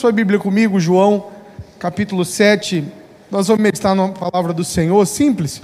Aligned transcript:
sua 0.00 0.10
Bíblia 0.10 0.38
comigo, 0.38 0.80
João, 0.80 1.26
capítulo 1.78 2.24
7. 2.24 2.82
Nós 3.30 3.48
vamos 3.48 3.62
meditar 3.62 3.94
na 3.94 4.08
palavra 4.08 4.50
do 4.50 4.64
Senhor, 4.64 5.04
simples. 5.04 5.60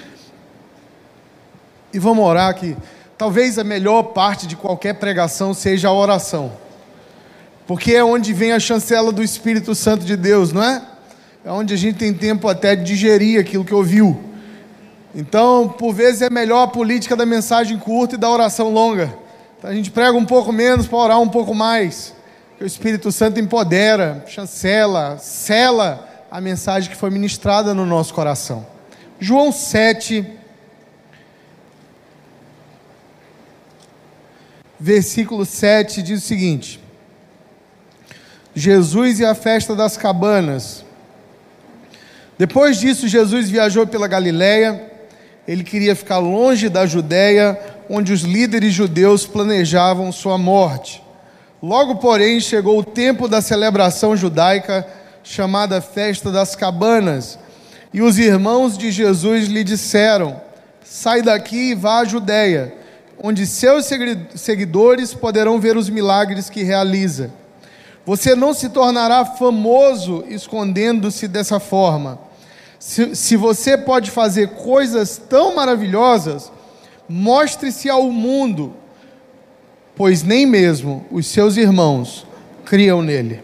E 1.91 1.99
vamos 1.99 2.23
orar 2.23 2.51
aqui. 2.51 2.77
Talvez 3.17 3.59
a 3.59 3.65
melhor 3.65 4.03
parte 4.03 4.47
de 4.47 4.55
qualquer 4.55 4.97
pregação 4.97 5.55
seja 5.55 5.89
a 5.89 5.93
oração. 5.95 6.53
Porque 7.67 7.95
é 7.95 8.05
onde 8.05 8.35
vem 8.35 8.53
a 8.53 8.61
chancela 8.61 9.11
do 9.11 9.23
Espírito 9.23 9.75
Santo 9.75 10.05
de 10.05 10.19
Deus, 10.19 10.53
não 10.53 10.63
é? 10.63 10.83
É 11.43 11.51
onde 11.51 11.73
a 11.73 11.79
gente 11.79 11.97
tem 11.97 12.13
tempo 12.13 12.47
até 12.47 12.77
de 12.77 12.85
digerir 12.85 13.41
aquilo 13.41 13.65
que 13.65 13.73
ouviu. 13.73 14.21
Então, 15.15 15.67
por 15.67 15.95
vezes 15.95 16.21
é 16.21 16.29
melhor 16.29 16.65
a 16.65 16.69
política 16.69 17.17
da 17.17 17.25
mensagem 17.25 17.79
curta 17.79 18.17
e 18.17 18.19
da 18.19 18.29
oração 18.29 18.69
longa. 18.69 19.17
Então, 19.57 19.71
a 19.71 19.75
gente 19.75 19.91
prega 19.91 20.13
um 20.13 20.27
pouco 20.27 20.53
menos 20.53 20.87
para 20.87 20.99
orar 20.99 21.21
um 21.23 21.29
pouco 21.31 21.55
mais. 21.55 22.15
Que 22.57 22.65
o 22.65 22.67
Espírito 22.67 23.13
Santo 23.13 23.39
empodera, 23.39 24.25
chancela, 24.27 25.19
sela 25.19 26.09
a 26.31 26.41
mensagem 26.41 26.91
que 26.91 26.97
foi 26.97 27.11
ministrada 27.11 27.75
no 27.75 27.85
nosso 27.85 28.15
coração. 28.15 28.67
João 29.21 29.53
7, 29.53 30.25
versículo 34.81 35.45
7 35.45 36.03
diz 36.03 36.23
o 36.23 36.27
seguinte: 36.27 36.81
Jesus 38.55 39.21
e 39.21 39.25
a 39.27 39.35
festa 39.35 39.75
das 39.75 39.99
cabanas. 39.99 40.83
Depois 42.39 42.79
disso, 42.79 43.07
Jesus 43.07 43.51
viajou 43.51 43.87
pela 43.87 44.09
Galiléia. 44.09 44.93
Ele 45.47 45.63
queria 45.63 45.95
ficar 45.95 46.19
longe 46.19 46.69
da 46.69 46.87
Judéia, 46.87 47.59
onde 47.89 48.13
os 48.15 48.23
líderes 48.23 48.73
judeus 48.73 49.27
planejavam 49.27 50.11
sua 50.11 50.37
morte. 50.39 51.06
Logo, 51.63 51.97
porém, 51.97 52.39
chegou 52.41 52.79
o 52.79 52.85
tempo 52.85 53.27
da 53.27 53.41
celebração 53.41 54.17
judaica, 54.17 54.87
chamada 55.25 55.81
Festa 55.81 56.31
das 56.31 56.55
Cabanas, 56.55 57.39
e 57.93 58.03
os 58.03 58.19
irmãos 58.19 58.77
de 58.77 58.91
Jesus 58.91 59.49
lhe 59.49 59.65
disseram: 59.65 60.41
Sai 60.85 61.23
daqui 61.23 61.71
e 61.71 61.75
vá 61.75 62.01
à 62.01 62.05
Judéia, 62.05 62.75
onde 63.23 63.47
seus 63.47 63.89
seguidores 64.35 65.15
poderão 65.15 65.59
ver 65.59 65.77
os 65.77 65.89
milagres 65.89 66.51
que 66.51 66.63
realiza. 66.63 67.31
Você 68.05 68.37
não 68.37 68.55
se 68.55 68.69
tornará 68.69 69.25
famoso 69.25 70.25
escondendo-se 70.29 71.27
dessa 71.27 71.59
forma. 71.59 72.21
Se, 72.79 73.17
se 73.17 73.35
você 73.35 73.77
pode 73.77 74.11
fazer 74.11 74.51
coisas 74.51 75.21
tão 75.29 75.57
maravilhosas, 75.57 76.53
mostre-se 77.09 77.91
ao 77.91 78.05
mundo, 78.13 78.75
pois 79.97 80.23
nem 80.23 80.47
mesmo 80.47 81.05
os 81.11 81.27
seus 81.27 81.57
irmãos 81.57 82.27
criam 82.65 83.03
nele. 83.03 83.41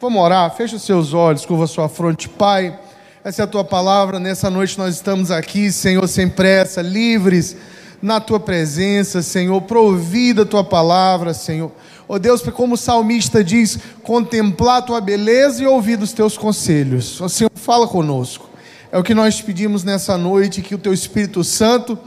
Vamos 0.00 0.22
orar? 0.22 0.54
Feche 0.54 0.76
os 0.76 0.82
seus 0.82 1.12
olhos, 1.12 1.44
curva 1.44 1.66
sua 1.66 1.88
fronte, 1.88 2.28
Pai. 2.28 2.78
Essa 3.24 3.42
é 3.42 3.44
a 3.44 3.48
tua 3.48 3.64
palavra. 3.64 4.18
Nessa 4.18 4.48
noite 4.48 4.78
nós 4.78 4.94
estamos 4.94 5.30
aqui, 5.30 5.70
Senhor, 5.70 6.06
sem 6.08 6.28
pressa, 6.28 6.82
livres 6.82 7.56
na 8.00 8.20
tua 8.20 8.40
presença, 8.40 9.22
Senhor. 9.22 9.60
Provida 9.62 10.42
a 10.42 10.46
tua 10.46 10.64
palavra, 10.64 11.34
Senhor. 11.34 11.70
Ó 12.08 12.16
oh 12.16 12.18
Deus, 12.18 12.42
como 12.42 12.74
o 12.74 12.78
salmista 12.78 13.42
diz, 13.44 13.78
contemplar 14.02 14.78
a 14.78 14.82
tua 14.82 15.00
beleza 15.00 15.62
e 15.62 15.66
ouvir 15.66 16.00
os 16.00 16.12
teus 16.12 16.36
conselhos. 16.36 17.20
Oh 17.20 17.28
Senhor, 17.28 17.50
fala 17.54 17.86
conosco. 17.86 18.50
É 18.90 18.98
o 18.98 19.02
que 19.02 19.14
nós 19.14 19.40
pedimos 19.40 19.84
nessa 19.84 20.18
noite, 20.18 20.62
que 20.62 20.74
o 20.74 20.78
teu 20.78 20.92
Espírito 20.92 21.42
Santo 21.42 21.98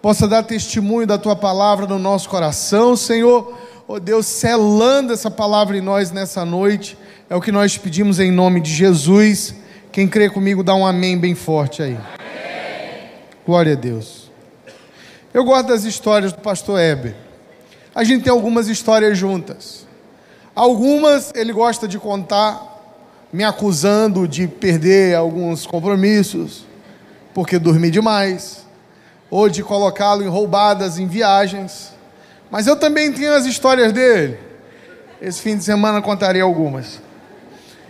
possa 0.00 0.26
dar 0.26 0.42
testemunho 0.42 1.06
da 1.06 1.18
tua 1.18 1.36
palavra 1.36 1.86
no 1.86 1.98
nosso 1.98 2.28
coração, 2.28 2.96
Senhor. 2.96 3.56
Oh 3.86 3.98
Deus, 3.98 4.26
selando 4.26 5.12
essa 5.12 5.30
palavra 5.30 5.76
em 5.76 5.80
nós 5.80 6.10
nessa 6.10 6.44
noite. 6.44 6.96
É 7.28 7.36
o 7.36 7.40
que 7.40 7.52
nós 7.52 7.76
pedimos 7.76 8.18
em 8.18 8.30
nome 8.30 8.60
de 8.60 8.72
Jesus. 8.72 9.54
Quem 9.92 10.08
crê 10.08 10.30
comigo, 10.30 10.62
dá 10.62 10.74
um 10.74 10.86
amém 10.86 11.18
bem 11.18 11.34
forte 11.34 11.82
aí. 11.82 11.94
Amém. 11.94 13.10
Glória 13.44 13.72
a 13.72 13.76
Deus. 13.76 14.30
Eu 15.32 15.44
gosto 15.44 15.68
das 15.68 15.84
histórias 15.84 16.32
do 16.32 16.40
pastor 16.40 16.80
Heber. 16.80 17.14
A 17.94 18.04
gente 18.04 18.24
tem 18.24 18.32
algumas 18.32 18.68
histórias 18.68 19.18
juntas. 19.18 19.86
Algumas 20.54 21.32
ele 21.34 21.52
gosta 21.52 21.86
de 21.86 21.98
contar 21.98 22.70
me 23.32 23.44
acusando 23.44 24.26
de 24.26 24.48
perder 24.48 25.14
alguns 25.14 25.66
compromissos, 25.66 26.66
porque 27.32 27.58
dormi 27.58 27.90
demais, 27.90 28.66
ou 29.30 29.48
de 29.48 29.62
colocá-lo 29.62 30.22
em 30.22 30.28
roubadas 30.28 30.98
em 30.98 31.06
viagens. 31.06 31.92
Mas 32.50 32.66
eu 32.66 32.76
também 32.76 33.12
tenho 33.12 33.32
as 33.32 33.46
histórias 33.46 33.92
dele. 33.92 34.38
Esse 35.22 35.40
fim 35.40 35.56
de 35.56 35.62
semana 35.62 36.02
contarei 36.02 36.42
algumas. 36.42 37.00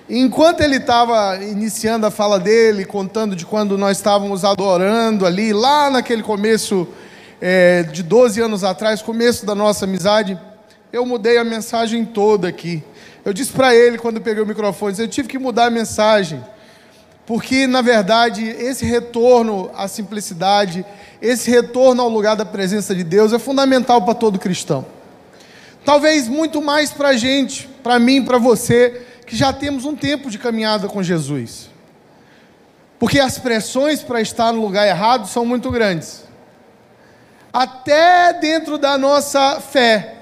Enquanto 0.09 0.61
ele 0.61 0.77
estava 0.77 1.37
iniciando 1.37 2.05
a 2.05 2.11
fala 2.11 2.39
dele, 2.41 2.85
contando 2.85 3.37
de 3.37 3.47
quando 3.47 3.79
nós 3.79 3.97
estávamos 3.97 4.45
adorando 4.45 5.25
ali, 5.25 5.53
lá 5.53 5.89
naquele 5.89 6.23
começo 6.23 6.89
é, 7.41 7.85
de 7.85 8.03
12 8.03 8.41
anos 8.41 8.65
atrás, 8.65 9.01
começo 9.01 9.47
da 9.47 9.55
nossa 9.55 9.85
amizade, 9.85 10.37
eu 10.93 11.07
mudei 11.07 11.39
a 11.39 11.45
mensagem 11.45 12.05
toda 12.05 12.49
aqui. 12.49 12.83
Eu 13.25 13.33
disse 13.33 13.53
para 13.53 13.73
ele 13.73 13.99
quando 13.99 14.21
peguei 14.21 14.43
o 14.43 14.47
microfone, 14.47 14.97
eu 14.99 15.07
tive 15.07 15.29
que 15.29 15.39
mudar 15.39 15.67
a 15.67 15.71
mensagem, 15.71 16.45
porque 17.31 17.69
na 17.69 17.81
verdade 17.81 18.45
esse 18.45 18.85
retorno 18.85 19.71
à 19.77 19.87
simplicidade, 19.87 20.85
esse 21.23 21.49
retorno 21.49 22.03
ao 22.03 22.09
lugar 22.09 22.35
da 22.35 22.45
presença 22.45 22.93
de 22.93 23.05
Deus 23.05 23.33
é 23.33 23.39
fundamental 23.39 24.03
para 24.03 24.15
todo 24.15 24.37
cristão. 24.37 24.85
Talvez 25.85 26.27
muito 26.27 26.61
mais 26.61 26.91
para 26.91 27.11
a 27.11 27.17
gente, 27.17 27.69
para 27.85 28.01
mim, 28.01 28.25
para 28.25 28.37
você, 28.37 29.07
que 29.25 29.37
já 29.37 29.53
temos 29.53 29.85
um 29.85 29.95
tempo 29.95 30.29
de 30.29 30.41
caminhada 30.41 30.89
com 30.89 31.05
Jesus. 31.05 31.71
Porque 32.99 33.21
as 33.21 33.39
pressões 33.39 34.03
para 34.03 34.21
estar 34.21 34.53
no 34.53 34.61
lugar 34.61 34.89
errado 34.89 35.29
são 35.29 35.47
muito 35.47 35.71
grandes. 35.71 36.25
Até 37.53 38.33
dentro 38.33 38.77
da 38.77 38.99
nossa 38.99 39.61
fé. 39.61 40.17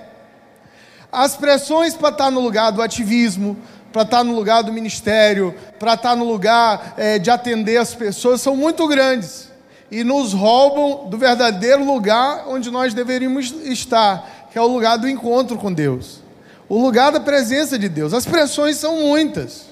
As 1.11 1.35
pressões 1.35 1.95
para 1.95 2.11
estar 2.11 2.31
no 2.31 2.41
lugar 2.41 2.71
do 2.71 2.83
ativismo, 2.83 3.57
para 3.93 4.03
estar 4.03 4.25
no 4.25 4.35
lugar 4.35 4.63
do 4.63 4.73
ministério, 4.73 5.55
para 5.79 5.95
estar 5.95 6.17
no 6.17 6.25
lugar 6.25 6.95
é, 6.97 7.19
de 7.19 7.31
atender 7.31 7.79
as 7.79 7.95
pessoas, 7.95 8.41
são 8.41 8.57
muito 8.57 8.87
grandes 8.87 9.49
e 9.91 10.05
nos 10.05 10.33
roubam 10.33 11.09
do 11.09 11.17
verdadeiro 11.17 11.85
lugar 11.85 12.45
onde 12.49 12.71
nós 12.71 12.93
deveríamos 12.93 13.55
estar, 13.65 14.49
que 14.53 14.59
é 14.59 14.61
o 14.61 14.67
lugar 14.67 14.99
do 14.99 15.09
encontro 15.09 15.57
com 15.57 15.73
Deus, 15.73 16.21
o 16.69 16.79
lugar 16.79 17.11
da 17.11 17.21
presença 17.21 17.79
de 17.79 17.89
Deus. 17.89 18.13
As 18.13 18.27
pressões 18.27 18.77
são 18.77 19.01
muitas. 19.01 19.69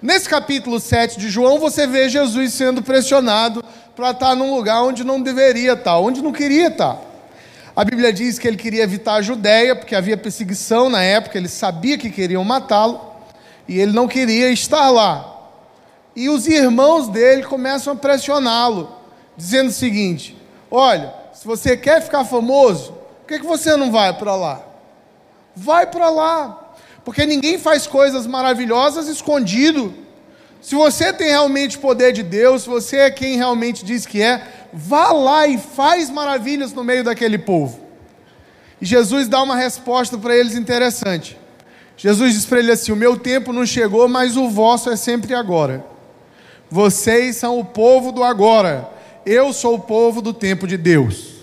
Nesse 0.00 0.28
capítulo 0.28 0.80
7 0.80 1.18
de 1.18 1.30
João, 1.30 1.58
você 1.58 1.86
vê 1.86 2.08
Jesus 2.08 2.52
sendo 2.52 2.82
pressionado 2.82 3.64
para 3.94 4.10
estar 4.10 4.34
num 4.34 4.54
lugar 4.54 4.82
onde 4.82 5.04
não 5.04 5.20
deveria 5.20 5.72
estar, 5.72 5.98
onde 5.98 6.22
não 6.22 6.32
queria 6.32 6.68
estar. 6.68 6.98
A 7.76 7.84
Bíblia 7.84 8.12
diz 8.12 8.38
que 8.38 8.46
ele 8.46 8.56
queria 8.56 8.82
evitar 8.82 9.14
a 9.14 9.22
Judéia, 9.22 9.74
porque 9.74 9.94
havia 9.94 10.16
perseguição 10.16 10.88
na 10.88 11.02
época, 11.02 11.36
ele 11.36 11.48
sabia 11.48 11.98
que 11.98 12.10
queriam 12.10 12.44
matá-lo, 12.44 13.13
e 13.66 13.78
ele 13.78 13.92
não 13.92 14.06
queria 14.06 14.50
estar 14.50 14.90
lá. 14.90 15.30
E 16.16 16.28
os 16.28 16.46
irmãos 16.46 17.08
dele 17.08 17.42
começam 17.42 17.92
a 17.92 17.96
pressioná-lo, 17.96 18.94
dizendo 19.36 19.68
o 19.68 19.72
seguinte: 19.72 20.36
Olha, 20.70 21.12
se 21.32 21.46
você 21.46 21.76
quer 21.76 22.02
ficar 22.02 22.24
famoso, 22.24 22.92
por 22.92 23.28
que, 23.28 23.40
que 23.40 23.46
você 23.46 23.76
não 23.76 23.90
vai 23.90 24.12
para 24.12 24.34
lá? 24.36 24.62
Vai 25.56 25.86
para 25.86 26.08
lá, 26.10 26.74
porque 27.04 27.26
ninguém 27.26 27.58
faz 27.58 27.86
coisas 27.86 28.26
maravilhosas 28.26 29.08
escondido. 29.08 29.94
Se 30.60 30.74
você 30.74 31.12
tem 31.12 31.28
realmente 31.28 31.78
poder 31.78 32.12
de 32.12 32.22
Deus, 32.22 32.62
se 32.62 32.68
você 32.68 32.96
é 32.98 33.10
quem 33.10 33.36
realmente 33.36 33.84
diz 33.84 34.06
que 34.06 34.22
é, 34.22 34.42
vá 34.72 35.12
lá 35.12 35.46
e 35.46 35.58
faz 35.58 36.08
maravilhas 36.08 36.72
no 36.72 36.82
meio 36.82 37.04
daquele 37.04 37.36
povo. 37.36 37.80
E 38.80 38.86
Jesus 38.86 39.28
dá 39.28 39.42
uma 39.42 39.56
resposta 39.56 40.16
para 40.16 40.34
eles 40.34 40.54
interessante. 40.54 41.38
Jesus 41.96 42.34
diz 42.34 42.44
para 42.44 42.58
ele 42.58 42.72
assim: 42.72 42.92
O 42.92 42.96
meu 42.96 43.18
tempo 43.18 43.52
não 43.52 43.64
chegou, 43.64 44.08
mas 44.08 44.36
o 44.36 44.48
vosso 44.48 44.90
é 44.90 44.96
sempre 44.96 45.34
agora. 45.34 45.84
Vocês 46.70 47.36
são 47.36 47.58
o 47.58 47.64
povo 47.64 48.10
do 48.10 48.22
agora. 48.22 48.90
Eu 49.24 49.52
sou 49.52 49.76
o 49.76 49.80
povo 49.80 50.20
do 50.20 50.34
tempo 50.34 50.66
de 50.66 50.76
Deus. 50.76 51.34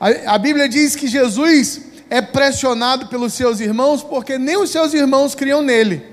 A, 0.00 0.34
a 0.34 0.38
Bíblia 0.38 0.68
diz 0.68 0.96
que 0.96 1.06
Jesus 1.06 1.80
é 2.10 2.20
pressionado 2.20 3.06
pelos 3.06 3.32
seus 3.34 3.60
irmãos 3.60 4.02
porque 4.02 4.38
nem 4.38 4.56
os 4.56 4.70
seus 4.70 4.92
irmãos 4.94 5.34
criam 5.34 5.62
nele. 5.62 6.04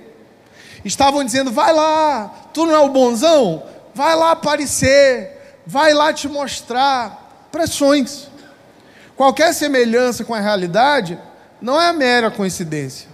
Estavam 0.84 1.24
dizendo: 1.24 1.52
vai 1.52 1.74
lá, 1.74 2.50
tu 2.54 2.66
não 2.66 2.74
é 2.74 2.80
o 2.80 2.90
bonzão? 2.90 3.64
Vai 3.94 4.16
lá 4.16 4.32
aparecer, 4.32 5.62
vai 5.66 5.94
lá 5.94 6.14
te 6.14 6.28
mostrar 6.28 7.48
pressões. 7.52 8.28
Qualquer 9.16 9.54
semelhança 9.54 10.24
com 10.24 10.34
a 10.34 10.40
realidade 10.40 11.20
não 11.62 11.80
é 11.80 11.92
mera 11.94 12.32
coincidência. 12.32 13.08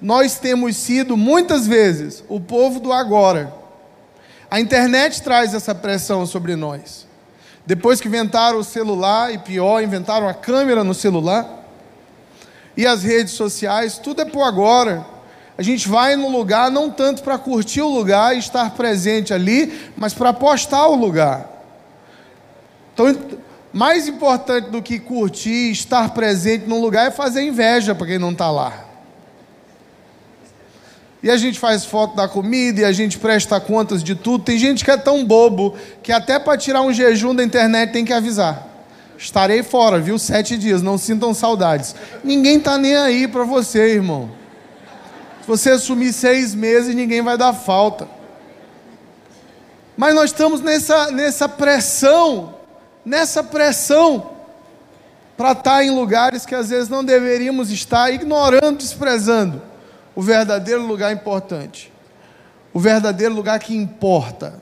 Nós 0.00 0.38
temos 0.38 0.76
sido 0.76 1.16
muitas 1.16 1.66
vezes 1.66 2.22
o 2.28 2.38
povo 2.38 2.78
do 2.78 2.92
agora. 2.92 3.52
A 4.50 4.60
internet 4.60 5.22
traz 5.22 5.54
essa 5.54 5.74
pressão 5.74 6.24
sobre 6.26 6.54
nós. 6.54 7.06
Depois 7.66 8.00
que 8.00 8.08
inventaram 8.08 8.58
o 8.58 8.64
celular, 8.64 9.32
e 9.32 9.38
pior, 9.38 9.82
inventaram 9.82 10.28
a 10.28 10.32
câmera 10.32 10.82
no 10.82 10.94
celular, 10.94 11.46
e 12.76 12.86
as 12.86 13.02
redes 13.02 13.34
sociais, 13.34 13.98
tudo 13.98 14.22
é 14.22 14.24
por 14.24 14.42
agora. 14.42 15.04
A 15.58 15.62
gente 15.62 15.88
vai 15.88 16.14
no 16.14 16.30
lugar 16.30 16.70
não 16.70 16.88
tanto 16.88 17.22
para 17.22 17.36
curtir 17.36 17.82
o 17.82 17.88
lugar 17.88 18.34
e 18.34 18.38
estar 18.38 18.70
presente 18.70 19.34
ali, 19.34 19.92
mas 19.96 20.14
para 20.14 20.32
postar 20.32 20.86
o 20.86 20.94
lugar. 20.94 21.50
Então, 22.94 23.14
mais 23.72 24.08
importante 24.08 24.70
do 24.70 24.82
que 24.82 24.98
curtir, 24.98 25.70
estar 25.70 26.14
presente 26.14 26.66
no 26.66 26.80
lugar 26.80 27.08
é 27.08 27.10
fazer 27.10 27.42
inveja 27.42 27.94
para 27.94 28.06
quem 28.06 28.18
não 28.18 28.32
está 28.32 28.50
lá. 28.50 28.84
E 31.22 31.30
a 31.30 31.36
gente 31.36 31.58
faz 31.58 31.84
foto 31.84 32.14
da 32.14 32.28
comida 32.28 32.80
e 32.80 32.84
a 32.84 32.92
gente 32.92 33.18
presta 33.18 33.58
contas 33.60 34.04
de 34.04 34.14
tudo. 34.14 34.44
Tem 34.44 34.56
gente 34.56 34.84
que 34.84 34.90
é 34.90 34.96
tão 34.96 35.24
bobo 35.24 35.76
que 36.02 36.12
até 36.12 36.38
para 36.38 36.56
tirar 36.56 36.82
um 36.82 36.92
jejum 36.92 37.34
da 37.34 37.42
internet 37.42 37.92
tem 37.92 38.04
que 38.04 38.12
avisar. 38.12 38.66
Estarei 39.18 39.64
fora, 39.64 39.98
viu? 39.98 40.16
Sete 40.16 40.56
dias, 40.56 40.80
não 40.80 40.96
sintam 40.96 41.34
saudades. 41.34 41.94
Ninguém 42.22 42.58
está 42.58 42.78
nem 42.78 42.94
aí 42.94 43.26
para 43.26 43.42
você, 43.42 43.94
irmão. 43.94 44.30
Se 45.40 45.48
você 45.48 45.70
assumir 45.70 46.12
seis 46.12 46.54
meses, 46.54 46.94
ninguém 46.94 47.20
vai 47.20 47.36
dar 47.36 47.52
falta. 47.52 48.08
Mas 49.96 50.14
nós 50.14 50.30
estamos 50.30 50.60
nessa, 50.60 51.10
nessa 51.10 51.48
pressão, 51.48 52.54
nessa 53.08 53.42
pressão, 53.42 54.32
para 55.36 55.52
estar 55.52 55.62
tá 55.62 55.84
em 55.84 55.90
lugares 55.90 56.44
que 56.44 56.54
às 56.54 56.68
vezes 56.68 56.88
não 56.88 57.02
deveríamos 57.02 57.70
estar, 57.70 58.12
ignorando, 58.12 58.78
desprezando 58.78 59.62
o 60.14 60.20
verdadeiro 60.20 60.86
lugar 60.86 61.12
importante, 61.12 61.90
o 62.72 62.78
verdadeiro 62.78 63.34
lugar 63.34 63.58
que 63.60 63.74
importa, 63.74 64.60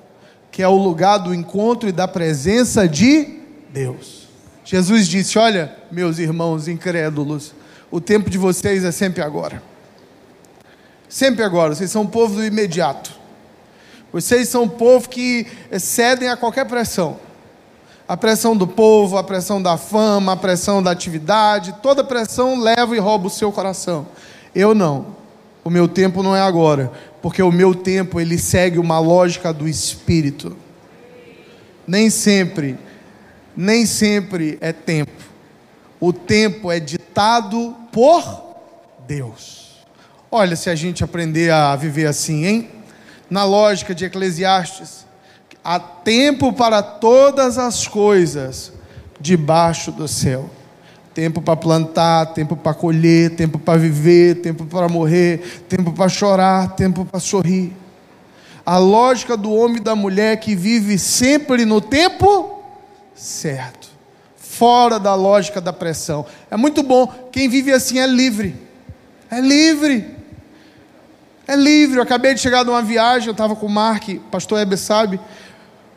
que 0.50 0.62
é 0.62 0.68
o 0.68 0.76
lugar 0.76 1.18
do 1.18 1.34
encontro 1.34 1.88
e 1.88 1.92
da 1.92 2.06
presença 2.06 2.88
de 2.88 3.40
Deus. 3.70 4.28
Jesus 4.64 5.08
disse: 5.08 5.38
Olha, 5.38 5.74
meus 5.90 6.18
irmãos 6.18 6.68
incrédulos, 6.68 7.52
o 7.90 8.00
tempo 8.00 8.30
de 8.30 8.38
vocês 8.38 8.84
é 8.84 8.92
sempre 8.92 9.22
agora. 9.22 9.62
Sempre 11.08 11.42
agora, 11.42 11.74
vocês 11.74 11.90
são 11.90 12.02
um 12.02 12.06
povo 12.06 12.36
do 12.36 12.44
imediato. 12.44 13.12
Vocês 14.12 14.48
são 14.48 14.64
um 14.64 14.68
povo 14.68 15.08
que 15.08 15.46
cedem 15.78 16.28
a 16.28 16.36
qualquer 16.36 16.64
pressão. 16.66 17.25
A 18.08 18.16
pressão 18.16 18.56
do 18.56 18.66
povo, 18.66 19.16
a 19.16 19.24
pressão 19.24 19.60
da 19.60 19.76
fama, 19.76 20.32
a 20.32 20.36
pressão 20.36 20.82
da 20.82 20.90
atividade, 20.90 21.74
toda 21.82 22.04
pressão 22.04 22.60
leva 22.60 22.94
e 22.94 22.98
rouba 23.00 23.26
o 23.26 23.30
seu 23.30 23.50
coração. 23.50 24.06
Eu 24.54 24.74
não 24.74 25.16
o 25.66 25.70
meu 25.70 25.88
tempo 25.88 26.22
não 26.22 26.36
é 26.36 26.40
agora, 26.40 26.92
porque 27.20 27.42
o 27.42 27.50
meu 27.50 27.74
tempo 27.74 28.20
ele 28.20 28.38
segue 28.38 28.78
uma 28.78 29.00
lógica 29.00 29.52
do 29.52 29.66
espírito. 29.66 30.56
Nem 31.84 32.08
sempre, 32.08 32.78
nem 33.56 33.84
sempre 33.84 34.58
é 34.60 34.72
tempo. 34.72 35.24
O 35.98 36.12
tempo 36.12 36.70
é 36.70 36.78
ditado 36.78 37.74
por 37.90 38.62
Deus. 39.08 39.84
Olha, 40.30 40.54
se 40.54 40.70
a 40.70 40.76
gente 40.76 41.02
aprender 41.02 41.50
a 41.50 41.74
viver 41.74 42.06
assim, 42.06 42.46
hein? 42.46 42.70
Na 43.28 43.42
lógica 43.42 43.92
de 43.92 44.04
Eclesiastes, 44.04 45.04
há 45.66 45.80
tempo 45.80 46.52
para 46.52 46.80
todas 46.80 47.58
as 47.58 47.88
coisas 47.88 48.72
debaixo 49.20 49.90
do 49.90 50.06
céu. 50.06 50.48
Tempo 51.12 51.42
para 51.42 51.56
plantar, 51.56 52.26
tempo 52.26 52.54
para 52.54 52.72
colher, 52.72 53.34
tempo 53.34 53.58
para 53.58 53.76
viver, 53.76 54.42
tempo 54.42 54.64
para 54.64 54.88
morrer, 54.88 55.64
tempo 55.68 55.90
para 55.90 56.08
chorar, 56.08 56.76
tempo 56.76 57.04
para 57.04 57.18
sorrir. 57.18 57.72
A 58.64 58.78
lógica 58.78 59.36
do 59.36 59.52
homem 59.52 59.78
e 59.78 59.80
da 59.80 59.96
mulher 59.96 60.36
que 60.38 60.54
vive 60.54 61.00
sempre 61.00 61.64
no 61.64 61.80
tempo 61.80 62.62
certo, 63.12 63.88
fora 64.36 65.00
da 65.00 65.16
lógica 65.16 65.60
da 65.60 65.72
pressão. 65.72 66.26
É 66.48 66.56
muito 66.56 66.80
bom. 66.84 67.08
Quem 67.32 67.48
vive 67.48 67.72
assim 67.72 67.98
é 67.98 68.06
livre. 68.06 68.54
É 69.28 69.40
livre. 69.40 70.14
É 71.48 71.56
livre. 71.56 71.96
Eu 71.96 72.02
acabei 72.02 72.34
de 72.34 72.40
chegar 72.40 72.62
de 72.62 72.70
uma 72.70 72.82
viagem, 72.82 73.26
eu 73.26 73.32
estava 73.32 73.56
com 73.56 73.66
o 73.66 73.70
Mark, 73.70 74.08
pastor 74.30 74.60
Hebe 74.60 74.76
sabe. 74.76 75.18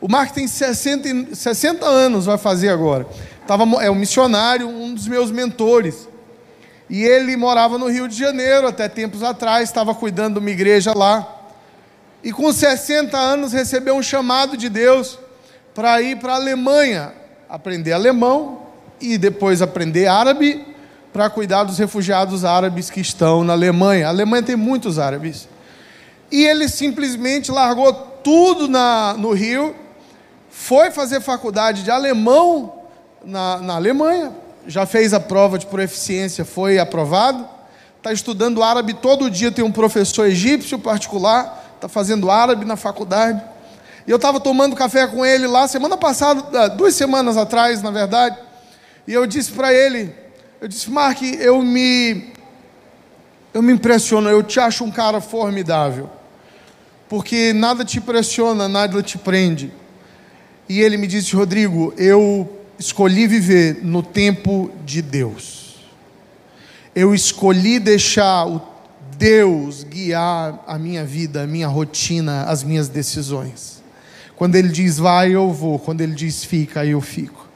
O 0.00 0.08
Mark 0.08 0.32
tem 0.32 0.46
60, 0.46 1.34
60 1.34 1.86
anos, 1.86 2.26
vai 2.26 2.38
fazer 2.38 2.70
agora 2.70 3.06
tava, 3.50 3.64
é 3.82 3.90
um 3.90 3.96
missionário, 3.96 4.68
um 4.68 4.94
dos 4.94 5.08
meus 5.08 5.32
mentores. 5.32 6.08
E 6.88 7.02
ele 7.02 7.36
morava 7.36 7.76
no 7.78 7.88
Rio 7.88 8.06
de 8.06 8.16
Janeiro 8.16 8.68
até 8.68 8.88
tempos 8.88 9.24
atrás, 9.24 9.68
estava 9.68 9.92
cuidando 9.92 10.34
de 10.34 10.38
uma 10.38 10.50
igreja 10.50 10.92
lá. 10.96 11.26
E 12.22 12.32
com 12.32 12.52
60 12.52 13.16
anos 13.18 13.52
recebeu 13.52 13.96
um 13.96 14.02
chamado 14.02 14.56
de 14.56 14.68
Deus 14.68 15.18
para 15.74 16.00
ir 16.00 16.18
para 16.18 16.34
a 16.34 16.36
Alemanha, 16.36 17.12
aprender 17.48 17.92
alemão 17.92 18.66
e 19.00 19.18
depois 19.18 19.60
aprender 19.60 20.06
árabe 20.06 20.64
para 21.12 21.28
cuidar 21.28 21.64
dos 21.64 21.76
refugiados 21.76 22.44
árabes 22.44 22.88
que 22.88 23.00
estão 23.00 23.42
na 23.42 23.52
Alemanha. 23.52 24.06
A 24.06 24.10
Alemanha 24.10 24.44
tem 24.44 24.56
muitos 24.56 24.96
árabes. 24.96 25.48
E 26.30 26.44
ele 26.46 26.68
simplesmente 26.68 27.50
largou 27.50 27.92
tudo 28.22 28.68
na, 28.68 29.14
no 29.14 29.32
Rio, 29.32 29.74
foi 30.50 30.90
fazer 30.90 31.20
faculdade 31.20 31.82
de 31.84 31.90
alemão 31.90 32.82
na, 33.24 33.58
na 33.58 33.74
Alemanha, 33.76 34.32
já 34.66 34.84
fez 34.84 35.14
a 35.14 35.20
prova 35.20 35.58
de 35.58 35.66
proficiência, 35.66 36.44
foi 36.44 36.78
aprovado. 36.78 37.48
Está 37.96 38.12
estudando 38.12 38.62
árabe 38.62 38.94
todo 38.94 39.30
dia, 39.30 39.52
tem 39.52 39.64
um 39.64 39.72
professor 39.72 40.26
egípcio 40.26 40.78
particular, 40.78 41.72
está 41.74 41.88
fazendo 41.88 42.30
árabe 42.30 42.64
na 42.64 42.76
faculdade. 42.76 43.42
E 44.06 44.10
eu 44.10 44.16
estava 44.16 44.40
tomando 44.40 44.74
café 44.74 45.06
com 45.06 45.24
ele 45.24 45.46
lá 45.46 45.68
semana 45.68 45.96
passada, 45.96 46.42
ah, 46.58 46.68
duas 46.68 46.94
semanas 46.94 47.36
atrás, 47.36 47.82
na 47.82 47.90
verdade. 47.90 48.36
E 49.06 49.12
eu 49.12 49.26
disse 49.26 49.52
para 49.52 49.72
ele, 49.72 50.14
eu 50.60 50.66
disse, 50.66 50.90
Mark, 50.90 51.22
eu 51.22 51.62
me, 51.62 52.32
eu 53.52 53.62
me 53.62 53.72
impressiono, 53.72 54.28
eu 54.28 54.42
te 54.42 54.58
acho 54.58 54.84
um 54.84 54.90
cara 54.90 55.20
formidável. 55.20 56.08
Porque 57.08 57.52
nada 57.52 57.84
te 57.84 58.00
pressiona, 58.00 58.68
nada 58.68 59.02
te 59.02 59.18
prende. 59.18 59.72
E 60.70 60.80
ele 60.82 60.96
me 60.96 61.08
disse, 61.08 61.34
Rodrigo, 61.34 61.92
eu 61.96 62.48
escolhi 62.78 63.26
viver 63.26 63.80
no 63.82 64.04
tempo 64.04 64.70
de 64.86 65.02
Deus. 65.02 65.80
Eu 66.94 67.12
escolhi 67.12 67.80
deixar 67.80 68.46
o 68.46 68.62
Deus 69.18 69.82
guiar 69.82 70.62
a 70.68 70.78
minha 70.78 71.04
vida, 71.04 71.42
a 71.42 71.46
minha 71.48 71.66
rotina, 71.66 72.44
as 72.44 72.62
minhas 72.62 72.88
decisões. 72.88 73.82
Quando 74.36 74.54
Ele 74.54 74.68
diz 74.68 74.96
vai, 74.96 75.32
eu 75.34 75.52
vou. 75.52 75.76
Quando 75.76 76.02
Ele 76.02 76.14
diz 76.14 76.44
fica, 76.44 76.86
eu 76.86 77.00
fico. 77.00 77.48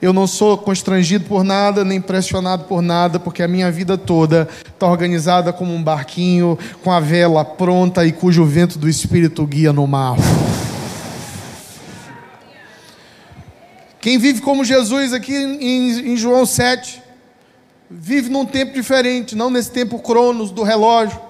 Eu 0.00 0.12
não 0.12 0.28
sou 0.28 0.56
constrangido 0.56 1.24
por 1.24 1.42
nada, 1.42 1.84
nem 1.84 2.00
pressionado 2.00 2.66
por 2.66 2.80
nada, 2.80 3.18
porque 3.18 3.42
a 3.42 3.48
minha 3.48 3.72
vida 3.72 3.98
toda 3.98 4.48
está 4.72 4.86
organizada 4.86 5.52
como 5.52 5.74
um 5.74 5.82
barquinho 5.82 6.56
com 6.84 6.92
a 6.92 7.00
vela 7.00 7.44
pronta 7.44 8.06
e 8.06 8.12
cujo 8.12 8.44
vento 8.44 8.78
do 8.78 8.88
Espírito 8.88 9.44
guia 9.48 9.72
no 9.72 9.84
mar. 9.84 10.16
Quem 14.02 14.18
vive 14.18 14.40
como 14.40 14.64
Jesus 14.64 15.12
aqui 15.12 15.32
em, 15.32 16.12
em 16.12 16.16
João 16.16 16.44
7, 16.44 17.00
vive 17.88 18.28
num 18.28 18.44
tempo 18.44 18.72
diferente, 18.72 19.36
não 19.36 19.48
nesse 19.48 19.70
tempo 19.70 20.00
cronos 20.00 20.50
do 20.50 20.64
relógio, 20.64 21.20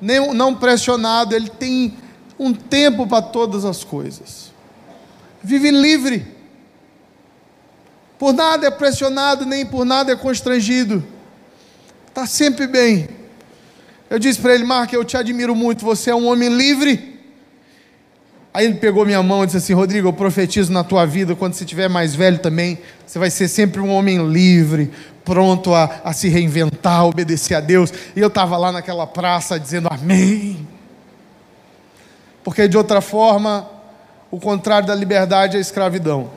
nem, 0.00 0.32
não 0.32 0.54
pressionado, 0.54 1.34
ele 1.34 1.50
tem 1.50 1.98
um 2.38 2.54
tempo 2.54 3.04
para 3.04 3.20
todas 3.20 3.64
as 3.64 3.82
coisas. 3.82 4.52
Vive 5.42 5.72
livre. 5.72 6.24
Por 8.16 8.32
nada 8.32 8.64
é 8.64 8.70
pressionado, 8.70 9.44
nem 9.44 9.66
por 9.66 9.84
nada 9.84 10.12
é 10.12 10.16
constrangido. 10.16 11.02
Está 12.06 12.28
sempre 12.28 12.68
bem. 12.68 13.08
Eu 14.08 14.20
disse 14.20 14.38
para 14.38 14.54
ele, 14.54 14.62
Marco, 14.62 14.94
eu 14.94 15.04
te 15.04 15.16
admiro 15.16 15.56
muito, 15.56 15.84
você 15.84 16.10
é 16.10 16.14
um 16.14 16.28
homem 16.28 16.48
livre. 16.48 17.09
Aí 18.52 18.64
ele 18.64 18.74
pegou 18.74 19.06
minha 19.06 19.22
mão 19.22 19.42
e 19.42 19.46
disse 19.46 19.58
assim: 19.58 19.72
Rodrigo, 19.72 20.08
eu 20.08 20.12
profetizo 20.12 20.72
na 20.72 20.82
tua 20.82 21.06
vida, 21.06 21.36
quando 21.36 21.54
você 21.54 21.64
estiver 21.64 21.88
mais 21.88 22.14
velho 22.14 22.38
também, 22.38 22.78
você 23.06 23.18
vai 23.18 23.30
ser 23.30 23.46
sempre 23.46 23.80
um 23.80 23.90
homem 23.90 24.26
livre, 24.28 24.90
pronto 25.24 25.72
a, 25.72 26.00
a 26.04 26.12
se 26.12 26.28
reinventar, 26.28 27.06
obedecer 27.06 27.54
a 27.54 27.60
Deus. 27.60 27.92
E 28.14 28.20
eu 28.20 28.26
estava 28.26 28.56
lá 28.56 28.72
naquela 28.72 29.06
praça 29.06 29.58
dizendo 29.58 29.88
Amém. 29.90 30.66
Porque 32.42 32.66
de 32.66 32.76
outra 32.76 33.00
forma, 33.00 33.68
o 34.30 34.40
contrário 34.40 34.88
da 34.88 34.94
liberdade 34.94 35.56
é 35.56 35.58
a 35.58 35.60
escravidão. 35.60 36.30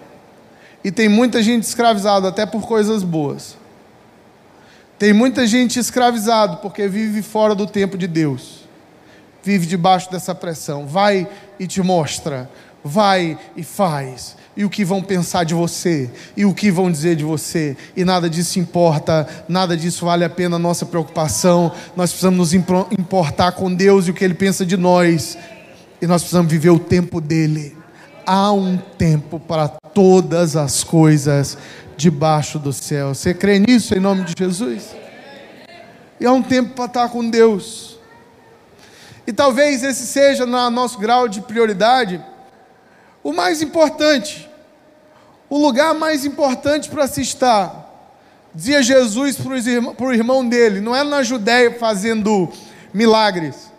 E 0.83 0.91
tem 0.91 1.09
muita 1.09 1.41
gente 1.41 1.63
escravizada 1.63 2.27
até 2.27 2.45
por 2.45 2.67
coisas 2.67 3.01
boas. 3.03 3.57
Tem 4.99 5.13
muita 5.13 5.47
gente 5.47 5.79
escravizada 5.79 6.57
porque 6.57 6.87
vive 6.87 7.23
fora 7.23 7.55
do 7.55 7.65
tempo 7.65 7.97
de 7.97 8.05
Deus 8.05 8.63
vive 9.43 9.65
debaixo 9.65 10.09
dessa 10.09 10.33
pressão. 10.33 10.87
Vai 10.87 11.27
e 11.59 11.67
te 11.67 11.81
mostra, 11.81 12.49
vai 12.83 13.37
e 13.55 13.63
faz. 13.63 14.35
E 14.55 14.63
o 14.63 14.69
que 14.69 14.85
vão 14.85 15.01
pensar 15.01 15.43
de 15.43 15.53
você, 15.53 16.11
e 16.37 16.45
o 16.45 16.53
que 16.53 16.69
vão 16.69 16.91
dizer 16.91 17.15
de 17.15 17.23
você, 17.23 17.75
e 17.95 18.05
nada 18.05 18.29
disso 18.29 18.59
importa, 18.59 19.27
nada 19.47 19.75
disso 19.75 20.05
vale 20.05 20.23
a 20.23 20.29
pena 20.29 20.57
a 20.57 20.59
nossa 20.59 20.85
preocupação. 20.85 21.71
Nós 21.95 22.11
precisamos 22.11 22.37
nos 22.37 22.53
importar 22.53 23.53
com 23.53 23.73
Deus 23.73 24.07
e 24.07 24.11
o 24.11 24.13
que 24.13 24.23
Ele 24.23 24.35
pensa 24.35 24.63
de 24.63 24.77
nós, 24.77 25.37
e 25.99 26.05
nós 26.05 26.21
precisamos 26.21 26.51
viver 26.51 26.69
o 26.69 26.77
tempo 26.77 27.19
dele. 27.19 27.75
Há 28.25 28.51
um 28.51 28.77
tempo 28.77 29.39
para 29.39 29.67
todas 29.67 30.55
as 30.55 30.83
coisas 30.83 31.57
debaixo 31.97 32.59
do 32.59 32.71
céu. 32.71 33.13
Você 33.13 33.33
crê 33.33 33.59
nisso 33.59 33.95
em 33.95 33.99
nome 33.99 34.23
de 34.23 34.33
Jesus? 34.37 34.95
E 36.19 36.25
há 36.25 36.31
um 36.31 36.41
tempo 36.41 36.75
para 36.75 36.85
estar 36.85 37.09
com 37.09 37.27
Deus. 37.27 37.92
E 39.25 39.31
talvez 39.31 39.83
esse 39.83 40.05
seja, 40.05 40.45
no 40.45 40.69
nosso 40.69 40.99
grau 40.99 41.27
de 41.27 41.41
prioridade, 41.41 42.23
o 43.23 43.31
mais 43.31 43.61
importante, 43.61 44.49
o 45.49 45.57
lugar 45.57 45.93
mais 45.93 46.25
importante 46.25 46.89
para 46.89 47.07
se 47.07 47.21
estar. 47.21 47.89
Dizia 48.53 48.83
Jesus 48.83 49.37
para 49.37 50.05
o 50.05 50.13
irmão 50.13 50.47
dele, 50.47 50.81
não 50.81 50.95
era 50.95 51.07
na 51.07 51.23
Judéia 51.23 51.77
fazendo 51.79 52.51
milagres, 52.93 53.71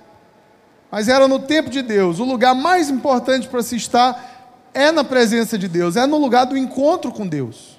mas 0.91 1.09
era 1.09 1.29
no 1.29 1.39
tempo 1.39 1.71
de 1.71 1.83
Deus. 1.83 2.19
O 2.19 2.25
lugar 2.25 2.55
mais 2.55 2.89
importante 2.89 3.47
para 3.47 3.63
se 3.63 3.77
estar 3.77 4.35
é 4.73 4.91
na 4.91 5.05
presença 5.05 5.57
de 5.57 5.69
Deus, 5.69 5.95
é 5.97 6.07
no 6.07 6.19
lugar 6.19 6.47
do 6.47 6.57
encontro 6.57 7.13
com 7.13 7.27
Deus. 7.27 7.79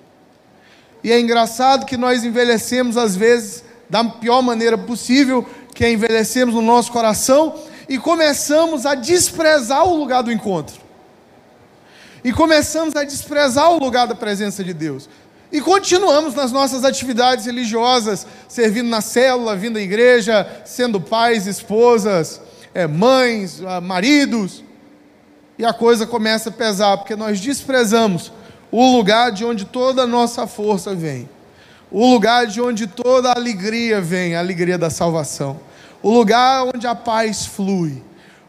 E 1.03 1.11
é 1.11 1.19
engraçado 1.19 1.85
que 1.85 1.97
nós 1.97 2.23
envelhecemos, 2.23 2.97
às 2.97 3.15
vezes, 3.15 3.63
da 3.89 4.03
pior 4.03 4.41
maneira 4.41 4.77
possível, 4.77 5.47
que 5.75 5.83
é 5.83 5.91
envelhecemos 5.91 6.55
no 6.55 6.61
nosso 6.61 6.91
coração 6.91 7.53
e 7.87 7.99
começamos 7.99 8.85
a 8.85 8.95
desprezar 8.95 9.85
o 9.85 9.95
lugar 9.95 10.23
do 10.23 10.31
encontro. 10.31 10.77
E 12.23 12.31
começamos 12.31 12.95
a 12.95 13.03
desprezar 13.03 13.69
o 13.71 13.77
lugar 13.77 14.07
da 14.07 14.15
presença 14.15 14.63
de 14.63 14.73
Deus. 14.73 15.07
E 15.51 15.61
continuamos 15.61 16.33
nas 16.33 16.51
nossas 16.51 16.83
atividades 16.83 17.45
religiosas, 17.45 18.25
servindo 18.47 18.89
na 18.89 19.01
célula, 19.01 19.55
vindo 19.55 19.77
à 19.77 19.81
igreja, 19.81 20.47
sendo 20.65 20.99
pais, 20.99 21.45
esposas, 21.45 22.41
é, 22.73 22.87
mães, 22.87 23.61
ah, 23.67 23.79
maridos. 23.79 24.63
E 25.59 25.65
a 25.65 25.73
coisa 25.73 26.07
começa 26.07 26.49
a 26.49 26.53
pesar, 26.53 26.97
porque 26.97 27.15
nós 27.15 27.39
desprezamos 27.39 28.31
o 28.71 28.95
lugar 28.95 29.31
de 29.31 29.45
onde 29.45 29.65
toda 29.65 30.03
a 30.03 30.07
nossa 30.07 30.47
força 30.47 30.95
vem, 30.95 31.29
o 31.95 32.11
lugar 32.11 32.47
de 32.47 32.61
onde 32.61 32.87
toda 32.87 33.29
a 33.29 33.35
alegria 33.35 34.01
vem, 34.01 34.35
a 34.35 34.39
alegria 34.39 34.77
da 34.77 34.89
salvação 34.89 35.59
o 36.05 36.11
lugar 36.11 36.65
onde 36.65 36.85
a 36.85 36.93
paz 36.93 37.47
flui, 37.47 38.03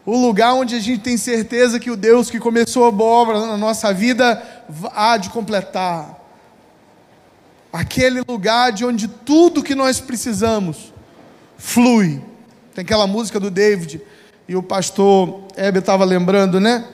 o 0.05 0.15
lugar 0.15 0.53
onde 0.53 0.75
a 0.75 0.79
gente 0.79 1.01
tem 1.01 1.17
certeza 1.17 1.79
que 1.79 1.89
o 1.89 1.97
Deus 1.97 2.29
que 2.29 2.39
começou 2.39 2.85
a 2.85 2.91
boa 2.91 3.09
obra 3.09 3.47
na 3.47 3.57
nossa 3.57 3.91
vida 3.91 4.43
há 4.93 5.17
de 5.17 5.31
completar. 5.31 6.23
Aquele 7.73 8.21
lugar 8.27 8.71
de 8.71 8.85
onde 8.85 9.07
tudo 9.07 9.63
que 9.63 9.73
nós 9.73 9.99
precisamos 9.99 10.93
flui. 11.57 12.21
Tem 12.75 12.83
aquela 12.83 13.07
música 13.07 13.39
do 13.39 13.49
David, 13.49 13.99
e 14.47 14.55
o 14.55 14.61
pastor 14.61 15.41
Heber 15.57 15.79
estava 15.79 16.05
lembrando, 16.05 16.59
né? 16.59 16.85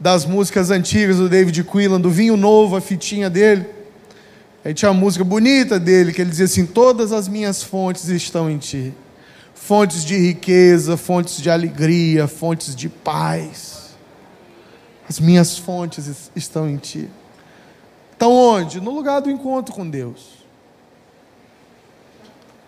Das 0.00 0.24
músicas 0.24 0.70
antigas 0.70 1.18
do 1.18 1.28
David 1.28 1.62
Quillan, 1.64 2.00
do 2.00 2.10
vinho 2.10 2.34
novo, 2.38 2.76
a 2.76 2.80
fitinha 2.80 3.28
dele. 3.28 3.66
Aí 4.64 4.72
tinha 4.72 4.90
uma 4.90 5.00
música 5.00 5.24
bonita 5.24 5.78
dele, 5.78 6.12
que 6.12 6.20
ele 6.20 6.30
dizia 6.30 6.46
assim: 6.46 6.66
Todas 6.66 7.12
as 7.12 7.28
minhas 7.28 7.62
fontes 7.62 8.08
estão 8.08 8.50
em 8.50 8.58
ti 8.58 8.94
fontes 9.62 10.04
de 10.04 10.16
riqueza, 10.16 10.96
fontes 10.96 11.40
de 11.40 11.48
alegria, 11.48 12.26
fontes 12.26 12.74
de 12.74 12.88
paz. 12.88 13.94
As 15.08 15.20
minhas 15.20 15.56
fontes 15.56 16.30
estão 16.34 16.68
em 16.68 16.76
Ti. 16.76 17.08
Estão 18.10 18.32
onde? 18.32 18.80
No 18.80 18.90
lugar 18.90 19.20
do 19.20 19.30
encontro 19.30 19.72
com 19.72 19.88
Deus. 19.88 20.44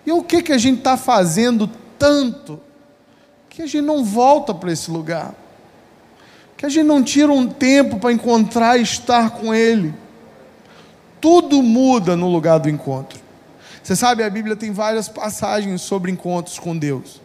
E 0.07 0.13
o 0.13 0.23
que, 0.23 0.41
que 0.41 0.53
a 0.53 0.59
gente 0.59 0.79
está 0.79 0.97
fazendo 0.97 1.69
tanto 1.99 2.61
que 3.49 3.63
a 3.63 3.67
gente 3.67 3.83
não 3.83 4.05
volta 4.05 4.55
para 4.55 4.71
esse 4.71 4.89
lugar? 4.89 5.35
Que 6.57 6.65
a 6.65 6.69
gente 6.69 6.87
não 6.87 7.03
tira 7.03 7.33
um 7.33 7.49
tempo 7.49 7.99
para 7.99 8.13
encontrar 8.13 8.79
e 8.79 8.83
estar 8.83 9.31
com 9.31 9.53
Ele? 9.53 9.93
Tudo 11.25 11.63
muda 11.63 12.19
no 12.19 12.29
lugar 12.29 12.59
do 12.59 12.69
encontro. 12.69 13.19
Você 13.83 13.97
sabe, 13.97 14.23
a 14.23 14.29
Bíblia 14.29 14.55
tem 14.55 14.73
várias 14.73 15.09
passagens 15.09 15.81
sobre 15.81 16.13
encontros 16.13 16.59
com 16.59 16.77
Deus. 16.77 17.19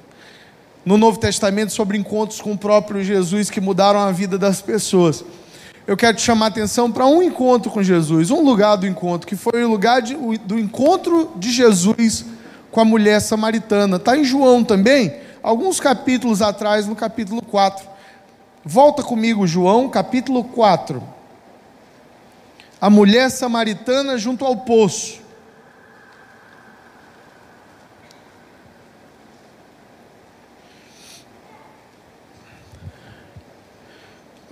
No 0.85 0.97
Novo 0.97 1.19
Testamento, 1.19 1.73
sobre 1.73 1.97
encontros 1.97 2.39
com 2.39 2.53
o 2.53 2.57
próprio 2.57 3.03
Jesus 3.03 3.49
que 3.49 3.59
mudaram 3.59 3.99
a 3.99 4.09
vida 4.13 4.37
das 4.37 4.61
pessoas. 4.61 5.21
Eu 5.85 5.97
quero 5.97 6.15
te 6.15 6.21
chamar 6.21 6.45
a 6.45 6.47
atenção 6.47 6.89
para 6.89 7.05
um 7.05 7.21
encontro 7.21 7.69
com 7.69 7.83
Jesus, 7.83 8.31
um 8.31 8.41
lugar 8.41 8.77
do 8.77 8.87
encontro, 8.87 9.27
que 9.27 9.35
foi 9.35 9.65
o 9.65 9.69
lugar 9.69 10.01
de, 10.01 10.15
do 10.15 10.57
encontro 10.57 11.33
de 11.35 11.51
Jesus 11.51 12.23
com 12.71 12.79
a 12.79 12.85
mulher 12.85 13.19
samaritana. 13.19 13.97
Está 13.97 14.15
em 14.15 14.23
João 14.23 14.63
também, 14.63 15.13
alguns 15.43 15.77
capítulos 15.81 16.41
atrás, 16.41 16.87
no 16.87 16.95
capítulo 16.95 17.41
4. 17.41 17.85
Volta 18.63 19.03
comigo, 19.03 19.45
João, 19.45 19.89
capítulo 19.89 20.45
4. 20.45 21.18
A 22.81 22.89
mulher 22.89 23.29
samaritana 23.29 24.17
junto 24.17 24.45
ao 24.45 24.57
poço. 24.57 25.19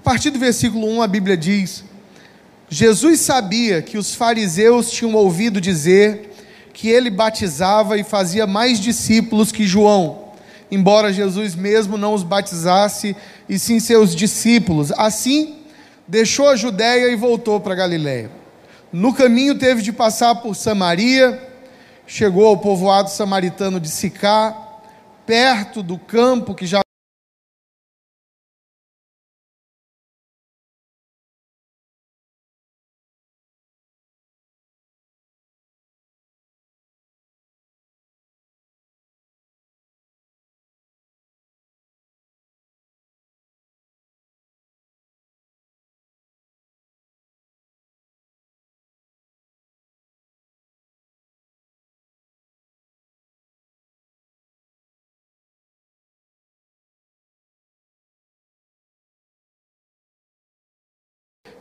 partir 0.07 0.29
do 0.29 0.39
versículo 0.39 0.87
1, 0.87 1.01
a 1.01 1.07
Bíblia 1.07 1.35
diz: 1.35 1.83
Jesus 2.69 3.19
sabia 3.19 3.81
que 3.81 3.97
os 3.97 4.15
fariseus 4.15 4.89
tinham 4.89 5.13
ouvido 5.13 5.59
dizer 5.59 6.33
que 6.73 6.87
ele 6.87 7.09
batizava 7.09 7.97
e 7.97 8.05
fazia 8.05 8.47
mais 8.47 8.79
discípulos 8.79 9.51
que 9.51 9.67
João, 9.67 10.29
embora 10.71 11.11
Jesus 11.11 11.55
mesmo 11.55 11.97
não 11.97 12.13
os 12.13 12.23
batizasse, 12.23 13.17
e 13.49 13.59
sim 13.59 13.81
seus 13.81 14.15
discípulos. 14.15 14.93
Assim, 14.93 15.57
deixou 16.07 16.47
a 16.47 16.55
Judéia 16.55 17.09
e 17.09 17.15
voltou 17.15 17.59
para 17.59 17.75
Galiléia. 17.75 18.31
No 18.91 19.13
caminho 19.13 19.57
teve 19.57 19.81
de 19.81 19.91
passar 19.91 20.35
por 20.35 20.55
Samaria, 20.55 21.41
chegou 22.05 22.47
ao 22.47 22.57
povoado 22.57 23.09
samaritano 23.09 23.79
de 23.79 23.89
Sicá, 23.89 24.55
perto 25.25 25.83
do 25.83 25.97
campo 25.97 26.55
que 26.55 26.65
já 26.65 26.79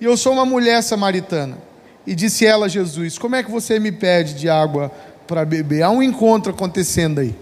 e 0.01 0.05
eu 0.05 0.17
sou 0.17 0.33
uma 0.33 0.45
mulher 0.45 0.83
samaritana. 0.83 1.59
E 2.07 2.15
disse 2.15 2.47
ela 2.47 2.67
a 2.67 2.69
Jesus: 2.69 3.19
Como 3.19 3.35
é 3.35 3.43
que 3.43 3.51
você 3.51 3.79
me 3.79 3.91
pede 3.91 4.35
de 4.35 4.49
água 4.49 4.91
para 5.27 5.45
beber? 5.45 5.83
Há 5.83 5.91
um 5.91 6.03
encontro 6.03 6.53
acontecendo 6.53 7.21
aí. 7.21 7.35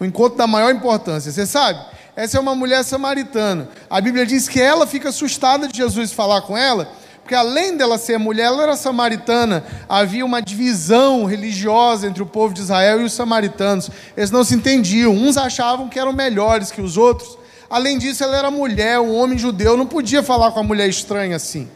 Um 0.00 0.04
encontro 0.04 0.36
da 0.36 0.46
maior 0.46 0.74
importância. 0.74 1.32
Você 1.32 1.46
sabe? 1.46 1.80
Essa 2.14 2.36
é 2.36 2.40
uma 2.40 2.54
mulher 2.54 2.84
samaritana. 2.84 3.68
A 3.88 4.00
Bíblia 4.00 4.26
diz 4.26 4.48
que 4.48 4.60
ela 4.60 4.86
fica 4.86 5.08
assustada 5.08 5.68
de 5.68 5.76
Jesus 5.76 6.12
falar 6.12 6.42
com 6.42 6.56
ela, 6.56 6.90
porque 7.22 7.34
além 7.34 7.76
dela 7.76 7.96
ser 7.96 8.18
mulher, 8.18 8.46
ela 8.46 8.64
era 8.64 8.76
samaritana. 8.76 9.64
Havia 9.88 10.24
uma 10.24 10.42
divisão 10.42 11.24
religiosa 11.24 12.08
entre 12.08 12.22
o 12.22 12.26
povo 12.26 12.52
de 12.52 12.60
Israel 12.60 13.00
e 13.00 13.04
os 13.04 13.12
samaritanos. 13.12 13.88
Eles 14.16 14.30
não 14.32 14.42
se 14.42 14.54
entendiam. 14.54 15.12
Uns 15.12 15.36
achavam 15.36 15.88
que 15.88 15.98
eram 15.98 16.12
melhores 16.12 16.72
que 16.72 16.80
os 16.80 16.96
outros. 16.96 17.37
Além 17.70 17.98
disso, 17.98 18.24
ela 18.24 18.36
era 18.36 18.50
mulher, 18.50 18.98
um 18.98 19.14
homem 19.14 19.36
judeu 19.36 19.76
não 19.76 19.86
podia 19.86 20.22
falar 20.22 20.52
com 20.52 20.60
a 20.60 20.62
mulher 20.62 20.88
estranha 20.88 21.36
assim. 21.36 21.68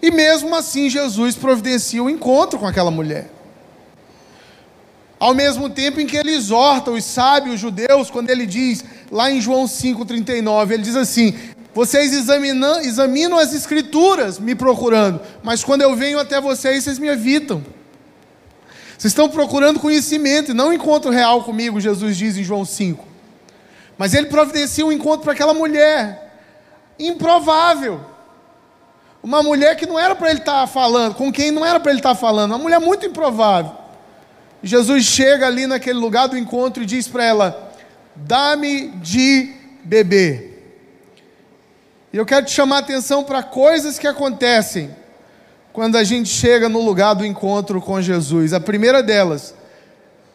E 0.00 0.10
mesmo 0.10 0.54
assim, 0.54 0.88
Jesus 0.88 1.34
providencia 1.34 2.02
o 2.02 2.06
um 2.06 2.10
encontro 2.10 2.58
com 2.58 2.66
aquela 2.66 2.90
mulher. 2.90 3.30
Ao 5.18 5.34
mesmo 5.34 5.70
tempo 5.70 6.00
em 6.00 6.06
que 6.06 6.16
ele 6.16 6.34
exorta 6.34 6.90
os 6.90 7.02
sábios 7.04 7.58
judeus, 7.58 8.10
quando 8.10 8.30
ele 8.30 8.44
diz, 8.44 8.84
lá 9.10 9.30
em 9.30 9.40
João 9.40 9.64
5,39, 9.64 10.72
ele 10.72 10.82
diz 10.82 10.94
assim: 10.94 11.34
Vocês 11.72 12.12
examinam, 12.12 12.80
examinam 12.80 13.38
as 13.38 13.54
Escrituras 13.54 14.38
me 14.38 14.54
procurando, 14.54 15.20
mas 15.42 15.64
quando 15.64 15.82
eu 15.82 15.96
venho 15.96 16.18
até 16.18 16.40
vocês, 16.40 16.84
vocês 16.84 16.98
me 16.98 17.08
evitam. 17.08 17.64
Vocês 18.98 19.10
estão 19.10 19.28
procurando 19.28 19.80
conhecimento 19.80 20.50
e 20.50 20.54
não 20.54 20.72
encontro 20.72 21.10
real 21.10 21.42
comigo, 21.42 21.80
Jesus 21.80 22.16
diz 22.16 22.36
em 22.36 22.44
João 22.44 22.64
5. 22.64 23.13
Mas 23.96 24.14
ele 24.14 24.26
providencia 24.26 24.84
um 24.84 24.92
encontro 24.92 25.22
para 25.22 25.32
aquela 25.32 25.54
mulher, 25.54 26.32
improvável. 26.98 28.00
Uma 29.22 29.42
mulher 29.42 29.76
que 29.76 29.86
não 29.86 29.98
era 29.98 30.14
para 30.14 30.30
ele 30.30 30.40
estar 30.40 30.62
tá 30.62 30.66
falando, 30.66 31.14
com 31.14 31.32
quem 31.32 31.50
não 31.50 31.64
era 31.64 31.80
para 31.80 31.90
ele 31.90 32.00
estar 32.00 32.10
tá 32.10 32.14
falando, 32.14 32.52
uma 32.52 32.58
mulher 32.58 32.80
muito 32.80 33.06
improvável. 33.06 33.72
Jesus 34.62 35.04
chega 35.04 35.46
ali 35.46 35.66
naquele 35.66 35.98
lugar 35.98 36.26
do 36.26 36.38
encontro 36.38 36.82
e 36.82 36.86
diz 36.86 37.06
para 37.06 37.24
ela: 37.24 37.72
Dá-me 38.16 38.88
de 38.88 39.52
beber. 39.84 40.52
E 42.12 42.16
eu 42.16 42.24
quero 42.24 42.46
te 42.46 42.52
chamar 42.52 42.76
a 42.76 42.80
atenção 42.80 43.24
para 43.24 43.42
coisas 43.42 43.98
que 43.98 44.06
acontecem 44.06 44.90
quando 45.72 45.96
a 45.96 46.04
gente 46.04 46.28
chega 46.28 46.68
no 46.68 46.80
lugar 46.80 47.14
do 47.14 47.26
encontro 47.26 47.80
com 47.80 48.00
Jesus. 48.00 48.52
A 48.52 48.60
primeira 48.60 49.02
delas 49.02 49.54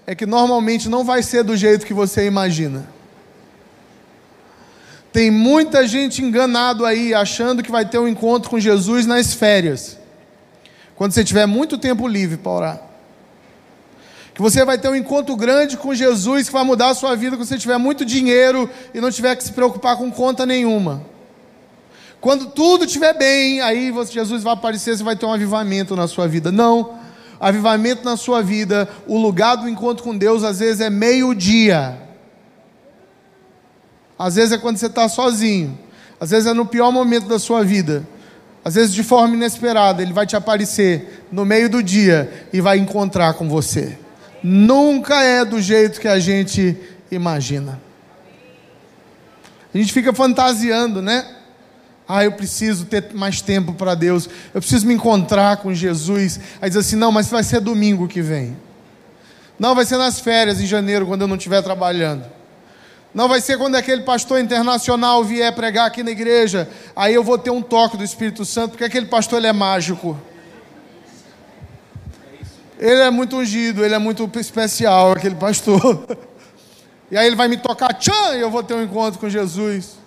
é 0.05 0.13
que 0.13 0.25
normalmente 0.25 0.89
não 0.89 1.03
vai 1.03 1.23
ser 1.23 1.43
do 1.43 1.55
jeito 1.55 1.85
que 1.85 1.93
você 1.93 2.25
imagina. 2.25 2.85
Tem 5.11 5.31
muita 5.31 5.87
gente 5.87 6.23
enganado 6.23 6.85
aí, 6.85 7.13
achando 7.13 7.63
que 7.63 7.71
vai 7.71 7.85
ter 7.85 7.97
um 7.97 8.07
encontro 8.07 8.49
com 8.49 8.59
Jesus 8.59 9.05
nas 9.05 9.33
férias. 9.33 9.97
Quando 10.95 11.13
você 11.13 11.23
tiver 11.23 11.45
muito 11.45 11.77
tempo 11.77 12.07
livre 12.07 12.37
para 12.37 12.51
orar. 12.51 12.81
Que 14.35 14.41
você 14.41 14.63
vai 14.63 14.77
ter 14.77 14.87
um 14.87 14.95
encontro 14.95 15.35
grande 15.35 15.77
com 15.77 15.93
Jesus 15.93 16.47
que 16.47 16.53
vai 16.53 16.63
mudar 16.63 16.89
a 16.89 16.93
sua 16.93 17.15
vida 17.15 17.35
quando 17.35 17.47
você 17.47 17.57
tiver 17.57 17.77
muito 17.77 18.05
dinheiro 18.05 18.69
e 18.93 19.01
não 19.01 19.11
tiver 19.11 19.35
que 19.35 19.43
se 19.43 19.51
preocupar 19.51 19.97
com 19.97 20.11
conta 20.11 20.45
nenhuma. 20.45 21.01
Quando 22.21 22.47
tudo 22.47 22.85
estiver 22.85 23.17
bem, 23.17 23.61
aí 23.61 23.93
Jesus 24.09 24.43
vai 24.43 24.53
aparecer, 24.53 24.95
você 24.95 25.03
vai 25.03 25.15
ter 25.15 25.25
um 25.25 25.33
avivamento 25.33 25.95
na 25.95 26.07
sua 26.07 26.27
vida. 26.27 26.51
Não. 26.51 26.99
Avivamento 27.39 28.03
na 28.03 28.17
sua 28.17 28.41
vida, 28.41 28.87
o 29.07 29.17
lugar 29.17 29.55
do 29.55 29.69
encontro 29.69 30.03
com 30.03 30.17
Deus 30.17 30.43
às 30.43 30.59
vezes 30.59 30.81
é 30.81 30.89
meio-dia. 30.89 32.08
Às 34.19 34.35
vezes 34.35 34.51
é 34.51 34.57
quando 34.57 34.75
você 34.75 34.87
está 34.87 35.07
sozinho. 35.07 35.79
Às 36.19 36.31
vezes 36.31 36.45
é 36.45 36.53
no 36.53 36.65
pior 36.65 36.91
momento 36.91 37.25
da 37.27 37.39
sua 37.39 37.63
vida. 37.63 38.05
Às 38.65 38.75
vezes 38.75 38.93
de 38.93 39.01
forma 39.01 39.33
inesperada, 39.33 40.01
ele 40.01 40.11
vai 40.11 40.27
te 40.27 40.35
aparecer 40.35 41.25
no 41.31 41.45
meio 41.45 41.69
do 41.69 41.81
dia 41.81 42.47
e 42.51 42.59
vai 42.59 42.77
encontrar 42.77 43.35
com 43.35 43.47
você. 43.47 43.97
Nunca 44.43 45.23
é 45.23 45.45
do 45.45 45.61
jeito 45.61 46.01
que 46.01 46.07
a 46.07 46.19
gente 46.19 46.77
imagina. 47.09 47.79
A 49.73 49.77
gente 49.77 49.93
fica 49.93 50.11
fantasiando, 50.11 51.01
né? 51.01 51.25
Ah, 52.07 52.25
eu 52.25 52.31
preciso 52.33 52.85
ter 52.85 53.13
mais 53.13 53.39
tempo 53.39 53.73
para 53.73 53.95
Deus. 53.95 54.27
Eu 54.53 54.59
preciso 54.59 54.85
me 54.85 54.95
encontrar 54.95 55.57
com 55.57 55.73
Jesus. 55.73 56.39
Aí 56.61 56.69
diz 56.69 56.77
assim: 56.77 56.95
não, 56.95 57.11
mas 57.11 57.29
vai 57.29 57.43
ser 57.43 57.61
domingo 57.61 58.07
que 58.07 58.21
vem. 58.21 58.57
Não, 59.59 59.75
vai 59.75 59.85
ser 59.85 59.97
nas 59.97 60.19
férias 60.19 60.59
em 60.59 60.65
janeiro, 60.65 61.05
quando 61.05 61.21
eu 61.21 61.27
não 61.27 61.35
estiver 61.35 61.61
trabalhando. 61.61 62.38
Não 63.13 63.27
vai 63.27 63.41
ser 63.41 63.57
quando 63.57 63.75
aquele 63.75 64.03
pastor 64.03 64.39
internacional 64.39 65.23
vier 65.23 65.53
pregar 65.53 65.87
aqui 65.87 66.03
na 66.03 66.11
igreja, 66.11 66.69
aí 66.95 67.13
eu 67.13 67.23
vou 67.23 67.37
ter 67.37 67.49
um 67.49 67.61
toque 67.61 67.97
do 67.97 68.03
Espírito 68.03 68.45
Santo, 68.45 68.71
porque 68.71 68.83
aquele 68.83 69.07
pastor 69.07 69.39
ele 69.39 69.47
é 69.47 69.53
mágico. 69.53 70.19
Ele 72.77 73.01
é 73.01 73.09
muito 73.09 73.35
ungido, 73.37 73.83
ele 73.83 73.95
é 73.95 73.99
muito 73.99 74.29
especial, 74.39 75.11
aquele 75.11 75.35
pastor. 75.35 76.05
E 77.11 77.17
aí 77.17 77.25
ele 77.25 77.35
vai 77.35 77.47
me 77.47 77.57
tocar, 77.57 77.91
tchan, 77.95 78.35
e 78.35 78.41
eu 78.41 78.51
vou 78.51 78.61
ter 78.61 78.75
um 78.75 78.83
encontro 78.83 79.19
com 79.19 79.27
Jesus. 79.27 79.97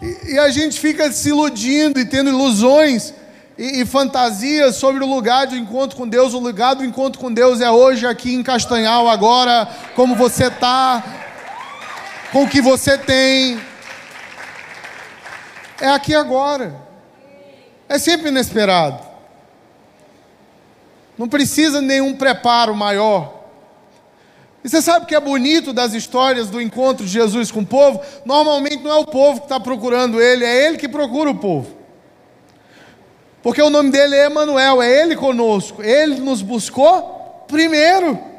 E, 0.00 0.32
e 0.32 0.38
a 0.38 0.48
gente 0.48 0.80
fica 0.80 1.12
se 1.12 1.28
iludindo 1.28 2.00
e 2.00 2.06
tendo 2.06 2.30
ilusões 2.30 3.12
e, 3.58 3.82
e, 3.82 3.84
fantasias 3.84 4.76
sobre 4.76 5.04
o 5.04 5.06
lugar 5.06 5.46
do 5.46 5.54
encontro 5.54 5.94
com 5.94 6.08
Deus. 6.08 6.32
O 6.32 6.38
lugar 6.38 6.74
do 6.74 6.82
encontro 6.82 7.20
com 7.20 7.30
Deus 7.30 7.60
é 7.60 7.70
hoje 7.70 8.06
aqui 8.06 8.34
em 8.34 8.42
Castanhal, 8.42 9.06
agora, 9.06 9.68
como 9.94 10.16
você 10.16 10.46
está, 10.46 11.21
com 12.32 12.44
o 12.44 12.48
que 12.48 12.62
você 12.62 12.96
tem. 12.96 13.60
É 15.80 15.88
aqui 15.88 16.14
agora. 16.14 16.74
É 17.88 17.98
sempre 17.98 18.28
inesperado. 18.28 19.00
Não 21.18 21.28
precisa 21.28 21.82
nenhum 21.82 22.14
preparo 22.16 22.74
maior. 22.74 23.42
E 24.64 24.68
você 24.68 24.80
sabe 24.80 25.04
o 25.04 25.08
que 25.08 25.14
é 25.14 25.20
bonito 25.20 25.72
das 25.72 25.92
histórias 25.92 26.48
do 26.48 26.60
encontro 26.60 27.04
de 27.04 27.12
Jesus 27.12 27.50
com 27.50 27.60
o 27.60 27.66
povo? 27.66 28.00
Normalmente 28.24 28.82
não 28.82 28.92
é 28.92 28.96
o 28.96 29.04
povo 29.04 29.40
que 29.40 29.46
está 29.46 29.60
procurando 29.60 30.20
ele, 30.20 30.44
é 30.44 30.66
ele 30.66 30.78
que 30.78 30.88
procura 30.88 31.30
o 31.30 31.34
povo. 31.34 31.76
Porque 33.42 33.60
o 33.60 33.70
nome 33.70 33.90
dele 33.90 34.14
é 34.14 34.26
Emanuel, 34.26 34.80
é 34.80 35.02
ele 35.02 35.16
conosco. 35.16 35.82
Ele 35.82 36.20
nos 36.20 36.40
buscou 36.40 37.44
primeiro. 37.48 38.31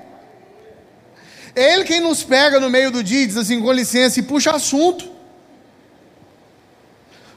É 1.55 1.73
Ele 1.73 1.83
quem 1.83 1.99
nos 1.99 2.23
pega 2.23 2.59
no 2.59 2.69
meio 2.69 2.91
do 2.91 3.03
dia 3.03 3.23
e 3.23 3.27
diz 3.27 3.37
assim, 3.37 3.61
com 3.61 3.71
licença, 3.71 4.19
e 4.19 4.23
puxa 4.23 4.51
assunto. 4.51 5.09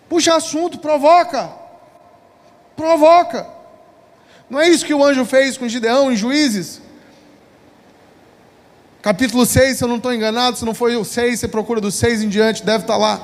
Puxa 0.08 0.34
assunto, 0.34 0.78
provoca. 0.78 1.50
Provoca. 2.74 3.46
Não 4.48 4.60
é 4.60 4.68
isso 4.68 4.86
que 4.86 4.94
o 4.94 5.04
anjo 5.04 5.24
fez 5.24 5.58
com 5.58 5.68
Gideão 5.68 6.10
em 6.12 6.16
Juízes? 6.16 6.80
Capítulo 9.02 9.44
6, 9.44 9.78
se 9.78 9.84
eu 9.84 9.88
não 9.88 9.96
estou 9.96 10.12
enganado, 10.12 10.56
se 10.56 10.64
não 10.64 10.74
foi 10.74 10.96
o 10.96 11.04
6, 11.04 11.38
você 11.38 11.48
procura 11.48 11.80
do 11.80 11.90
6 11.90 12.22
em 12.22 12.28
diante, 12.28 12.64
deve 12.64 12.84
estar 12.84 12.94
tá 12.94 12.98
lá. 12.98 13.20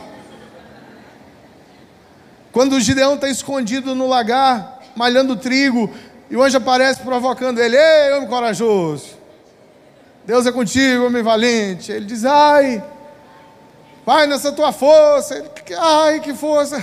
Quando 2.52 2.74
o 2.74 2.80
Gideão 2.80 3.14
está 3.14 3.28
escondido 3.28 3.94
no 3.94 4.06
lagar, 4.06 4.80
malhando 4.94 5.36
trigo, 5.36 5.90
e 6.30 6.36
o 6.36 6.42
anjo 6.42 6.58
aparece 6.58 7.00
provocando 7.00 7.58
ele: 7.60 7.76
Ei, 7.76 8.12
homem 8.12 8.28
corajoso, 8.28 9.18
Deus 10.24 10.46
é 10.46 10.52
contigo, 10.52 11.06
homem 11.06 11.22
valente. 11.22 11.90
Ele 11.90 12.06
diz: 12.06 12.24
Ai, 12.24 12.82
vai 14.06 14.26
nessa 14.26 14.52
tua 14.52 14.72
força. 14.72 15.34
Ele, 15.36 15.50
Ai, 15.76 16.20
que 16.20 16.34
força. 16.34 16.76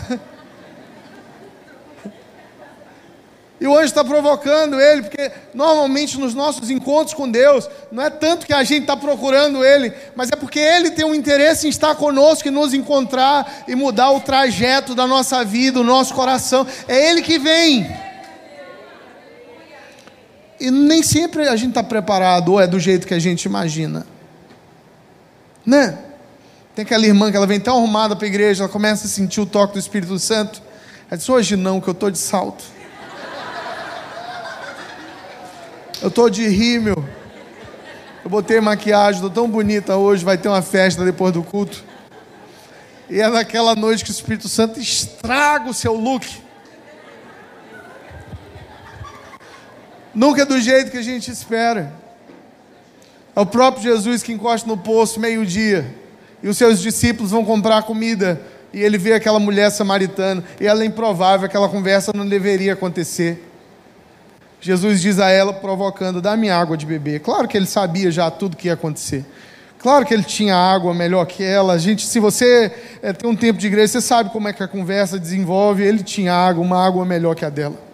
E 3.62 3.68
o 3.68 3.76
anjo 3.76 3.86
está 3.86 4.06
provocando 4.06 4.80
ele, 4.80 5.02
porque 5.02 5.32
normalmente 5.54 6.18
nos 6.18 6.34
nossos 6.34 6.70
encontros 6.70 7.14
com 7.14 7.30
Deus, 7.30 7.70
não 7.92 8.04
é 8.04 8.10
tanto 8.10 8.46
que 8.46 8.54
a 8.54 8.64
gente 8.64 8.84
está 8.84 8.96
procurando 8.96 9.66
ele, 9.66 9.94
mas 10.16 10.30
é 10.32 10.36
porque 10.38 10.60
ele 10.60 10.92
tem 10.92 11.04
um 11.04 11.14
interesse 11.14 11.68
em 11.68 11.70
estar 11.70 11.94
conosco 11.96 12.48
e 12.48 12.52
nos 12.52 12.74
encontrar 12.74 13.66
e 13.68 13.76
mudar 13.76 14.12
o 14.12 14.22
trajeto 14.22 14.96
da 14.96 15.06
nossa 15.06 15.44
vida, 15.44 15.82
o 15.82 15.84
nosso 15.84 16.14
coração. 16.14 16.66
É 16.88 17.10
ele 17.10 17.22
que 17.22 17.38
vem. 17.38 18.09
E 20.60 20.70
nem 20.70 21.02
sempre 21.02 21.48
a 21.48 21.56
gente 21.56 21.70
está 21.70 21.84
preparado 21.84 22.54
ou 22.54 22.60
é 22.60 22.68
do 22.68 22.80
jeito 22.80 23.08
que 23.08 23.14
a 23.14 23.20
gente 23.20 23.46
imagina. 23.46 24.06
Né? 25.66 25.98
Tem 26.76 26.84
aquela 26.84 27.06
irmã 27.06 27.32
que 27.32 27.38
ela 27.38 27.48
vem 27.48 27.60
tão 27.60 27.78
arrumada 27.78 28.16
para 28.16 28.26
a 28.26 28.28
igreja, 28.30 28.64
ela 28.64 28.72
começa 28.72 29.06
a 29.06 29.10
sentir 29.10 29.40
o 29.40 29.46
toque 29.46 29.74
do 29.74 29.80
Espírito 29.80 30.18
Santo. 30.20 30.62
Ela 31.10 31.18
diz: 31.18 31.30
Hoje 31.30 31.56
não, 31.56 31.80
que 31.80 31.88
eu 31.88 31.94
estou 31.94 32.12
de 32.12 32.18
salto. 32.18 32.64
Eu 36.02 36.08
estou 36.08 36.30
de 36.30 36.48
rímel. 36.48 37.04
Eu 38.24 38.30
botei 38.30 38.60
maquiagem, 38.60 39.16
estou 39.16 39.30
tão 39.30 39.50
bonita 39.50 39.96
hoje, 39.96 40.24
vai 40.24 40.38
ter 40.38 40.50
uma 40.50 40.62
festa 40.62 41.04
depois 41.04 41.34
do 41.34 41.44
culto. 41.44 41.84
E 43.10 43.20
é 43.20 43.28
naquela 43.28 43.76
noite 43.76 44.04
que 44.04 44.12
o 44.12 44.14
Espírito 44.14 44.48
Santo 44.48 44.80
estraga 44.80 45.70
o 45.70 45.74
seu 45.74 45.94
look. 45.96 46.28
Nunca 50.20 50.42
é 50.42 50.46
do 50.46 50.60
jeito 50.60 50.92
que 50.92 50.98
a 50.98 51.02
gente 51.02 51.32
espera. 51.32 51.94
É 53.34 53.40
o 53.40 53.46
próprio 53.46 53.84
Jesus 53.84 54.22
que 54.22 54.34
encosta 54.34 54.68
no 54.68 54.76
poço 54.76 55.18
meio-dia. 55.18 55.96
E 56.44 56.50
os 56.50 56.58
seus 56.58 56.82
discípulos 56.82 57.32
vão 57.32 57.46
comprar 57.46 57.84
comida. 57.84 58.42
E 58.74 58.82
ele 58.82 58.98
vê 58.98 59.14
aquela 59.14 59.40
mulher 59.40 59.70
samaritana. 59.70 60.44
E 60.60 60.68
ela 60.68 60.84
é 60.84 60.86
improvável, 60.86 61.46
aquela 61.46 61.70
conversa 61.70 62.12
não 62.14 62.28
deveria 62.28 62.74
acontecer. 62.74 63.50
Jesus 64.60 65.02
diz 65.02 65.20
a 65.20 65.30
ela, 65.30 65.54
provocando: 65.54 66.22
Dá-me 66.22 66.50
água 66.50 66.76
de 66.76 66.86
beber. 66.86 67.22
Claro 67.22 67.48
que 67.48 67.56
ele 67.56 67.66
sabia 67.66 68.12
já 68.12 68.30
tudo 68.30 68.58
que 68.58 68.68
ia 68.68 68.74
acontecer. 68.74 69.26
Claro 69.78 70.06
que 70.06 70.14
ele 70.14 70.24
tinha 70.24 70.54
água 70.54 70.94
melhor 70.94 71.26
que 71.28 71.42
ela. 71.46 71.80
Gente, 71.80 72.06
se 72.06 72.20
você 72.20 72.74
é, 73.02 73.14
tem 73.14 73.30
um 73.30 73.38
tempo 73.38 73.58
de 73.58 73.68
igreja, 73.68 73.94
você 73.94 74.02
sabe 74.02 74.32
como 74.32 74.50
é 74.50 74.52
que 74.52 74.62
a 74.62 74.68
conversa 74.68 75.18
desenvolve. 75.18 75.82
Ele 75.82 76.04
tinha 76.04 76.34
água, 76.34 76.62
uma 76.62 76.86
água 76.86 77.06
melhor 77.06 77.36
que 77.36 77.46
a 77.46 77.50
dela 77.50 77.88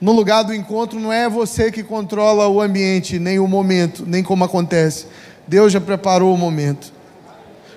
no 0.00 0.12
lugar 0.12 0.42
do 0.44 0.54
encontro 0.54 0.98
não 0.98 1.12
é 1.12 1.28
você 1.28 1.70
que 1.70 1.82
controla 1.82 2.48
o 2.48 2.60
ambiente, 2.60 3.18
nem 3.18 3.38
o 3.38 3.46
momento, 3.46 4.04
nem 4.06 4.22
como 4.22 4.44
acontece. 4.44 5.06
Deus 5.46 5.72
já 5.72 5.80
preparou 5.80 6.34
o 6.34 6.38
momento. 6.38 6.92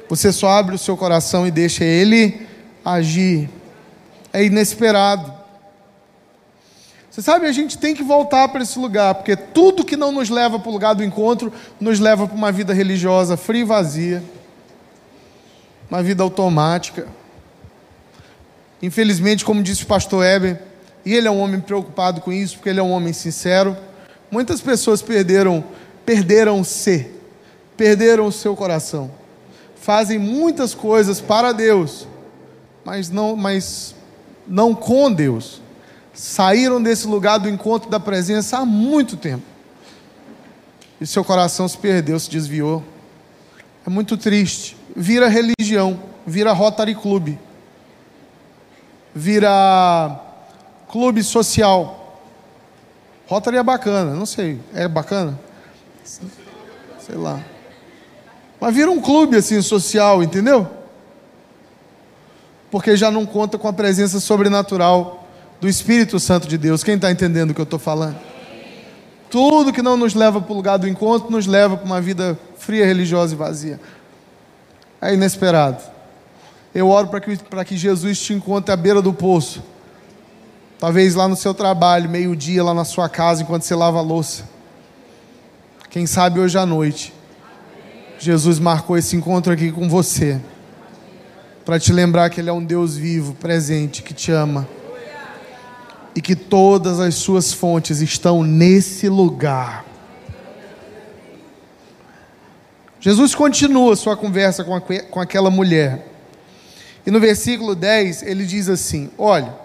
Você 0.08 0.32
só 0.32 0.50
abre 0.50 0.76
o 0.76 0.78
seu 0.78 0.96
coração 0.96 1.46
e 1.46 1.52
deixa 1.52 1.84
Ele 1.84 2.48
agir. 2.86 3.50
É 4.32 4.44
inesperado. 4.46 5.34
Você 7.10 7.22
sabe, 7.22 7.46
a 7.46 7.52
gente 7.52 7.78
tem 7.78 7.94
que 7.94 8.02
voltar 8.02 8.48
para 8.48 8.64
esse 8.64 8.80
lugar, 8.80 9.14
porque 9.16 9.36
tudo 9.36 9.84
que 9.84 9.96
não 9.98 10.12
nos 10.12 10.30
leva 10.30 10.58
para 10.58 10.70
o 10.70 10.74
lugar 10.74 10.96
do 10.96 11.04
encontro 11.04 11.54
nos 11.80 12.00
leva 12.00 12.26
para 12.26 12.36
uma 12.36 12.52
vida 12.52 12.74
religiosa 12.74 13.38
fria 13.38 13.62
e 13.62 13.66
vazia, 13.66 14.24
uma 15.92 16.02
vida 16.02 16.24
automática. 16.24 17.08
Infelizmente, 18.82 19.46
como 19.46 19.62
disse 19.62 19.84
o 19.84 19.88
pastor 19.88 20.26
Heber, 20.26 20.73
e 21.06 21.14
ele 21.14 21.28
é 21.28 21.32
um 21.32 21.40
homem 21.40 21.60
preocupado 21.60 22.22
com 22.22 22.32
isso, 22.32 22.56
porque 22.56 22.70
ele 22.70 22.80
é 22.80 22.84
um 22.84 22.92
homem 22.92 23.12
sincero. 23.12 23.76
Muitas 24.32 24.62
pessoas 24.62 25.02
perderam, 25.02 25.64
perderam-se, 26.06 27.12
perderam 27.76 28.28
o 28.28 28.32
seu 28.32 28.56
coração. 28.56 29.12
Fazem 29.76 30.18
muitas 30.18 30.74
coisas 30.74 31.20
para 31.20 31.52
Deus, 31.52 32.08
mas 32.86 33.10
não, 33.10 33.36
mas 33.36 33.94
não 34.48 34.74
com 34.74 35.12
Deus. 35.12 35.62
Saíram 36.14 36.82
desse 36.82 37.06
lugar 37.06 37.38
do 37.38 37.50
encontro 37.50 37.90
da 37.90 38.00
presença 38.00 38.60
há 38.60 38.66
muito 38.66 39.18
tempo. 39.18 39.44
E 41.02 41.08
seu 41.08 41.24
coração 41.26 41.68
se 41.68 41.78
perdeu, 41.78 42.18
se 42.18 42.30
desviou. 42.30 42.82
É 43.86 43.90
muito 43.90 44.16
triste. 44.16 44.78
Vira 44.96 45.28
religião, 45.28 46.00
vira 46.26 46.54
Rotary 46.54 46.96
Club, 46.96 47.36
vira 49.14 50.23
clube 50.94 51.24
social. 51.24 52.20
Rotary 53.26 53.58
é 53.58 53.64
bacana, 53.64 54.14
não 54.14 54.28
sei. 54.28 54.60
É 54.76 54.88
bacana? 54.88 55.40
Sei 56.04 57.16
lá. 57.16 57.44
Mas 58.62 58.76
vira 58.76 58.92
um 58.92 59.02
clube 59.02 59.36
assim 59.36 59.60
social, 59.64 60.22
entendeu? 60.22 60.70
Porque 62.70 62.96
já 62.96 63.10
não 63.10 63.26
conta 63.26 63.58
com 63.58 63.68
a 63.68 63.74
presença 63.74 64.20
sobrenatural 64.20 65.28
do 65.60 65.68
Espírito 65.68 66.20
Santo 66.20 66.48
de 66.48 66.60
Deus. 66.60 66.84
Quem 66.84 66.94
está 66.94 67.10
entendendo 67.10 67.50
o 67.50 67.54
que 67.56 67.62
eu 67.62 67.64
estou 67.64 67.80
falando? 67.80 68.20
Tudo 69.32 69.74
que 69.74 69.82
não 69.82 69.98
nos 69.98 70.14
leva 70.14 70.40
para 70.40 70.54
o 70.54 70.56
lugar 70.56 70.78
do 70.78 70.88
encontro 70.88 71.32
nos 71.32 71.48
leva 71.48 71.76
para 71.76 71.88
uma 71.88 72.00
vida 72.00 72.38
fria, 72.60 72.86
religiosa 72.86 73.34
e 73.34 73.38
vazia. 73.38 73.80
É 75.02 75.12
inesperado. 75.12 75.82
Eu 76.74 76.88
oro 76.88 77.08
para 77.08 77.20
que, 77.20 77.36
que 77.66 77.78
Jesus 77.78 78.22
te 78.22 78.32
encontre 78.32 78.72
à 78.72 78.78
beira 78.78 79.02
do 79.02 79.12
poço. 79.12 79.73
Talvez 80.84 81.16
lá 81.16 81.30
no 81.30 81.36
seu 81.38 81.54
trabalho, 81.54 82.10
meio-dia, 82.10 82.62
lá 82.62 82.74
na 82.74 82.84
sua 82.84 83.08
casa, 83.08 83.42
enquanto 83.42 83.64
você 83.64 83.74
lava 83.74 84.00
a 84.00 84.02
louça. 84.02 84.44
Quem 85.90 86.06
sabe 86.06 86.42
hoje 86.42 86.58
à 86.58 86.66
noite 86.66 87.14
Jesus 88.20 88.60
marcou 88.60 88.98
esse 88.98 89.16
encontro 89.16 89.54
aqui 89.54 89.72
com 89.72 89.88
você, 89.88 90.42
para 91.64 91.80
te 91.80 91.94
lembrar 91.94 92.30
que 92.30 92.42
Ele 92.42 92.50
é 92.50 92.54
um 92.54 92.62
Deus 92.62 92.98
vivo, 92.98 93.34
presente, 93.36 94.04
que 94.04 94.14
te 94.14 94.30
ama 94.30 94.68
e 96.14 96.22
que 96.22 96.36
todas 96.36 97.00
as 97.00 97.16
suas 97.16 97.54
fontes 97.54 98.02
estão 98.02 98.44
nesse 98.44 99.08
lugar. 99.08 99.86
Jesus 103.00 103.34
continua 103.34 103.96
sua 103.96 104.18
conversa 104.18 104.66
com, 104.66 104.76
a, 104.76 104.82
com 104.82 105.22
aquela 105.22 105.50
mulher. 105.50 106.06
E 107.06 107.10
no 107.10 107.22
versículo 107.22 107.74
10 107.74 108.24
ele 108.24 108.46
diz 108.46 108.68
assim: 108.68 109.10
Olha, 109.18 109.63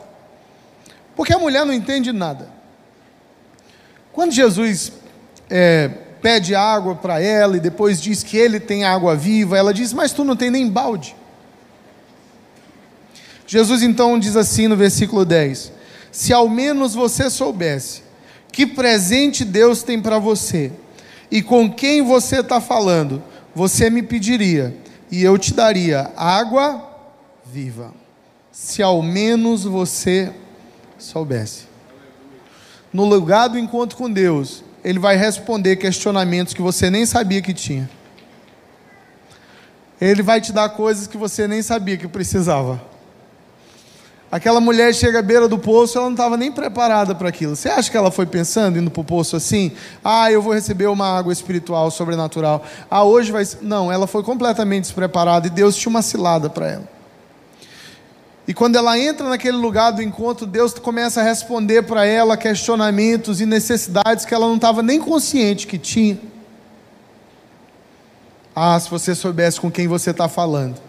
porque 1.18 1.34
a 1.34 1.38
mulher 1.38 1.66
não 1.66 1.74
entende 1.74 2.12
nada. 2.12 2.48
Quando 4.12 4.30
Jesus 4.30 4.92
é, 5.50 5.88
pede 6.22 6.54
água 6.54 6.94
para 6.94 7.20
ela 7.20 7.56
e 7.56 7.60
depois 7.60 8.00
diz 8.00 8.22
que 8.22 8.36
ele 8.36 8.60
tem 8.60 8.84
água 8.84 9.16
viva, 9.16 9.58
ela 9.58 9.74
diz: 9.74 9.92
Mas 9.92 10.12
tu 10.12 10.22
não 10.22 10.36
tem 10.36 10.48
nem 10.48 10.70
balde. 10.70 11.16
Jesus 13.48 13.82
então 13.82 14.16
diz 14.16 14.36
assim 14.36 14.68
no 14.68 14.76
versículo 14.76 15.24
10: 15.24 15.72
Se 16.12 16.32
ao 16.32 16.48
menos 16.48 16.94
você 16.94 17.28
soubesse 17.28 18.04
que 18.52 18.64
presente 18.64 19.44
Deus 19.44 19.82
tem 19.82 20.00
para 20.00 20.20
você 20.20 20.70
e 21.32 21.42
com 21.42 21.68
quem 21.68 22.00
você 22.00 22.42
está 22.42 22.60
falando, 22.60 23.20
você 23.52 23.90
me 23.90 24.04
pediria 24.04 24.72
e 25.10 25.24
eu 25.24 25.36
te 25.36 25.52
daria 25.52 26.12
água 26.16 26.80
viva. 27.44 27.92
Se 28.52 28.84
ao 28.84 29.02
menos 29.02 29.64
você 29.64 30.32
soubesse. 30.98 31.64
No 32.92 33.04
lugar 33.04 33.48
do 33.48 33.58
encontro 33.58 33.96
com 33.96 34.10
Deus, 34.10 34.64
ele 34.84 34.98
vai 34.98 35.16
responder 35.16 35.76
questionamentos 35.76 36.54
que 36.54 36.62
você 36.62 36.90
nem 36.90 37.04
sabia 37.06 37.42
que 37.42 37.54
tinha. 37.54 37.88
Ele 40.00 40.22
vai 40.22 40.40
te 40.40 40.52
dar 40.52 40.68
coisas 40.70 41.06
que 41.06 41.16
você 41.16 41.48
nem 41.48 41.62
sabia 41.62 41.96
que 41.96 42.06
precisava. 42.06 42.80
Aquela 44.30 44.60
mulher 44.60 44.94
chega 44.94 45.20
à 45.20 45.22
beira 45.22 45.48
do 45.48 45.58
poço, 45.58 45.96
ela 45.96 46.06
não 46.06 46.12
estava 46.12 46.36
nem 46.36 46.52
preparada 46.52 47.14
para 47.14 47.30
aquilo. 47.30 47.56
Você 47.56 47.68
acha 47.68 47.90
que 47.90 47.96
ela 47.96 48.10
foi 48.10 48.26
pensando, 48.26 48.78
indo 48.78 48.90
para 48.90 49.00
o 49.00 49.04
poço 49.04 49.34
assim? 49.34 49.72
Ah, 50.04 50.30
eu 50.30 50.42
vou 50.42 50.52
receber 50.52 50.86
uma 50.86 51.18
água 51.18 51.32
espiritual, 51.32 51.90
sobrenatural. 51.90 52.62
Ah, 52.90 53.04
hoje 53.04 53.32
vai. 53.32 53.42
Não, 53.62 53.90
ela 53.90 54.06
foi 54.06 54.22
completamente 54.22 54.82
despreparada 54.82 55.46
e 55.46 55.50
Deus 55.50 55.76
tinha 55.76 55.88
uma 55.88 56.02
cilada 56.02 56.50
para 56.50 56.68
ela. 56.68 56.97
E 58.48 58.54
quando 58.54 58.76
ela 58.76 58.98
entra 58.98 59.28
naquele 59.28 59.58
lugar 59.58 59.90
do 59.90 60.02
encontro, 60.02 60.46
Deus 60.46 60.72
começa 60.72 61.20
a 61.20 61.22
responder 61.22 61.82
para 61.82 62.06
ela 62.06 62.34
questionamentos 62.34 63.42
e 63.42 63.46
necessidades 63.46 64.24
que 64.24 64.32
ela 64.32 64.46
não 64.46 64.56
estava 64.56 64.82
nem 64.82 64.98
consciente 64.98 65.66
que 65.66 65.76
tinha. 65.76 66.18
Ah, 68.56 68.80
se 68.80 68.88
você 68.88 69.14
soubesse 69.14 69.60
com 69.60 69.70
quem 69.70 69.86
você 69.86 70.12
está 70.12 70.30
falando. 70.30 70.80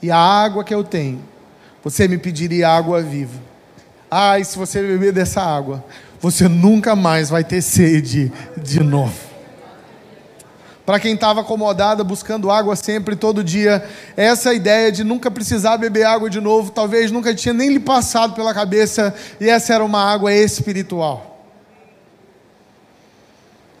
E 0.00 0.10
a 0.10 0.16
água 0.16 0.64
que 0.64 0.74
eu 0.74 0.82
tenho, 0.82 1.22
você 1.82 2.08
me 2.08 2.16
pediria 2.16 2.70
água 2.70 3.02
viva. 3.02 3.38
Ah, 4.10 4.38
e 4.38 4.44
se 4.46 4.56
você 4.56 4.80
beber 4.80 5.12
dessa 5.12 5.42
água, 5.42 5.84
você 6.18 6.48
nunca 6.48 6.96
mais 6.96 7.28
vai 7.28 7.44
ter 7.44 7.60
sede 7.60 8.32
de 8.56 8.80
novo. 8.82 9.33
Para 10.84 11.00
quem 11.00 11.14
estava 11.14 11.40
acomodada, 11.40 12.04
buscando 12.04 12.50
água 12.50 12.76
sempre, 12.76 13.16
todo 13.16 13.42
dia, 13.42 13.88
essa 14.16 14.52
ideia 14.52 14.92
de 14.92 15.02
nunca 15.02 15.30
precisar 15.30 15.78
beber 15.78 16.04
água 16.04 16.28
de 16.28 16.40
novo, 16.40 16.70
talvez 16.70 17.10
nunca 17.10 17.34
tinha 17.34 17.54
nem 17.54 17.70
lhe 17.70 17.80
passado 17.80 18.34
pela 18.34 18.52
cabeça, 18.52 19.14
e 19.40 19.48
essa 19.48 19.72
era 19.72 19.84
uma 19.84 20.04
água 20.04 20.32
espiritual. 20.32 21.46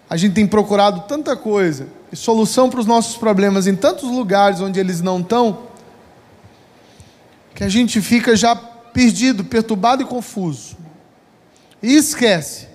A 0.08 0.16
gente 0.16 0.34
tem 0.34 0.46
procurado 0.46 1.02
tanta 1.06 1.36
coisa, 1.36 1.88
e 2.10 2.16
solução 2.16 2.70
para 2.70 2.80
os 2.80 2.86
nossos 2.86 3.16
problemas 3.16 3.66
em 3.66 3.76
tantos 3.76 4.08
lugares 4.08 4.60
onde 4.60 4.80
eles 4.80 5.02
não 5.02 5.20
estão, 5.20 5.64
que 7.54 7.64
a 7.64 7.68
gente 7.68 8.00
fica 8.00 8.34
já 8.34 8.56
perdido, 8.56 9.44
perturbado 9.44 10.02
e 10.02 10.06
confuso. 10.06 10.76
E 11.82 11.94
esquece 11.94 12.66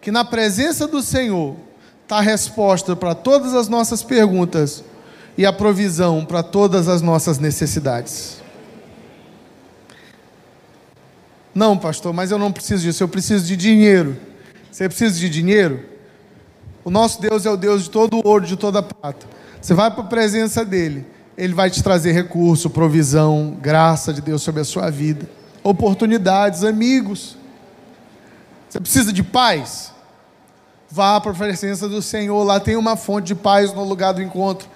que 0.00 0.10
na 0.10 0.24
presença 0.24 0.88
do 0.88 1.00
Senhor, 1.00 1.56
está 2.04 2.18
a 2.18 2.20
resposta 2.20 2.94
para 2.94 3.14
todas 3.14 3.54
as 3.54 3.66
nossas 3.66 4.02
perguntas 4.02 4.84
e 5.36 5.44
a 5.44 5.52
provisão 5.52 6.24
para 6.24 6.42
todas 6.42 6.86
as 6.86 7.02
nossas 7.02 7.38
necessidades. 7.38 8.42
Não, 11.54 11.78
pastor, 11.78 12.12
mas 12.12 12.30
eu 12.30 12.38
não 12.38 12.52
preciso 12.52 12.82
disso, 12.82 13.02
eu 13.02 13.08
preciso 13.08 13.46
de 13.46 13.56
dinheiro. 13.56 14.16
Você 14.70 14.88
precisa 14.88 15.18
de 15.18 15.30
dinheiro? 15.30 15.80
O 16.84 16.90
nosso 16.90 17.20
Deus 17.20 17.46
é 17.46 17.50
o 17.50 17.56
Deus 17.56 17.84
de 17.84 17.90
todo 17.90 18.20
ouro, 18.22 18.44
de 18.44 18.56
toda 18.56 18.82
prata. 18.82 19.26
Você 19.60 19.72
vai 19.72 19.90
para 19.90 20.02
a 20.02 20.06
presença 20.06 20.64
dele, 20.64 21.06
ele 21.38 21.54
vai 21.54 21.70
te 21.70 21.82
trazer 21.82 22.12
recurso, 22.12 22.68
provisão, 22.68 23.56
graça 23.62 24.12
de 24.12 24.20
Deus 24.20 24.42
sobre 24.42 24.60
a 24.60 24.64
sua 24.64 24.90
vida, 24.90 25.26
oportunidades, 25.62 26.64
amigos. 26.64 27.38
Você 28.68 28.78
precisa 28.78 29.12
de 29.12 29.22
paz? 29.22 29.93
Vá 30.94 31.20
para 31.20 31.32
a 31.32 31.34
presença 31.34 31.88
do 31.88 32.00
Senhor, 32.00 32.44
lá 32.44 32.60
tem 32.60 32.76
uma 32.76 32.94
fonte 32.94 33.26
de 33.26 33.34
paz 33.34 33.72
no 33.72 33.82
lugar 33.82 34.12
do 34.12 34.22
encontro. 34.22 34.68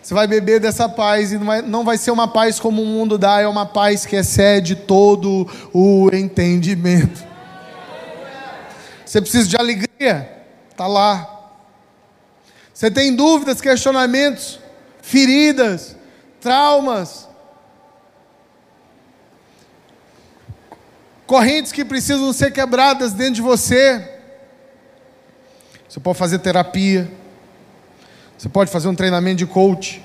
Você 0.00 0.14
vai 0.14 0.28
beber 0.28 0.60
dessa 0.60 0.88
paz 0.88 1.32
e 1.32 1.38
não 1.38 1.44
vai, 1.44 1.60
não 1.60 1.84
vai 1.84 1.98
ser 1.98 2.12
uma 2.12 2.28
paz 2.28 2.60
como 2.60 2.80
o 2.80 2.86
mundo 2.86 3.18
dá, 3.18 3.40
é 3.40 3.48
uma 3.48 3.66
paz 3.66 4.06
que 4.06 4.14
excede 4.14 4.76
todo 4.76 5.50
o 5.74 6.08
entendimento. 6.14 7.26
Você 9.04 9.20
precisa 9.20 9.48
de 9.48 9.56
alegria? 9.56 10.44
Está 10.70 10.86
lá. 10.86 11.50
Você 12.72 12.88
tem 12.88 13.12
dúvidas, 13.16 13.60
questionamentos, 13.60 14.60
feridas, 15.02 15.96
traumas, 16.40 17.28
correntes 21.26 21.72
que 21.72 21.84
precisam 21.84 22.32
ser 22.32 22.52
quebradas 22.52 23.12
dentro 23.12 23.34
de 23.34 23.42
você. 23.42 24.19
Você 25.90 25.98
pode 25.98 26.16
fazer 26.16 26.38
terapia. 26.38 27.10
Você 28.38 28.48
pode 28.48 28.70
fazer 28.70 28.86
um 28.86 28.94
treinamento 28.94 29.38
de 29.38 29.46
coach. 29.46 30.00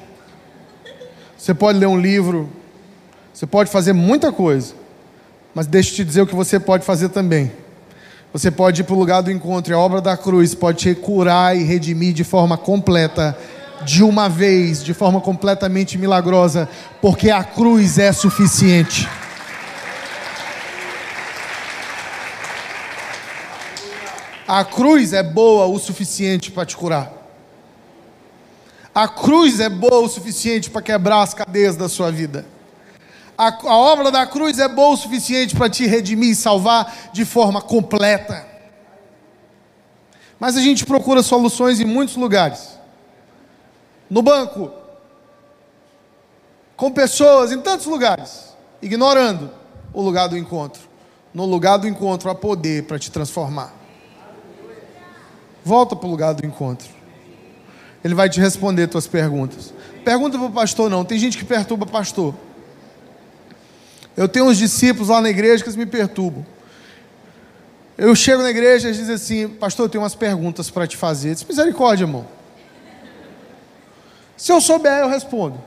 Você 1.37 1.53
pode 1.53 1.77
ler 1.77 1.85
um 1.85 1.99
livro. 1.99 2.49
Você 3.31 3.45
pode 3.45 3.69
fazer 3.69 3.93
muita 3.93 4.31
coisa. 4.31 4.73
Mas 5.53 5.67
deixa 5.67 5.91
eu 5.91 5.95
te 5.97 6.03
dizer 6.03 6.21
o 6.23 6.27
que 6.27 6.33
você 6.33 6.59
pode 6.59 6.83
fazer 6.83 7.09
também. 7.09 7.51
Você 8.33 8.49
pode 8.49 8.81
ir 8.81 8.83
para 8.83 8.95
o 8.95 8.97
lugar 8.97 9.21
do 9.21 9.29
encontro 9.29 9.71
e 9.71 9.75
a 9.75 9.77
obra 9.77 10.01
da 10.01 10.17
cruz 10.17 10.55
pode 10.55 10.79
te 10.79 10.95
curar 10.95 11.55
e 11.55 11.63
redimir 11.63 12.13
de 12.13 12.23
forma 12.23 12.57
completa, 12.57 13.37
de 13.83 14.03
uma 14.03 14.27
vez, 14.27 14.83
de 14.83 14.93
forma 14.93 15.21
completamente 15.21 15.99
milagrosa, 15.99 16.67
porque 16.99 17.29
a 17.29 17.43
cruz 17.43 17.99
é 17.99 18.11
suficiente. 18.11 19.07
A 24.47 24.63
cruz 24.63 25.11
é 25.11 25.23
boa 25.23 25.65
o 25.65 25.79
suficiente 25.79 26.51
para 26.51 26.65
te 26.65 26.77
curar. 26.77 27.11
A 28.93 29.07
cruz 29.07 29.59
é 29.59 29.67
boa 29.67 30.01
o 30.01 30.07
suficiente 30.07 30.69
para 30.69 30.81
quebrar 30.81 31.21
as 31.21 31.33
cadeias 31.33 31.75
da 31.75 31.89
sua 31.89 32.11
vida. 32.11 32.45
A, 33.37 33.47
a 33.47 33.75
obra 33.75 34.11
da 34.11 34.25
cruz 34.25 34.59
é 34.59 34.67
boa 34.67 34.93
o 34.93 34.97
suficiente 34.97 35.55
para 35.55 35.69
te 35.69 35.85
redimir 35.87 36.29
e 36.29 36.35
salvar 36.35 37.09
de 37.11 37.25
forma 37.25 37.59
completa. 37.59 38.45
Mas 40.39 40.55
a 40.55 40.61
gente 40.61 40.85
procura 40.85 41.23
soluções 41.23 41.79
em 41.79 41.85
muitos 41.85 42.15
lugares. 42.15 42.77
No 44.09 44.21
banco, 44.21 44.71
com 46.77 46.91
pessoas, 46.91 47.51
em 47.51 47.59
tantos 47.59 47.87
lugares, 47.87 48.55
ignorando 48.79 49.49
o 49.91 50.01
lugar 50.01 50.27
do 50.27 50.37
encontro. 50.37 50.83
No 51.33 51.45
lugar 51.45 51.77
do 51.77 51.87
encontro 51.87 52.29
há 52.29 52.35
poder 52.35 52.83
para 52.83 52.99
te 52.99 53.09
transformar. 53.09 53.84
Volta 55.65 55.95
para 55.95 56.07
o 56.07 56.11
lugar 56.11 56.33
do 56.35 56.45
encontro. 56.45 56.87
Ele 58.03 58.13
vai 58.13 58.29
te 58.29 58.39
responder 58.39 58.85
tuas 58.85 59.07
perguntas. 59.07 59.73
Pergunta 60.03 60.37
para 60.37 60.45
o 60.45 60.51
pastor, 60.51 60.91
não. 60.91 61.03
Tem 61.03 61.17
gente 61.17 61.39
que 61.39 61.43
perturba 61.43 61.87
pastor. 61.87 62.35
Eu 64.15 64.29
tenho 64.29 64.45
uns 64.45 64.59
discípulos 64.59 65.09
lá 65.09 65.19
na 65.19 65.29
igreja 65.31 65.63
que 65.63 65.69
eles 65.69 65.75
me 65.75 65.87
perturbam. 65.87 66.45
Eu 67.97 68.15
chego 68.15 68.43
na 68.43 68.51
igreja 68.51 68.89
e 68.89 68.93
diz 68.93 69.09
assim, 69.09 69.47
pastor, 69.47 69.85
eu 69.85 69.89
tenho 69.89 70.03
umas 70.03 70.13
perguntas 70.13 70.69
para 70.69 70.85
te 70.85 70.95
fazer. 70.95 71.33
Diz, 71.33 71.43
misericórdia, 71.43 72.03
irmão. 72.03 72.27
Se 74.37 74.51
eu 74.51 74.61
souber, 74.61 74.99
eu 74.99 75.09
respondo. 75.09 75.59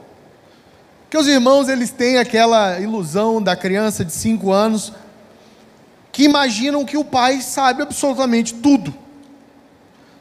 Porque 1.01 1.17
os 1.17 1.27
irmãos, 1.27 1.67
eles 1.67 1.89
têm 1.89 2.19
aquela 2.19 2.79
ilusão 2.79 3.41
da 3.41 3.53
criança 3.53 4.05
de 4.05 4.13
5 4.13 4.49
anos, 4.49 4.93
que 6.09 6.23
imaginam 6.23 6.85
que 6.85 6.95
o 6.95 7.03
pai 7.03 7.41
sabe 7.41 7.81
absolutamente 7.81 8.53
tudo. 8.53 8.93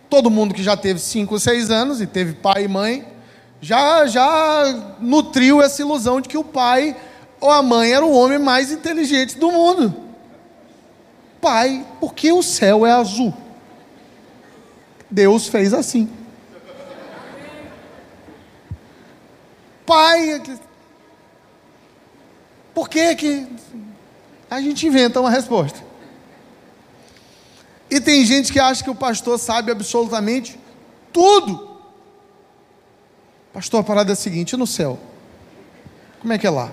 Todo 0.09 0.31
mundo 0.31 0.55
que 0.55 0.63
já 0.63 0.77
teve 0.77 1.01
5 1.01 1.35
ou 1.35 1.41
6 1.41 1.71
anos 1.71 2.01
e 2.01 2.07
teve 2.07 2.33
pai 2.35 2.65
e 2.65 2.69
mãe, 2.69 3.07
já, 3.61 4.07
já 4.07 4.97
nutriu 5.01 5.61
essa 5.61 5.83
ilusão 5.83 6.21
de 6.21 6.29
que 6.29 6.39
o 6.39 6.45
pai 6.45 6.97
ou 7.41 7.51
a 7.51 7.63
mãe 7.63 7.93
era 7.93 8.05
o 8.05 8.13
homem 8.13 8.39
mais 8.39 8.73
inteligente 8.73 9.39
do 9.39 9.51
mundo. 9.51 9.95
Pai, 11.41 11.87
por 12.01 12.15
que 12.15 12.33
o 12.33 12.43
céu 12.43 12.85
é 12.85 12.93
azul? 12.93 13.33
Deus 15.11 15.47
fez 15.47 15.73
assim. 15.73 16.11
Pai, 19.87 20.43
por 22.75 22.89
que 22.89 23.15
que 23.15 23.47
a 24.51 24.61
gente 24.61 24.87
inventa 24.87 25.21
uma 25.21 25.31
resposta? 25.31 25.88
E 27.91 28.01
tem 28.01 28.25
gente 28.25 28.53
que 28.53 28.61
acha 28.61 28.85
que 28.85 28.91
o 28.91 28.95
pastor 28.95 29.39
sabe 29.39 29.71
absolutamente 29.71 30.59
tudo. 31.13 31.79
Pastor, 33.53 33.81
a 33.81 33.85
parada 33.85 34.13
é 34.13 34.15
a 34.15 34.17
seguinte: 34.17 34.57
no 34.57 34.67
céu, 34.67 34.99
como 36.21 36.33
é 36.33 36.39
que 36.39 36.47
é 36.47 36.51
lá? 36.51 36.71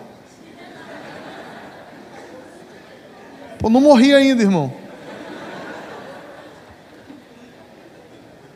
Pô, 3.59 3.69
não 3.69 3.81
morri 3.81 4.13
ainda, 4.13 4.43
irmão. 4.43 4.73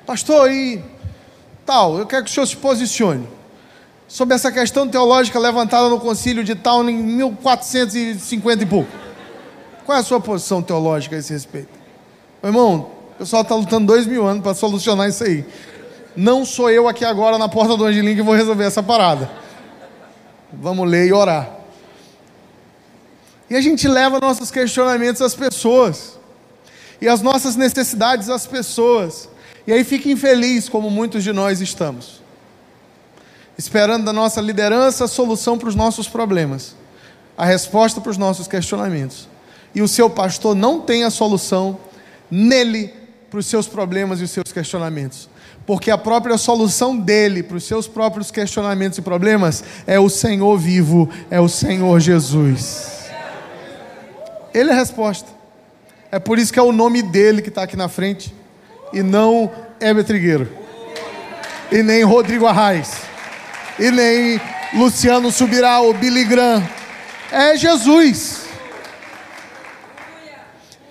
Pastor, 0.06 0.52
e 0.52 0.84
tal, 1.66 1.98
eu 1.98 2.06
quero 2.06 2.26
que 2.26 2.32
o 2.32 2.34
senhor 2.34 2.46
se 2.46 2.58
posicione 2.58 3.28
sobre 4.08 4.36
essa 4.36 4.52
questão 4.52 4.88
teológica 4.88 5.40
levantada 5.40 5.88
no 5.88 6.00
concílio 6.00 6.44
de 6.44 6.56
Town 6.56 6.90
em 6.90 6.98
1450 6.98 8.64
e 8.64 8.66
pouco. 8.66 8.92
Qual 9.86 9.96
é 9.96 10.02
a 10.02 10.04
sua 10.04 10.20
posição 10.20 10.62
teológica 10.62 11.16
a 11.16 11.20
esse 11.20 11.32
respeito? 11.32 11.79
Meu 12.42 12.52
irmão, 12.52 12.92
o 13.16 13.18
pessoal 13.20 13.42
está 13.42 13.54
lutando 13.54 13.86
dois 13.86 14.08
mil 14.08 14.26
anos 14.26 14.42
para 14.42 14.54
solucionar 14.54 15.10
isso 15.10 15.24
aí. 15.24 15.46
Não 16.16 16.46
sou 16.46 16.70
eu 16.70 16.88
aqui 16.88 17.04
agora 17.04 17.38
na 17.38 17.50
porta 17.50 17.76
do 17.76 17.86
Angelim 17.86 18.16
que 18.16 18.22
vou 18.22 18.34
resolver 18.34 18.64
essa 18.64 18.82
parada. 18.82 19.30
Vamos 20.52 20.90
ler 20.90 21.08
e 21.08 21.14
orar. 21.14 21.50
E 23.50 23.56
a 23.56 23.62
gente 23.62 23.88
leva 23.88 24.20
nossos 24.20 24.50
questionamentos 24.52 25.22
às 25.22 25.36
pessoas. 25.36 26.18
E 27.02 27.08
as 27.08 27.22
nossas 27.22 27.56
necessidades 27.58 28.30
às 28.30 28.48
pessoas. 28.48 29.28
E 29.68 29.74
aí 29.74 29.84
fica 29.84 30.10
infeliz, 30.10 30.70
como 30.70 30.90
muitos 30.90 31.24
de 31.24 31.34
nós 31.34 31.60
estamos. 31.60 32.22
Esperando 33.58 34.06
da 34.06 34.14
nossa 34.14 34.40
liderança 34.40 35.06
a 35.06 35.08
solução 35.08 35.58
para 35.58 35.68
os 35.68 35.76
nossos 35.76 36.08
problemas. 36.08 36.76
A 37.38 37.46
resposta 37.46 38.00
para 38.00 38.12
os 38.12 38.18
nossos 38.18 38.48
questionamentos. 38.48 39.28
E 39.76 39.82
o 39.82 39.88
seu 39.88 40.10
pastor 40.10 40.56
não 40.56 40.80
tem 40.80 41.04
a 41.04 41.10
solução 41.10 41.78
nele 42.30 42.94
para 43.30 43.40
os 43.40 43.46
seus 43.46 43.68
problemas 43.68 44.20
e 44.20 44.24
os 44.24 44.32
seus 44.32 44.52
questionamentos. 44.52 45.30
Porque 45.66 45.92
a 45.92 45.98
própria 45.98 46.38
solução 46.38 46.98
dele 46.98 47.44
para 47.44 47.58
os 47.58 47.64
seus 47.64 47.88
próprios 47.88 48.32
questionamentos 48.32 48.98
e 48.98 49.02
problemas 49.02 49.64
é 49.86 50.00
o 50.00 50.10
Senhor 50.10 50.58
vivo, 50.58 51.10
é 51.30 51.40
o 51.40 51.48
Senhor 51.48 52.00
Jesus. 52.00 53.10
Ele 54.54 54.72
é 54.72 54.74
a 54.74 54.78
resposta. 54.78 55.30
É 56.12 56.18
por 56.18 56.40
isso 56.40 56.52
que 56.52 56.58
é 56.58 56.62
o 56.62 56.72
nome 56.72 57.04
dele 57.04 57.42
que 57.42 57.50
está 57.50 57.64
aqui 57.64 57.76
na 57.76 57.88
frente, 57.88 58.34
e 58.92 59.04
não 59.04 59.52
Heber 59.80 60.04
Trigueiro, 60.04 60.50
e 61.72 61.84
nem 61.84 62.04
Rodrigo 62.04 62.48
Arraes, 62.48 62.94
e 63.78 63.92
nem 63.92 64.42
Luciano 64.74 65.32
Subirá 65.32 65.80
ou 65.82 65.94
Billy 65.94 66.26
Graham. 66.26 66.68
É 67.32 67.56
Jesus. 67.56 68.49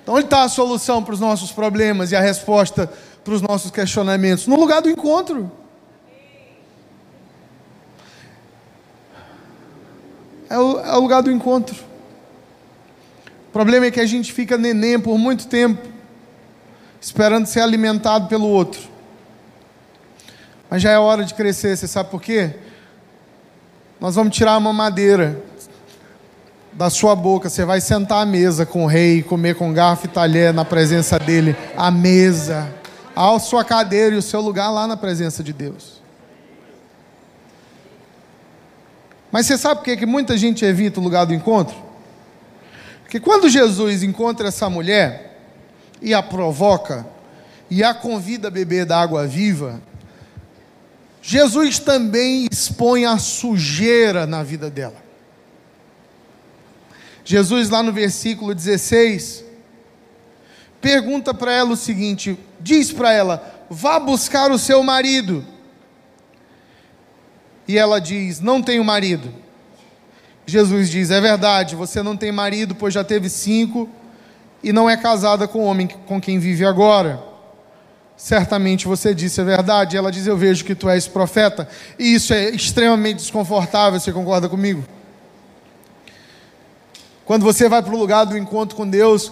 Então, 0.08 0.16
onde 0.16 0.24
está 0.24 0.42
a 0.42 0.48
solução 0.48 1.04
para 1.04 1.12
os 1.12 1.20
nossos 1.20 1.52
problemas 1.52 2.12
e 2.12 2.16
a 2.16 2.20
resposta 2.22 2.90
para 3.22 3.34
os 3.34 3.42
nossos 3.42 3.70
questionamentos? 3.70 4.46
No 4.46 4.58
lugar 4.58 4.80
do 4.80 4.88
encontro. 4.88 5.52
É 10.48 10.58
o, 10.58 10.80
é 10.80 10.96
o 10.96 11.00
lugar 11.00 11.20
do 11.20 11.30
encontro. 11.30 11.76
O 13.50 13.52
problema 13.52 13.84
é 13.84 13.90
que 13.90 14.00
a 14.00 14.06
gente 14.06 14.32
fica 14.32 14.56
neném 14.56 14.98
por 14.98 15.18
muito 15.18 15.46
tempo, 15.46 15.86
esperando 16.98 17.44
ser 17.44 17.60
alimentado 17.60 18.28
pelo 18.28 18.48
outro. 18.48 18.80
Mas 20.70 20.80
já 20.80 20.90
é 20.90 20.98
hora 20.98 21.22
de 21.22 21.34
crescer, 21.34 21.76
você 21.76 21.86
sabe 21.86 22.08
por 22.08 22.22
quê? 22.22 22.54
Nós 24.00 24.14
vamos 24.14 24.34
tirar 24.34 24.56
uma 24.56 24.72
madeira 24.72 25.44
da 26.78 26.88
sua 26.88 27.16
boca, 27.16 27.50
você 27.50 27.64
vai 27.64 27.80
sentar 27.80 28.22
à 28.22 28.24
mesa 28.24 28.64
com 28.64 28.84
o 28.84 28.86
rei, 28.86 29.20
comer 29.20 29.56
com 29.56 29.72
garfo 29.72 30.06
e 30.06 30.08
talher 30.08 30.54
na 30.54 30.64
presença 30.64 31.18
dele, 31.18 31.56
à 31.76 31.90
mesa, 31.90 32.72
a 33.16 33.36
sua 33.40 33.64
cadeira 33.64 34.14
e 34.14 34.18
o 34.18 34.22
seu 34.22 34.40
lugar 34.40 34.70
lá 34.70 34.86
na 34.86 34.96
presença 34.96 35.42
de 35.42 35.52
Deus. 35.52 36.00
Mas 39.32 39.46
você 39.46 39.58
sabe 39.58 39.80
por 39.80 39.86
que, 39.86 39.96
que 39.96 40.06
muita 40.06 40.38
gente 40.38 40.64
evita 40.64 41.00
o 41.00 41.02
lugar 41.02 41.26
do 41.26 41.34
encontro? 41.34 41.74
Porque 43.02 43.18
quando 43.18 43.48
Jesus 43.48 44.04
encontra 44.04 44.46
essa 44.46 44.70
mulher 44.70 45.36
e 46.00 46.14
a 46.14 46.22
provoca 46.22 47.04
e 47.68 47.82
a 47.82 47.92
convida 47.92 48.46
a 48.46 48.52
beber 48.52 48.86
da 48.86 49.00
água 49.00 49.26
viva, 49.26 49.82
Jesus 51.20 51.80
também 51.80 52.46
expõe 52.48 53.04
a 53.04 53.18
sujeira 53.18 54.28
na 54.28 54.44
vida 54.44 54.70
dela. 54.70 55.07
Jesus, 57.28 57.68
lá 57.68 57.82
no 57.82 57.92
versículo 57.92 58.54
16, 58.54 59.44
pergunta 60.80 61.34
para 61.34 61.52
ela 61.52 61.72
o 61.72 61.76
seguinte: 61.76 62.38
diz 62.58 62.90
para 62.90 63.12
ela, 63.12 63.66
vá 63.68 64.00
buscar 64.00 64.50
o 64.50 64.58
seu 64.58 64.82
marido. 64.82 65.44
E 67.68 67.76
ela 67.76 68.00
diz: 68.00 68.40
Não 68.40 68.62
tenho 68.62 68.82
marido. 68.82 69.30
Jesus 70.46 70.88
diz: 70.88 71.10
É 71.10 71.20
verdade, 71.20 71.76
você 71.76 72.02
não 72.02 72.16
tem 72.16 72.32
marido, 72.32 72.74
pois 72.74 72.94
já 72.94 73.04
teve 73.04 73.28
cinco, 73.28 73.90
e 74.62 74.72
não 74.72 74.88
é 74.88 74.96
casada 74.96 75.46
com 75.46 75.58
o 75.58 75.64
homem 75.64 75.86
com 75.86 76.18
quem 76.18 76.38
vive 76.38 76.64
agora. 76.64 77.22
Certamente 78.16 78.88
você 78.88 79.14
disse 79.14 79.38
a 79.38 79.44
verdade. 79.44 79.98
Ela 79.98 80.10
diz: 80.10 80.26
Eu 80.26 80.38
vejo 80.38 80.64
que 80.64 80.74
tu 80.74 80.88
és 80.88 81.06
profeta. 81.06 81.68
E 81.98 82.14
isso 82.14 82.32
é 82.32 82.48
extremamente 82.48 83.18
desconfortável, 83.18 84.00
você 84.00 84.12
concorda 84.12 84.48
comigo? 84.48 84.82
Quando 87.28 87.42
você 87.42 87.68
vai 87.68 87.82
para 87.82 87.94
o 87.94 87.98
lugar 87.98 88.24
do 88.24 88.38
encontro 88.38 88.74
com 88.74 88.88
Deus, 88.88 89.30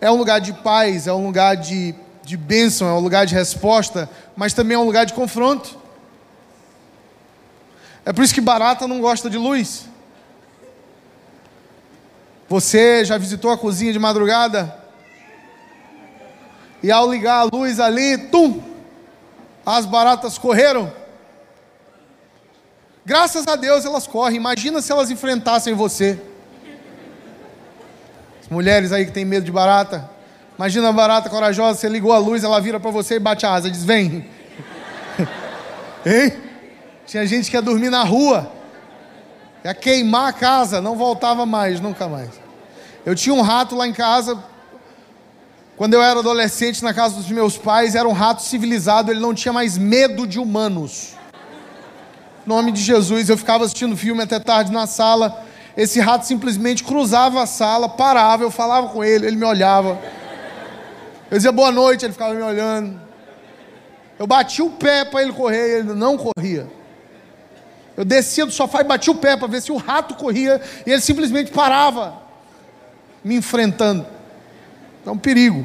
é 0.00 0.10
um 0.10 0.16
lugar 0.16 0.40
de 0.40 0.52
paz, 0.52 1.06
é 1.06 1.12
um 1.12 1.24
lugar 1.24 1.56
de, 1.56 1.94
de 2.24 2.36
bênção, 2.36 2.88
é 2.88 2.92
um 2.92 2.98
lugar 2.98 3.26
de 3.26 3.34
resposta, 3.36 4.10
mas 4.34 4.52
também 4.52 4.74
é 4.74 4.78
um 4.78 4.84
lugar 4.84 5.06
de 5.06 5.12
confronto. 5.12 5.78
É 8.04 8.12
por 8.12 8.24
isso 8.24 8.34
que 8.34 8.40
barata 8.40 8.88
não 8.88 9.00
gosta 9.00 9.30
de 9.30 9.38
luz. 9.38 9.84
Você 12.48 13.04
já 13.04 13.16
visitou 13.16 13.52
a 13.52 13.56
cozinha 13.56 13.92
de 13.92 14.00
madrugada? 14.00 14.76
E 16.82 16.90
ao 16.90 17.08
ligar 17.08 17.42
a 17.42 17.48
luz 17.56 17.78
ali, 17.78 18.18
tum! 18.18 18.60
As 19.64 19.86
baratas 19.86 20.38
correram. 20.38 20.92
Graças 23.06 23.46
a 23.46 23.54
Deus 23.54 23.84
elas 23.84 24.08
correm. 24.08 24.38
Imagina 24.38 24.82
se 24.82 24.90
elas 24.90 25.08
enfrentassem 25.08 25.72
você. 25.72 26.20
Mulheres 28.50 28.92
aí 28.92 29.04
que 29.04 29.12
tem 29.12 29.24
medo 29.24 29.44
de 29.44 29.52
barata. 29.52 30.08
Imagina 30.56 30.88
a 30.88 30.92
barata 30.92 31.28
corajosa, 31.28 31.78
você 31.78 31.88
ligou 31.88 32.12
a 32.12 32.18
luz, 32.18 32.42
ela 32.42 32.60
vira 32.60 32.80
para 32.80 32.90
você 32.90 33.16
e 33.16 33.20
bate 33.20 33.44
a 33.44 33.52
asa, 33.52 33.70
diz: 33.70 33.84
Vem. 33.84 34.26
hein? 36.04 36.32
Tinha 37.06 37.26
gente 37.26 37.50
que 37.50 37.56
ia 37.56 37.62
dormir 37.62 37.90
na 37.90 38.02
rua, 38.02 38.50
ia 39.64 39.74
queimar 39.74 40.28
a 40.28 40.32
casa, 40.32 40.80
não 40.80 40.96
voltava 40.96 41.46
mais, 41.46 41.80
nunca 41.80 42.08
mais. 42.08 42.30
Eu 43.06 43.14
tinha 43.14 43.34
um 43.34 43.40
rato 43.40 43.76
lá 43.76 43.86
em 43.86 43.92
casa, 43.92 44.42
quando 45.76 45.94
eu 45.94 46.02
era 46.02 46.18
adolescente, 46.18 46.82
na 46.82 46.92
casa 46.92 47.14
dos 47.14 47.30
meus 47.30 47.56
pais, 47.56 47.94
era 47.94 48.08
um 48.08 48.12
rato 48.12 48.42
civilizado, 48.42 49.12
ele 49.12 49.20
não 49.20 49.32
tinha 49.32 49.52
mais 49.52 49.78
medo 49.78 50.26
de 50.26 50.38
humanos. 50.38 51.14
Em 52.44 52.48
nome 52.48 52.72
de 52.72 52.82
Jesus, 52.82 53.28
eu 53.28 53.38
ficava 53.38 53.64
assistindo 53.64 53.96
filme 53.96 54.22
até 54.22 54.40
tarde 54.40 54.72
na 54.72 54.86
sala. 54.86 55.46
Esse 55.78 56.00
rato 56.00 56.26
simplesmente 56.26 56.82
cruzava 56.82 57.40
a 57.40 57.46
sala, 57.46 57.88
parava, 57.88 58.42
eu 58.42 58.50
falava 58.50 58.88
com 58.88 59.04
ele, 59.04 59.28
ele 59.28 59.36
me 59.36 59.44
olhava. 59.44 59.96
Eu 61.30 61.36
dizia 61.36 61.52
boa 61.52 61.70
noite, 61.70 62.04
ele 62.04 62.12
ficava 62.12 62.34
me 62.34 62.42
olhando. 62.42 63.00
Eu 64.18 64.26
batia 64.26 64.64
o 64.64 64.70
pé 64.70 65.04
para 65.04 65.22
ele 65.22 65.32
correr, 65.32 65.78
ele 65.78 65.94
não 65.94 66.18
corria. 66.18 66.66
Eu 67.96 68.04
descia 68.04 68.44
do 68.44 68.50
sofá 68.50 68.80
e 68.80 68.84
batia 68.84 69.12
o 69.12 69.16
pé 69.18 69.36
para 69.36 69.46
ver 69.46 69.62
se 69.62 69.70
o 69.70 69.76
rato 69.76 70.16
corria, 70.16 70.60
e 70.84 70.90
ele 70.90 71.00
simplesmente 71.00 71.52
parava, 71.52 72.22
me 73.22 73.36
enfrentando. 73.36 74.04
Um 75.06 75.16
perigo. 75.16 75.64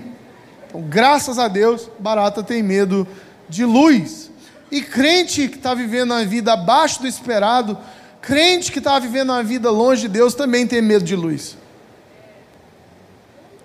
Então, 0.68 0.80
graças 0.82 1.40
a 1.40 1.48
Deus, 1.48 1.90
barata 1.98 2.44
tem 2.44 2.62
medo 2.62 3.08
de 3.50 3.66
luz. 3.66 4.30
E 4.70 4.80
crente 4.84 5.48
que 5.48 5.58
está 5.58 5.74
vivendo 5.74 6.12
uma 6.12 6.24
vida 6.24 6.54
abaixo 6.54 7.02
do 7.02 7.08
esperado, 7.08 7.78
crente 8.24 8.72
que 8.72 8.80
está 8.80 8.98
vivendo 8.98 9.30
uma 9.32 9.44
vida 9.44 9.70
longe 9.70 10.04
de 10.04 10.08
Deus, 10.08 10.34
também 10.34 10.66
tem 10.66 10.82
medo 10.82 11.04
de 11.04 11.16
luz. 11.16 11.58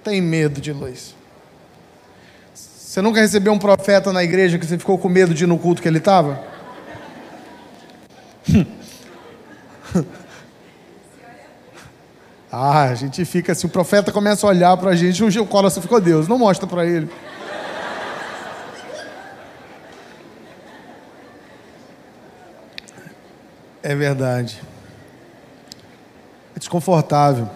Tem 0.02 0.20
medo 0.20 0.60
de 0.60 0.72
luz. 0.72 1.14
Você 2.54 3.00
nunca 3.00 3.20
recebeu 3.20 3.52
um 3.52 3.58
profeta 3.58 4.12
na 4.12 4.24
igreja 4.24 4.58
que 4.58 4.66
você 4.66 4.76
ficou 4.76 4.98
com 4.98 5.08
medo 5.08 5.32
de 5.32 5.44
ir 5.44 5.46
no 5.46 5.58
culto 5.58 5.80
que 5.80 5.86
ele 5.86 5.98
estava? 5.98 6.42
ah, 12.50 12.82
a 12.84 12.94
gente 12.96 13.24
fica 13.24 13.52
assim, 13.52 13.68
o 13.68 13.70
profeta 13.70 14.10
começa 14.10 14.44
a 14.46 14.50
olhar 14.50 14.76
para 14.76 14.90
a 14.90 14.96
gente, 14.96 15.22
o 15.22 15.46
coração 15.46 15.80
ficou 15.80 16.00
Deus, 16.00 16.26
não 16.26 16.36
mostra 16.38 16.66
para 16.66 16.84
ele. 16.84 17.08
É 23.82 23.94
verdade. 23.94 24.60
É 26.54 26.58
desconfortável. 26.58 27.48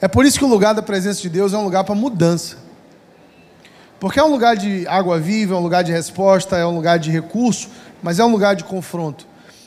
É 0.00 0.08
por 0.08 0.24
isso 0.24 0.38
que 0.38 0.44
o 0.44 0.48
lugar 0.48 0.74
da 0.74 0.82
presença 0.82 1.20
de 1.20 1.28
Deus 1.28 1.52
é 1.52 1.58
um 1.58 1.64
lugar 1.64 1.84
para 1.84 1.94
mudança. 1.94 2.56
Porque 3.98 4.18
é 4.18 4.24
um 4.24 4.30
lugar 4.30 4.56
de 4.56 4.86
água 4.88 5.18
viva, 5.18 5.54
é 5.54 5.58
um 5.58 5.62
lugar 5.62 5.84
de 5.84 5.92
resposta, 5.92 6.56
é 6.56 6.64
um 6.64 6.74
lugar 6.74 6.98
de 6.98 7.10
recurso, 7.10 7.68
mas 8.02 8.18
é 8.18 8.24
um 8.24 8.32
lugar 8.32 8.56
de 8.56 8.64
confronto. 8.64 9.26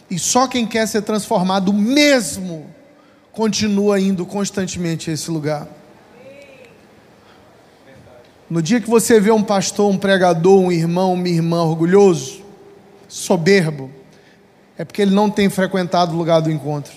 E 0.10 0.17
só 0.17 0.47
quem 0.47 0.65
quer 0.65 0.88
ser 0.88 1.04
transformado 1.04 1.71
mesmo 1.71 2.65
continua 3.32 3.99
indo 3.99 4.26
constantemente 4.26 5.12
a 5.12 5.13
esse 5.13 5.30
lugar. 5.30 5.67
No 8.49 8.62
dia 8.62 8.82
que 8.82 8.89
você 8.89 9.19
vê 9.19 9.32
um 9.32 9.43
pastor, 9.43 9.89
um 9.89 9.97
pregador, 9.97 10.60
um 10.60 10.71
irmão, 10.71 11.13
uma 11.13 11.28
irmã 11.28 11.63
orgulhoso, 11.63 12.41
soberbo, 13.08 13.91
é 14.77 14.83
porque 14.83 15.01
ele 15.01 15.13
não 15.13 15.29
tem 15.29 15.49
frequentado 15.49 16.13
o 16.13 16.17
lugar 16.17 16.41
do 16.41 16.51
encontro. 16.51 16.93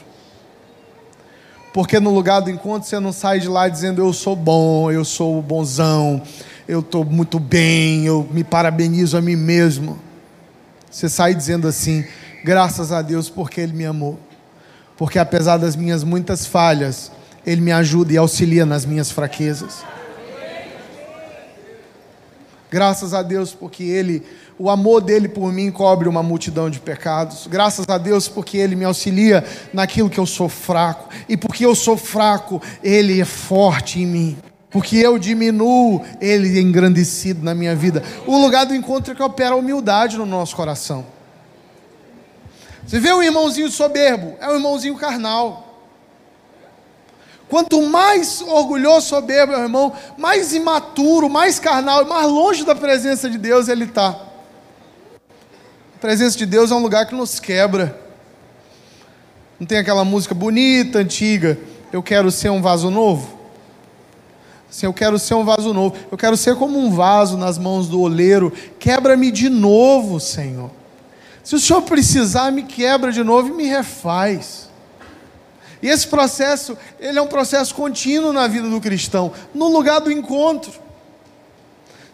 Porque 1.72 2.00
no 2.00 2.10
lugar 2.10 2.40
do 2.40 2.50
encontro 2.50 2.88
você 2.88 2.98
não 2.98 3.12
sai 3.12 3.38
de 3.38 3.48
lá 3.48 3.68
dizendo 3.68 4.00
eu 4.00 4.12
sou 4.12 4.34
bom, 4.34 4.90
eu 4.90 5.04
sou 5.04 5.42
bonzão, 5.42 6.22
eu 6.66 6.80
estou 6.80 7.04
muito 7.04 7.38
bem, 7.38 8.06
eu 8.06 8.26
me 8.30 8.42
parabenizo 8.42 9.16
a 9.16 9.20
mim 9.20 9.36
mesmo. 9.36 9.98
Você 10.90 11.08
sai 11.08 11.34
dizendo 11.34 11.68
assim, 11.68 12.02
graças 12.42 12.92
a 12.92 13.02
Deus 13.02 13.28
porque 13.28 13.60
Ele 13.60 13.74
me 13.74 13.84
amou. 13.84 14.18
Porque 14.96 15.18
apesar 15.18 15.58
das 15.58 15.76
minhas 15.76 16.02
muitas 16.02 16.46
falhas, 16.46 17.12
Ele 17.44 17.60
me 17.60 17.72
ajuda 17.72 18.14
e 18.14 18.16
auxilia 18.16 18.64
nas 18.64 18.86
minhas 18.86 19.10
fraquezas. 19.10 19.84
Graças 22.70 23.14
a 23.14 23.22
Deus 23.22 23.55
porque 23.55 23.85
Ele 23.85 24.22
o 24.59 24.70
amor 24.70 25.02
dele 25.02 25.29
por 25.29 25.52
mim 25.52 25.70
cobre 25.70 26.09
uma 26.09 26.22
multidão 26.22 26.70
de 26.70 26.81
pecados. 26.81 27.46
Graças 27.46 27.85
a 27.88 27.98
Deus, 27.98 28.26
porque 28.26 28.57
Ele 28.57 28.74
me 28.74 28.87
auxilia 28.87 29.44
naquilo 29.72 30.09
que 30.09 30.18
eu 30.18 30.24
sou 30.24 30.48
fraco. 30.48 31.11
E 31.29 31.37
porque 31.37 31.64
eu 31.64 31.74
sou 31.74 31.96
fraco, 31.96 32.61
Ele 32.83 33.20
é 33.20 33.24
forte 33.24 34.00
em 34.00 34.07
mim. 34.07 34.38
Porque 34.70 34.96
eu 34.96 35.18
diminuo, 35.18 36.02
Ele 36.20 36.59
é 36.59 36.62
engrandecido 36.62 37.44
na 37.44 37.55
minha 37.55 37.76
vida. 37.76 38.02
O 38.26 38.38
lugar 38.38 38.64
do 38.64 38.74
encontro 38.74 39.12
é 39.12 39.14
que 39.14 39.22
opera 39.22 39.55
a 39.55 39.59
humildade 39.59 40.16
no 40.16 40.24
nosso 40.24 40.57
coração. 40.57 41.05
Você 42.87 42.98
vê 42.98 43.12
um 43.12 43.22
irmãozinho 43.22 43.70
soberbo, 43.70 44.37
é 44.40 44.48
um 44.48 44.55
irmãozinho 44.55 44.96
carnal. 44.96 45.65
Quanto 47.48 47.80
mais 47.82 48.42
orgulhoso, 48.42 49.06
soberbo 49.06 49.52
o 49.52 49.56
irmão, 49.56 49.92
mais 50.18 50.52
imaturo, 50.52 51.28
mais 51.28 51.59
carnal, 51.59 52.04
mais 52.04 52.26
longe 52.26 52.64
da 52.64 52.74
presença 52.74 53.30
de 53.30 53.38
Deus 53.38 53.68
ele 53.68 53.85
está. 53.85 54.09
A 55.94 55.98
presença 56.00 56.37
de 56.37 56.44
Deus 56.44 56.70
é 56.70 56.74
um 56.74 56.82
lugar 56.82 57.06
que 57.06 57.14
nos 57.14 57.38
quebra. 57.38 57.98
Não 59.59 59.66
tem 59.66 59.78
aquela 59.78 60.04
música 60.04 60.35
bonita, 60.35 60.98
antiga, 60.98 61.59
eu 61.92 62.02
quero 62.02 62.30
ser 62.30 62.50
um 62.50 62.61
vaso 62.61 62.90
novo? 62.90 63.37
Assim, 64.68 64.85
eu 64.85 64.92
quero 64.92 65.18
ser 65.18 65.35
um 65.35 65.44
vaso 65.44 65.72
novo. 65.72 65.96
Eu 66.11 66.18
quero 66.18 66.37
ser 66.37 66.56
como 66.56 66.78
um 66.78 66.90
vaso 66.90 67.38
nas 67.38 67.56
mãos 67.56 67.88
do 67.88 68.00
oleiro. 68.00 68.52
Quebra-me 68.78 69.30
de 69.30 69.48
novo, 69.48 70.20
Senhor. 70.20 70.70
Se 71.42 71.54
o 71.54 71.61
Senhor 71.61 71.82
precisar, 71.82 72.50
me 72.50 72.64
quebra 72.64 73.12
de 73.12 73.22
novo 73.22 73.48
e 73.48 73.52
me 73.52 73.64
refaz. 73.66 74.65
E 75.87 75.88
esse 75.88 76.09
processo, 76.09 76.77
ele 76.99 77.16
é 77.16 77.22
um 77.22 77.29
processo 77.29 77.72
contínuo 77.72 78.33
na 78.33 78.49
vida 78.49 78.68
do 78.68 78.81
cristão, 78.81 79.33
no 79.55 79.68
lugar 79.68 80.01
do 80.01 80.11
encontro. 80.11 80.72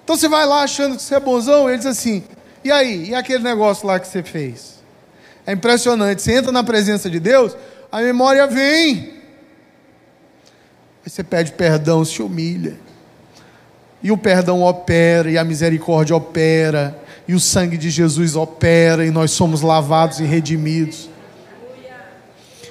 Então 0.04 0.14
você 0.14 0.28
vai 0.28 0.44
lá 0.44 0.62
achando 0.62 0.94
que 0.96 1.00
você 1.00 1.14
é 1.14 1.20
bonzão, 1.20 1.70
ele 1.70 1.78
diz 1.78 1.86
assim: 1.86 2.22
e 2.62 2.70
aí? 2.70 3.08
E 3.08 3.14
aquele 3.14 3.42
negócio 3.42 3.86
lá 3.86 3.98
que 3.98 4.06
você 4.06 4.22
fez? 4.22 4.74
É 5.46 5.52
impressionante. 5.52 6.20
Você 6.20 6.34
entra 6.34 6.52
na 6.52 6.62
presença 6.62 7.08
de 7.08 7.18
Deus, 7.18 7.56
a 7.90 8.02
memória 8.02 8.46
vem. 8.46 9.14
Aí 11.02 11.10
você 11.10 11.24
pede 11.24 11.52
perdão, 11.52 12.04
se 12.04 12.20
humilha. 12.20 12.76
E 14.02 14.12
o 14.12 14.18
perdão 14.18 14.60
opera, 14.60 15.30
e 15.30 15.38
a 15.38 15.44
misericórdia 15.44 16.14
opera, 16.14 16.94
e 17.26 17.32
o 17.32 17.40
sangue 17.40 17.78
de 17.78 17.88
Jesus 17.88 18.36
opera, 18.36 19.06
e 19.06 19.10
nós 19.10 19.30
somos 19.30 19.62
lavados 19.62 20.20
e 20.20 20.24
redimidos. 20.24 21.08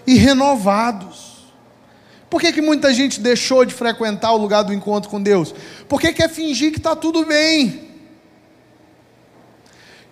E 0.06 0.16
renovados. 0.16 1.32
Por 2.30 2.40
que, 2.40 2.52
que 2.52 2.62
muita 2.62 2.94
gente 2.94 3.20
deixou 3.20 3.66
de 3.66 3.74
frequentar 3.74 4.32
o 4.34 4.38
lugar 4.38 4.64
do 4.64 4.74
encontro 4.74 5.10
com 5.10 5.22
Deus? 5.22 5.54
Porque 5.88 6.14
quer 6.14 6.30
fingir 6.30 6.72
que 6.72 6.78
está 6.78 6.96
tudo 6.96 7.26
bem 7.26 7.92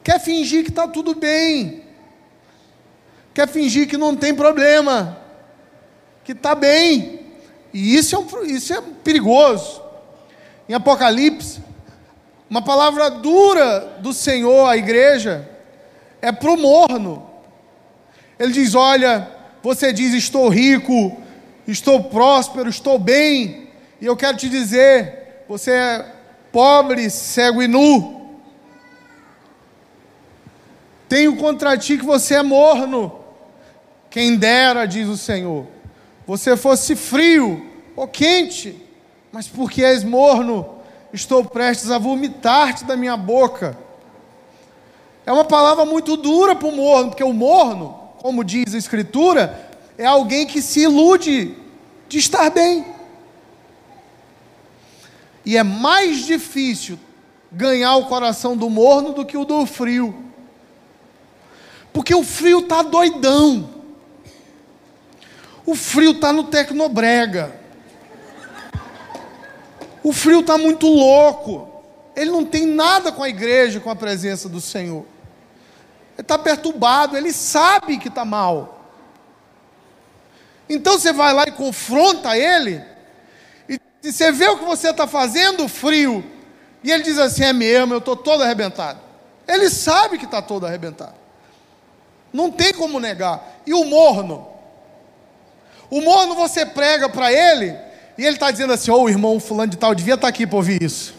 quer 0.10 0.20
fingir 0.20 0.64
que 0.64 0.72
está 0.72 0.88
tudo 0.88 1.14
bem, 1.14 1.84
quer 3.32 3.48
fingir 3.48 3.88
que 3.88 3.96
não 3.96 4.16
tem 4.16 4.34
problema, 4.34 5.20
que 6.24 6.32
está 6.32 6.56
bem, 6.56 7.20
e 7.72 7.96
isso 7.96 8.16
é, 8.16 8.20
um, 8.20 8.44
isso 8.44 8.74
é 8.74 8.82
perigoso. 9.04 9.82
Em 10.68 10.74
Apocalipse, 10.74 11.62
uma 12.50 12.64
palavra 12.64 13.12
dura 13.12 13.98
do 14.00 14.12
Senhor 14.12 14.68
à 14.68 14.76
igreja 14.76 15.48
é 16.22 16.32
para 16.32 16.52
o 16.52 16.58
morno. 16.58 17.30
Ele 18.40 18.52
diz: 18.52 18.74
Olha, 18.74 19.30
você 19.62 19.92
diz, 19.92 20.14
estou 20.14 20.50
rico, 20.50 21.18
estou 21.68 22.04
próspero, 22.04 22.70
estou 22.70 22.98
bem, 22.98 23.70
e 24.02 24.06
eu 24.06 24.16
quero 24.16 24.38
te 24.38 24.48
dizer, 24.48 25.44
você 25.48 25.72
é 25.72 26.16
pobre, 26.52 27.10
cego 27.10 27.62
e 27.62 27.68
nu. 27.68 28.38
Tenho 31.08 31.36
contra 31.38 31.78
ti 31.78 31.98
que 31.98 32.06
você 32.06 32.36
é 32.36 32.44
morno. 32.44 33.20
Quem 34.10 34.36
dera, 34.36 34.86
diz 34.86 35.08
o 35.08 35.18
Senhor, 35.18 35.68
você 36.26 36.56
fosse 36.56 36.96
frio 36.96 37.68
ou 37.96 38.08
quente, 38.08 38.82
mas 39.32 39.48
porque 39.48 39.84
és 39.84 40.04
morno, 40.04 40.78
estou 41.12 41.44
prestes 41.44 41.92
a 41.92 41.98
vomitar-te 41.98 42.86
da 42.86 42.96
minha 42.96 43.18
boca. 43.18 43.78
É 45.26 45.32
uma 45.32 45.46
palavra 45.46 45.86
muito 45.86 46.18
dura 46.18 46.56
para 46.56 46.68
o 46.68 46.76
morno, 46.76 47.10
porque 47.10 47.24
o 47.24 47.34
morno, 47.34 47.99
como 48.22 48.44
diz 48.44 48.74
a 48.74 48.78
Escritura, 48.78 49.70
é 49.98 50.06
alguém 50.06 50.46
que 50.46 50.62
se 50.62 50.82
ilude 50.82 51.56
de 52.08 52.18
estar 52.18 52.50
bem. 52.50 52.86
E 55.46 55.58
é 55.58 55.64
mais 55.64 56.26
difícil 56.26 57.00
ganhar 57.52 57.96
o 57.96 58.06
coração 58.06 58.56
do 58.56 58.70
morno 58.70 59.14
do 59.14 59.26
que 59.26 59.38
o 59.38 59.46
do 59.46 59.66
frio. 59.66 60.14
Porque 61.92 62.14
o 62.14 62.24
frio 62.24 62.60
está 62.60 62.82
doidão. 62.82 63.70
O 65.66 65.76
frio 65.76 66.12
está 66.12 66.32
no 66.32 66.46
tecnobrega. 66.46 67.56
O 70.04 70.14
frio 70.14 70.42
está 70.42 70.58
muito 70.58 70.88
louco. 70.88 71.68
Ele 72.16 72.32
não 72.32 72.46
tem 72.46 72.66
nada 72.66 73.12
com 73.12 73.24
a 73.24 73.30
igreja, 73.30 73.80
com 73.80 73.90
a 73.90 73.96
presença 73.96 74.50
do 74.50 74.60
Senhor. 74.62 75.06
Está 76.20 76.38
perturbado, 76.38 77.16
ele 77.16 77.32
sabe 77.32 77.98
que 77.98 78.10
está 78.10 78.26
mal. 78.26 78.86
Então 80.68 81.00
você 81.00 81.14
vai 81.14 81.34
lá 81.34 81.46
e 81.48 81.52
confronta 81.52 82.38
ele, 82.38 82.84
e 83.68 83.80
você 84.12 84.32
vê 84.32 84.48
o 84.50 84.58
que 84.58 84.66
você 84.66 84.90
está 84.90 85.08
fazendo, 85.08 85.68
frio, 85.68 86.24
e 86.84 86.92
ele 86.92 87.04
diz 87.04 87.18
assim: 87.18 87.44
é 87.44 87.54
mesmo, 87.54 87.94
eu 87.94 88.00
estou 88.00 88.16
todo 88.16 88.44
arrebentado. 88.44 89.00
Ele 89.48 89.70
sabe 89.70 90.18
que 90.18 90.26
está 90.26 90.42
todo 90.42 90.66
arrebentado. 90.66 91.16
Não 92.32 92.52
tem 92.52 92.74
como 92.74 93.00
negar. 93.00 93.62
E 93.66 93.74
o 93.74 93.86
morno? 93.86 94.48
O 95.90 96.02
morno 96.02 96.36
você 96.36 96.66
prega 96.66 97.10
para 97.10 97.34
ele 97.34 97.76
e 98.18 98.26
ele 98.26 98.36
está 98.36 98.52
dizendo 98.52 98.74
assim: 98.74 98.92
Ô 98.92 99.02
oh, 99.02 99.10
irmão, 99.10 99.40
fulano 99.40 99.72
de 99.72 99.78
tal, 99.78 99.96
devia 99.96 100.14
estar 100.14 100.28
tá 100.28 100.30
aqui 100.30 100.46
para 100.46 100.58
ouvir 100.58 100.84
isso. 100.84 101.16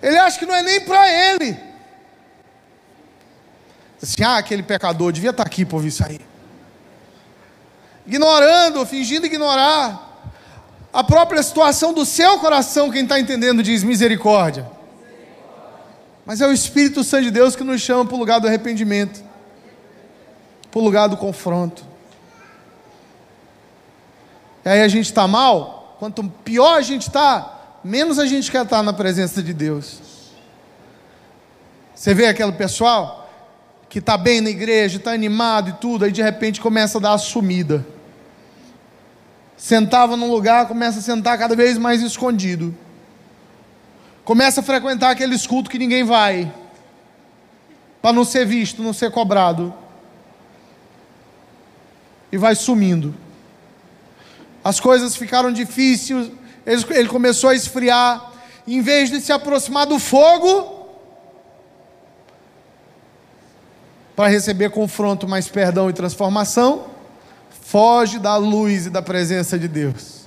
Ele 0.00 0.18
acha 0.18 0.38
que 0.38 0.46
não 0.46 0.54
é 0.54 0.62
nem 0.62 0.80
para 0.82 1.10
ele. 1.10 1.65
Assim, 4.06 4.22
ah, 4.22 4.36
aquele 4.36 4.62
pecador 4.62 5.10
devia 5.10 5.30
estar 5.30 5.42
tá 5.42 5.48
aqui 5.48 5.64
para 5.64 5.76
ouvir 5.76 5.88
isso 5.88 6.04
aí. 6.06 6.20
Ignorando, 8.06 8.86
fingindo 8.86 9.26
ignorar. 9.26 10.04
a 10.92 11.02
própria 11.02 11.42
situação 11.42 11.92
do 11.92 12.06
seu 12.06 12.38
coração, 12.38 12.90
quem 12.90 13.02
está 13.02 13.18
entendendo 13.18 13.64
diz 13.64 13.82
misericórdia. 13.82 14.66
Mas 16.24 16.40
é 16.40 16.46
o 16.46 16.52
Espírito 16.52 17.02
Santo 17.02 17.24
de 17.24 17.30
Deus 17.32 17.56
que 17.56 17.64
nos 17.64 17.80
chama 17.80 18.04
para 18.06 18.14
o 18.14 18.18
lugar 18.18 18.38
do 18.38 18.46
arrependimento, 18.46 19.22
para 20.70 20.78
o 20.78 20.84
lugar 20.84 21.08
do 21.08 21.16
confronto. 21.16 21.84
E 24.64 24.68
aí 24.68 24.82
a 24.82 24.88
gente 24.88 25.06
está 25.06 25.26
mal, 25.26 25.96
quanto 25.98 26.24
pior 26.44 26.78
a 26.78 26.82
gente 26.82 27.08
está, 27.08 27.78
menos 27.82 28.20
a 28.20 28.26
gente 28.26 28.50
quer 28.50 28.62
estar 28.62 28.82
na 28.84 28.92
presença 28.92 29.42
de 29.42 29.52
Deus. 29.52 29.98
Você 31.94 32.14
vê 32.14 32.26
aquele 32.26 32.52
pessoal 32.52 33.25
que 33.88 33.98
está 33.98 34.16
bem 34.16 34.40
na 34.40 34.50
igreja, 34.50 34.98
está 34.98 35.12
animado 35.12 35.70
e 35.70 35.72
tudo, 35.74 36.04
aí 36.04 36.12
de 36.12 36.22
repente 36.22 36.60
começa 36.60 36.98
a 36.98 37.00
dar 37.00 37.12
a 37.12 37.18
sumida. 37.18 37.86
Sentava 39.56 40.16
num 40.16 40.30
lugar, 40.30 40.66
começa 40.68 40.98
a 40.98 41.02
sentar 41.02 41.38
cada 41.38 41.56
vez 41.56 41.78
mais 41.78 42.02
escondido. 42.02 42.76
Começa 44.24 44.60
a 44.60 44.62
frequentar 44.62 45.10
aqueles 45.10 45.46
cultos 45.46 45.70
que 45.70 45.78
ninguém 45.78 46.04
vai, 46.04 46.52
para 48.02 48.12
não 48.12 48.24
ser 48.24 48.44
visto, 48.44 48.82
não 48.82 48.92
ser 48.92 49.10
cobrado. 49.10 49.72
E 52.30 52.36
vai 52.36 52.54
sumindo. 52.54 53.14
As 54.62 54.80
coisas 54.80 55.14
ficaram 55.14 55.52
difíceis, 55.52 56.30
ele 56.66 57.08
começou 57.08 57.50
a 57.50 57.54
esfriar. 57.54 58.32
Em 58.66 58.80
vez 58.80 59.10
de 59.10 59.20
se 59.20 59.30
aproximar 59.30 59.86
do 59.86 59.96
fogo, 59.96 60.75
para 64.16 64.28
receber 64.28 64.70
confronto, 64.70 65.28
mais 65.28 65.46
perdão 65.46 65.90
e 65.90 65.92
transformação, 65.92 66.86
foge 67.50 68.18
da 68.18 68.36
luz 68.36 68.86
e 68.86 68.90
da 68.90 69.02
presença 69.02 69.58
de 69.58 69.68
Deus. 69.68 70.24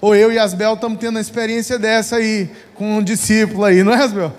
Ou 0.00 0.14
eu 0.14 0.32
e 0.32 0.38
Asbel 0.38 0.74
estamos 0.74 0.98
tendo 0.98 1.10
uma 1.10 1.20
experiência 1.20 1.78
dessa 1.78 2.16
aí, 2.16 2.50
com 2.74 2.96
um 2.96 3.02
discípulo 3.02 3.64
aí, 3.64 3.82
não 3.82 3.92
é, 3.92 4.02
Asbel? 4.02 4.32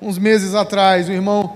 Uns 0.00 0.18
meses 0.18 0.54
atrás, 0.54 1.08
um 1.08 1.12
irmão 1.12 1.54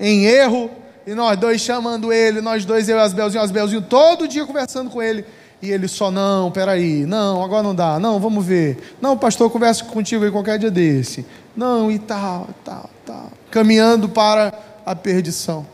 em 0.00 0.24
erro, 0.24 0.70
e 1.06 1.14
nós 1.14 1.38
dois 1.38 1.60
chamando 1.60 2.12
ele, 2.12 2.40
nós 2.40 2.64
dois, 2.64 2.88
eu 2.88 2.96
e 2.96 3.00
Asbelzinho, 3.00 3.42
Asbelzinho, 3.42 3.82
todo 3.82 4.26
dia 4.26 4.44
conversando 4.44 4.90
com 4.90 5.00
ele. 5.00 5.24
E 5.60 5.70
ele 5.70 5.86
só, 5.86 6.10
não, 6.10 6.50
peraí, 6.50 7.06
não, 7.06 7.42
agora 7.42 7.62
não 7.62 7.74
dá, 7.74 8.00
não, 8.00 8.18
vamos 8.18 8.44
ver. 8.44 8.96
Não, 9.00 9.16
pastor, 9.16 9.48
converso 9.48 9.84
contigo 9.84 10.24
aí 10.24 10.30
qualquer 10.30 10.58
dia 10.58 10.70
desse. 10.70 11.24
Não, 11.56 11.88
e 11.88 12.00
tal, 12.00 12.48
tal, 12.64 12.90
tal. 13.06 13.30
Caminhando 13.48 14.08
para 14.08 14.52
a 14.84 14.96
perdição. 14.96 15.71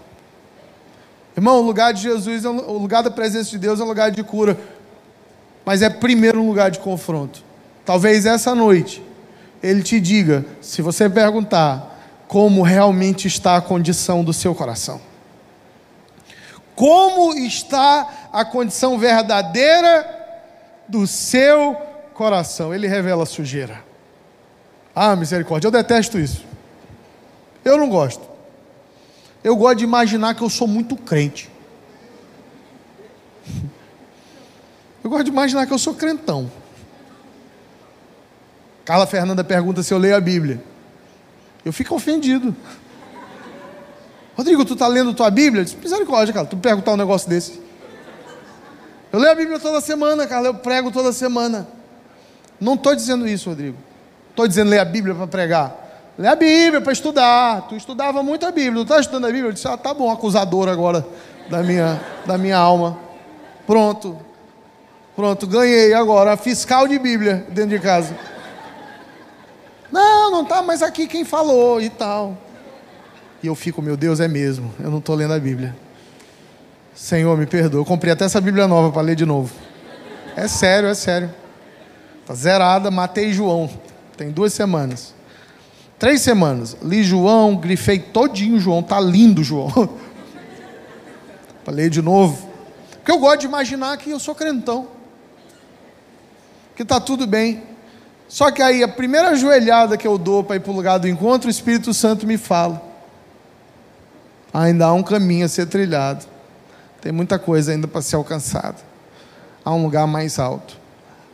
Irmão, 1.38 1.60
o 1.60 1.62
lugar 1.62 1.94
de 1.94 2.02
Jesus, 2.02 2.44
é 2.44 2.48
o 2.48 2.78
lugar 2.78 3.00
da 3.00 3.12
presença 3.12 3.48
de 3.48 3.58
Deus 3.58 3.78
é 3.78 3.84
um 3.84 3.86
lugar 3.86 4.10
de 4.10 4.24
cura, 4.24 4.58
mas 5.64 5.82
é 5.82 5.88
primeiro 5.88 6.42
um 6.42 6.48
lugar 6.48 6.68
de 6.68 6.80
confronto. 6.80 7.44
Talvez 7.84 8.26
essa 8.26 8.56
noite 8.56 9.00
ele 9.62 9.80
te 9.80 10.00
diga, 10.00 10.44
se 10.60 10.82
você 10.82 11.08
perguntar, 11.08 11.96
como 12.26 12.60
realmente 12.62 13.28
está 13.28 13.56
a 13.56 13.60
condição 13.60 14.24
do 14.24 14.32
seu 14.32 14.52
coração. 14.52 15.00
Como 16.74 17.32
está 17.34 18.28
a 18.32 18.44
condição 18.44 18.98
verdadeira 18.98 20.06
do 20.88 21.06
seu 21.06 21.76
coração? 22.14 22.74
Ele 22.74 22.88
revela 22.88 23.24
sujeira. 23.24 23.84
Ah, 24.92 25.14
misericórdia, 25.14 25.68
eu 25.68 25.72
detesto 25.72 26.18
isso. 26.18 26.44
Eu 27.64 27.78
não 27.78 27.88
gosto. 27.88 28.37
Eu 29.42 29.56
gosto 29.56 29.78
de 29.78 29.84
imaginar 29.84 30.34
que 30.34 30.42
eu 30.42 30.50
sou 30.50 30.66
muito 30.66 30.96
crente. 30.96 31.50
Eu 35.02 35.10
gosto 35.10 35.24
de 35.24 35.30
imaginar 35.30 35.66
que 35.66 35.72
eu 35.72 35.78
sou 35.78 35.94
crentão. 35.94 36.50
Carla 38.84 39.06
Fernanda 39.06 39.44
pergunta 39.44 39.82
se 39.82 39.92
eu 39.92 39.98
leio 39.98 40.16
a 40.16 40.20
Bíblia. 40.20 40.62
Eu 41.64 41.72
fico 41.72 41.94
ofendido. 41.94 42.54
Rodrigo, 44.36 44.64
tu 44.64 44.74
está 44.74 44.86
lendo 44.86 45.12
tua 45.14 45.30
Bíblia? 45.30 45.64
Disse, 45.64 45.76
misericórdia, 45.76 46.32
cara, 46.32 46.46
tu 46.46 46.56
perguntar 46.56 46.92
um 46.92 46.96
negócio 46.96 47.28
desse. 47.28 47.60
Eu 49.12 49.18
leio 49.18 49.32
a 49.32 49.34
Bíblia 49.34 49.58
toda 49.58 49.80
semana, 49.80 50.26
cara, 50.26 50.46
eu 50.46 50.54
prego 50.54 50.90
toda 50.90 51.12
semana. 51.12 51.66
Não 52.60 52.74
estou 52.74 52.94
dizendo 52.94 53.26
isso, 53.26 53.48
Rodrigo. 53.48 53.76
Estou 54.30 54.46
dizendo 54.46 54.70
ler 54.70 54.78
a 54.78 54.84
Bíblia 54.84 55.14
para 55.14 55.26
pregar. 55.26 55.87
Lê 56.18 56.26
a 56.26 56.34
Bíblia 56.34 56.80
para 56.80 56.92
estudar. 56.92 57.68
Tu 57.68 57.76
estudava 57.76 58.24
muito 58.24 58.44
a 58.44 58.50
Bíblia. 58.50 58.84
Tu 58.84 58.88
está 58.88 58.98
estudando 58.98 59.26
a 59.26 59.28
Bíblia? 59.28 59.50
Eu 59.50 59.52
disse, 59.52 59.68
ah, 59.68 59.76
tá 59.76 59.94
bom, 59.94 60.10
acusador 60.10 60.68
agora 60.68 61.06
da 61.48 61.62
minha, 61.62 62.00
da 62.26 62.36
minha 62.36 62.58
alma. 62.58 62.98
Pronto. 63.64 64.18
Pronto, 65.14 65.46
ganhei 65.46 65.94
agora. 65.94 66.36
Fiscal 66.36 66.88
de 66.88 66.98
Bíblia 66.98 67.46
dentro 67.50 67.70
de 67.70 67.78
casa. 67.78 68.18
Não, 69.92 70.30
não 70.30 70.44
tá 70.44 70.60
mas 70.60 70.82
aqui 70.82 71.06
quem 71.06 71.24
falou 71.24 71.80
e 71.80 71.88
tal. 71.88 72.36
E 73.40 73.46
eu 73.46 73.54
fico, 73.54 73.80
meu 73.80 73.96
Deus, 73.96 74.18
é 74.18 74.26
mesmo. 74.26 74.74
Eu 74.80 74.90
não 74.90 74.98
estou 74.98 75.14
lendo 75.14 75.34
a 75.34 75.38
Bíblia. 75.38 75.74
Senhor, 76.94 77.38
me 77.38 77.46
perdoa. 77.46 77.80
Eu 77.80 77.84
comprei 77.84 78.12
até 78.12 78.24
essa 78.24 78.40
Bíblia 78.40 78.66
nova 78.66 78.90
para 78.90 79.02
ler 79.02 79.14
de 79.14 79.24
novo. 79.24 79.54
É 80.34 80.48
sério, 80.48 80.88
é 80.88 80.94
sério. 80.94 81.32
Está 82.22 82.34
zerada, 82.34 82.90
matei 82.90 83.32
João. 83.32 83.70
Tem 84.16 84.30
duas 84.30 84.52
semanas. 84.52 85.14
Três 85.98 86.20
semanas. 86.22 86.76
Li 86.82 87.02
João, 87.02 87.56
grifei 87.56 87.98
todinho 87.98 88.60
João. 88.60 88.82
Tá 88.82 89.00
lindo, 89.00 89.42
João. 89.42 89.90
Ler 91.66 91.90
de 91.90 92.00
novo. 92.00 92.48
Porque 92.92 93.10
eu 93.10 93.18
gosto 93.18 93.40
de 93.40 93.46
imaginar 93.46 93.96
que 93.98 94.10
eu 94.10 94.18
sou 94.18 94.34
crentão. 94.34 94.88
Que 96.74 96.84
tá 96.84 97.00
tudo 97.00 97.26
bem. 97.26 97.62
Só 98.28 98.50
que 98.50 98.62
aí, 98.62 98.82
a 98.82 98.88
primeira 98.88 99.34
joelhada 99.34 99.96
que 99.96 100.06
eu 100.06 100.16
dou 100.16 100.44
para 100.44 100.56
ir 100.56 100.60
para 100.60 100.70
o 100.70 100.74
lugar 100.74 100.98
do 100.98 101.08
encontro, 101.08 101.48
o 101.48 101.50
Espírito 101.50 101.92
Santo 101.92 102.26
me 102.26 102.38
fala. 102.38 102.82
Ainda 104.52 104.86
há 104.86 104.92
um 104.92 105.02
caminho 105.02 105.44
a 105.44 105.48
ser 105.48 105.66
trilhado. 105.66 106.24
Tem 107.00 107.12
muita 107.12 107.38
coisa 107.38 107.72
ainda 107.72 107.88
para 107.88 108.02
ser 108.02 108.16
alcançada. 108.16 108.76
Há 109.64 109.72
um 109.72 109.82
lugar 109.82 110.06
mais 110.06 110.38
alto. 110.38 110.76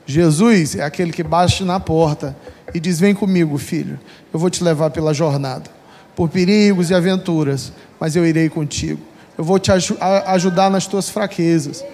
Jesus 0.06 0.76
é 0.76 0.82
aquele 0.82 1.12
que 1.12 1.22
bate 1.22 1.64
na 1.64 1.78
porta 1.78 2.36
e 2.72 2.80
diz: 2.80 3.00
Vem 3.00 3.14
comigo, 3.14 3.58
filho, 3.58 3.98
eu 4.32 4.38
vou 4.38 4.48
te 4.48 4.62
levar 4.62 4.90
pela 4.90 5.12
jornada, 5.12 5.70
por 6.14 6.28
perigos 6.28 6.90
e 6.90 6.94
aventuras, 6.94 7.72
mas 7.98 8.14
eu 8.16 8.26
irei 8.26 8.48
contigo. 8.48 9.00
Eu 9.36 9.44
vou 9.44 9.58
te 9.58 9.70
ajudar 9.72 10.70
nas 10.70 10.86
tuas 10.86 11.10
fraquezas 11.10 11.84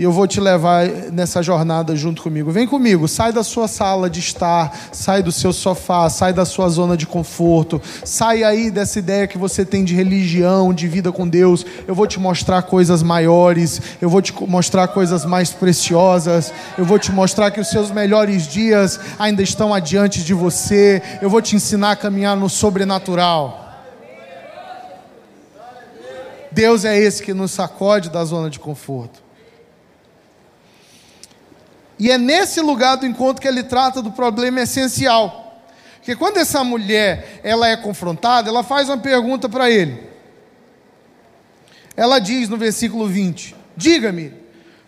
e 0.00 0.02
eu 0.02 0.10
vou 0.10 0.26
te 0.26 0.40
levar 0.40 0.88
nessa 1.12 1.42
jornada 1.42 1.94
junto 1.94 2.22
comigo. 2.22 2.50
Vem 2.50 2.66
comigo, 2.66 3.06
sai 3.06 3.34
da 3.34 3.44
sua 3.44 3.68
sala 3.68 4.08
de 4.08 4.18
estar, 4.18 4.74
sai 4.90 5.22
do 5.22 5.30
seu 5.30 5.52
sofá, 5.52 6.08
sai 6.08 6.32
da 6.32 6.46
sua 6.46 6.70
zona 6.70 6.96
de 6.96 7.06
conforto, 7.06 7.82
sai 8.02 8.42
aí 8.42 8.70
dessa 8.70 8.98
ideia 8.98 9.26
que 9.26 9.36
você 9.36 9.62
tem 9.62 9.84
de 9.84 9.94
religião, 9.94 10.72
de 10.72 10.88
vida 10.88 11.12
com 11.12 11.28
Deus. 11.28 11.66
Eu 11.86 11.94
vou 11.94 12.06
te 12.06 12.18
mostrar 12.18 12.62
coisas 12.62 13.02
maiores, 13.02 13.78
eu 14.00 14.08
vou 14.08 14.22
te 14.22 14.32
mostrar 14.48 14.88
coisas 14.88 15.26
mais 15.26 15.50
preciosas, 15.50 16.50
eu 16.78 16.84
vou 16.86 16.98
te 16.98 17.12
mostrar 17.12 17.50
que 17.50 17.60
os 17.60 17.68
seus 17.68 17.90
melhores 17.90 18.48
dias 18.48 18.98
ainda 19.18 19.42
estão 19.42 19.74
adiante 19.74 20.24
de 20.24 20.32
você, 20.32 21.02
eu 21.20 21.28
vou 21.28 21.42
te 21.42 21.56
ensinar 21.56 21.90
a 21.90 21.96
caminhar 21.96 22.38
no 22.38 22.48
sobrenatural. 22.48 23.68
Deus 26.50 26.86
é 26.86 26.98
esse 26.98 27.22
que 27.22 27.34
nos 27.34 27.50
sacode 27.50 28.08
da 28.08 28.24
zona 28.24 28.48
de 28.48 28.58
conforto. 28.58 29.28
E 32.00 32.10
é 32.10 32.16
nesse 32.16 32.62
lugar 32.62 32.96
do 32.96 33.04
encontro 33.04 33.42
que 33.42 33.46
ele 33.46 33.62
trata 33.62 34.00
do 34.00 34.10
problema 34.10 34.62
essencial. 34.62 35.62
Porque 35.96 36.16
quando 36.16 36.38
essa 36.38 36.64
mulher 36.64 37.40
ela 37.44 37.68
é 37.68 37.76
confrontada, 37.76 38.48
ela 38.48 38.62
faz 38.62 38.88
uma 38.88 38.96
pergunta 38.96 39.50
para 39.50 39.70
ele. 39.70 40.08
Ela 41.94 42.18
diz 42.18 42.48
no 42.48 42.56
versículo 42.56 43.06
20: 43.06 43.54
Diga-me, 43.76 44.32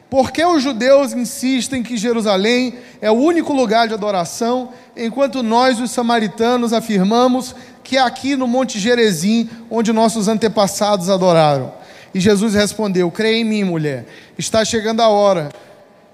por 0.08 0.32
que 0.32 0.42
os 0.42 0.62
judeus 0.62 1.12
insistem 1.12 1.82
que 1.82 1.98
Jerusalém 1.98 2.78
é 2.98 3.10
o 3.10 3.14
único 3.14 3.52
lugar 3.52 3.86
de 3.86 3.92
adoração, 3.92 4.70
enquanto 4.96 5.42
nós, 5.42 5.78
os 5.80 5.90
samaritanos, 5.90 6.72
afirmamos 6.72 7.54
que 7.84 7.98
é 7.98 8.00
aqui 8.00 8.36
no 8.36 8.46
Monte 8.46 8.78
Gerezim 8.78 9.50
onde 9.70 9.92
nossos 9.92 10.28
antepassados 10.28 11.10
adoraram? 11.10 11.74
E 12.14 12.20
Jesus 12.20 12.54
respondeu: 12.54 13.10
Creia 13.10 13.36
em 13.36 13.44
mim, 13.44 13.64
mulher, 13.64 14.06
está 14.38 14.64
chegando 14.64 15.02
a 15.02 15.08
hora 15.08 15.50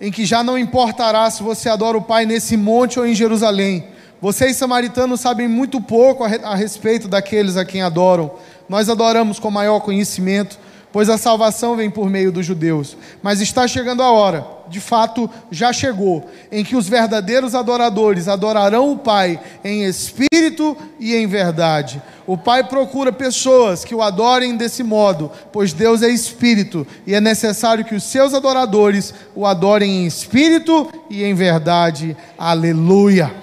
em 0.01 0.11
que 0.11 0.25
já 0.25 0.43
não 0.43 0.59
importará 0.59 1.31
se 1.31 1.43
você 1.43 1.69
adora 1.69 1.97
o 1.97 2.03
Pai 2.03 2.25
nesse 2.25 2.57
monte 2.57 2.99
ou 2.99 3.07
em 3.07 3.15
Jerusalém. 3.15 3.85
Vocês, 4.21 4.57
samaritanos, 4.57 5.21
sabem 5.21 5.47
muito 5.47 5.81
pouco 5.81 6.25
a 6.25 6.55
respeito 6.55 7.07
daqueles 7.07 7.57
a 7.57 7.65
quem 7.65 7.83
adoram. 7.83 8.33
Nós 8.69 8.89
adoramos 8.89 9.39
com 9.39 9.51
maior 9.51 9.81
conhecimento, 9.81 10.59
pois 10.93 11.09
a 11.09 11.19
salvação 11.19 11.77
vem 11.77 11.91
por 11.91 12.09
meio 12.09 12.33
dos 12.33 12.47
judeus. 12.47 12.97
Mas 13.23 13.41
está 13.41 13.67
chegando 13.69 14.03
a 14.03 14.11
hora, 14.11 14.47
de 14.69 14.81
fato 14.81 15.29
já 15.51 15.73
chegou, 15.73 16.29
em 16.51 16.65
que 16.65 16.77
os 16.77 16.89
verdadeiros 16.89 17.55
adoradores 17.55 18.29
adorarão 18.29 18.93
o 18.93 18.99
Pai 18.99 19.41
em 19.65 19.85
espírito 19.85 20.77
e 20.99 21.15
em 21.15 21.27
verdade. 21.27 22.03
O 22.27 22.37
Pai 22.37 22.65
procura 22.65 23.13
pessoas 23.13 23.85
que 23.85 23.95
o 23.95 24.03
adorem 24.03 24.57
desse 24.57 24.83
modo, 24.83 25.31
pois 25.53 25.73
Deus 25.73 26.03
é 26.03 26.09
espírito 26.09 26.87
e 27.07 27.15
é 27.15 27.21
necessário 27.21 27.85
que 27.85 27.95
os 27.95 28.05
seus 28.05 28.35
adoradores 28.35 29.15
o 29.35 29.47
adorem 29.47 30.03
em 30.03 30.07
espírito 30.07 30.91
e 31.09 31.25
em 31.25 31.35
verdade. 31.35 32.17
Aleluia. 32.37 33.35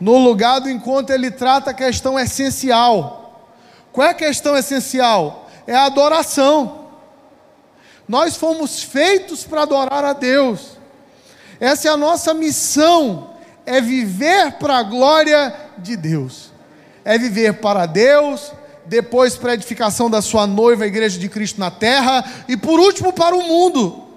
No 0.00 0.18
lugar 0.18 0.60
do 0.60 0.68
encontro, 0.68 1.14
ele 1.14 1.30
trata 1.30 1.70
a 1.70 1.74
questão 1.74 2.18
essencial 2.18 3.23
qual 3.94 4.08
é 4.08 4.10
a 4.10 4.14
questão 4.14 4.56
essencial? 4.56 5.48
É 5.68 5.72
a 5.72 5.84
adoração. 5.84 6.88
Nós 8.08 8.34
fomos 8.34 8.82
feitos 8.82 9.44
para 9.44 9.62
adorar 9.62 10.04
a 10.04 10.12
Deus. 10.12 10.76
Essa 11.60 11.86
é 11.86 11.90
a 11.92 11.96
nossa 11.96 12.34
missão, 12.34 13.30
é 13.64 13.80
viver 13.80 14.54
para 14.54 14.78
a 14.78 14.82
glória 14.82 15.54
de 15.78 15.96
Deus. 15.96 16.50
É 17.04 17.16
viver 17.16 17.60
para 17.60 17.86
Deus, 17.86 18.50
depois 18.84 19.36
para 19.36 19.52
a 19.52 19.54
edificação 19.54 20.10
da 20.10 20.20
sua 20.20 20.44
noiva, 20.44 20.82
a 20.82 20.88
igreja 20.88 21.16
de 21.16 21.28
Cristo 21.28 21.60
na 21.60 21.70
terra, 21.70 22.24
e 22.48 22.56
por 22.56 22.80
último 22.80 23.12
para 23.12 23.36
o 23.36 23.44
mundo. 23.44 24.08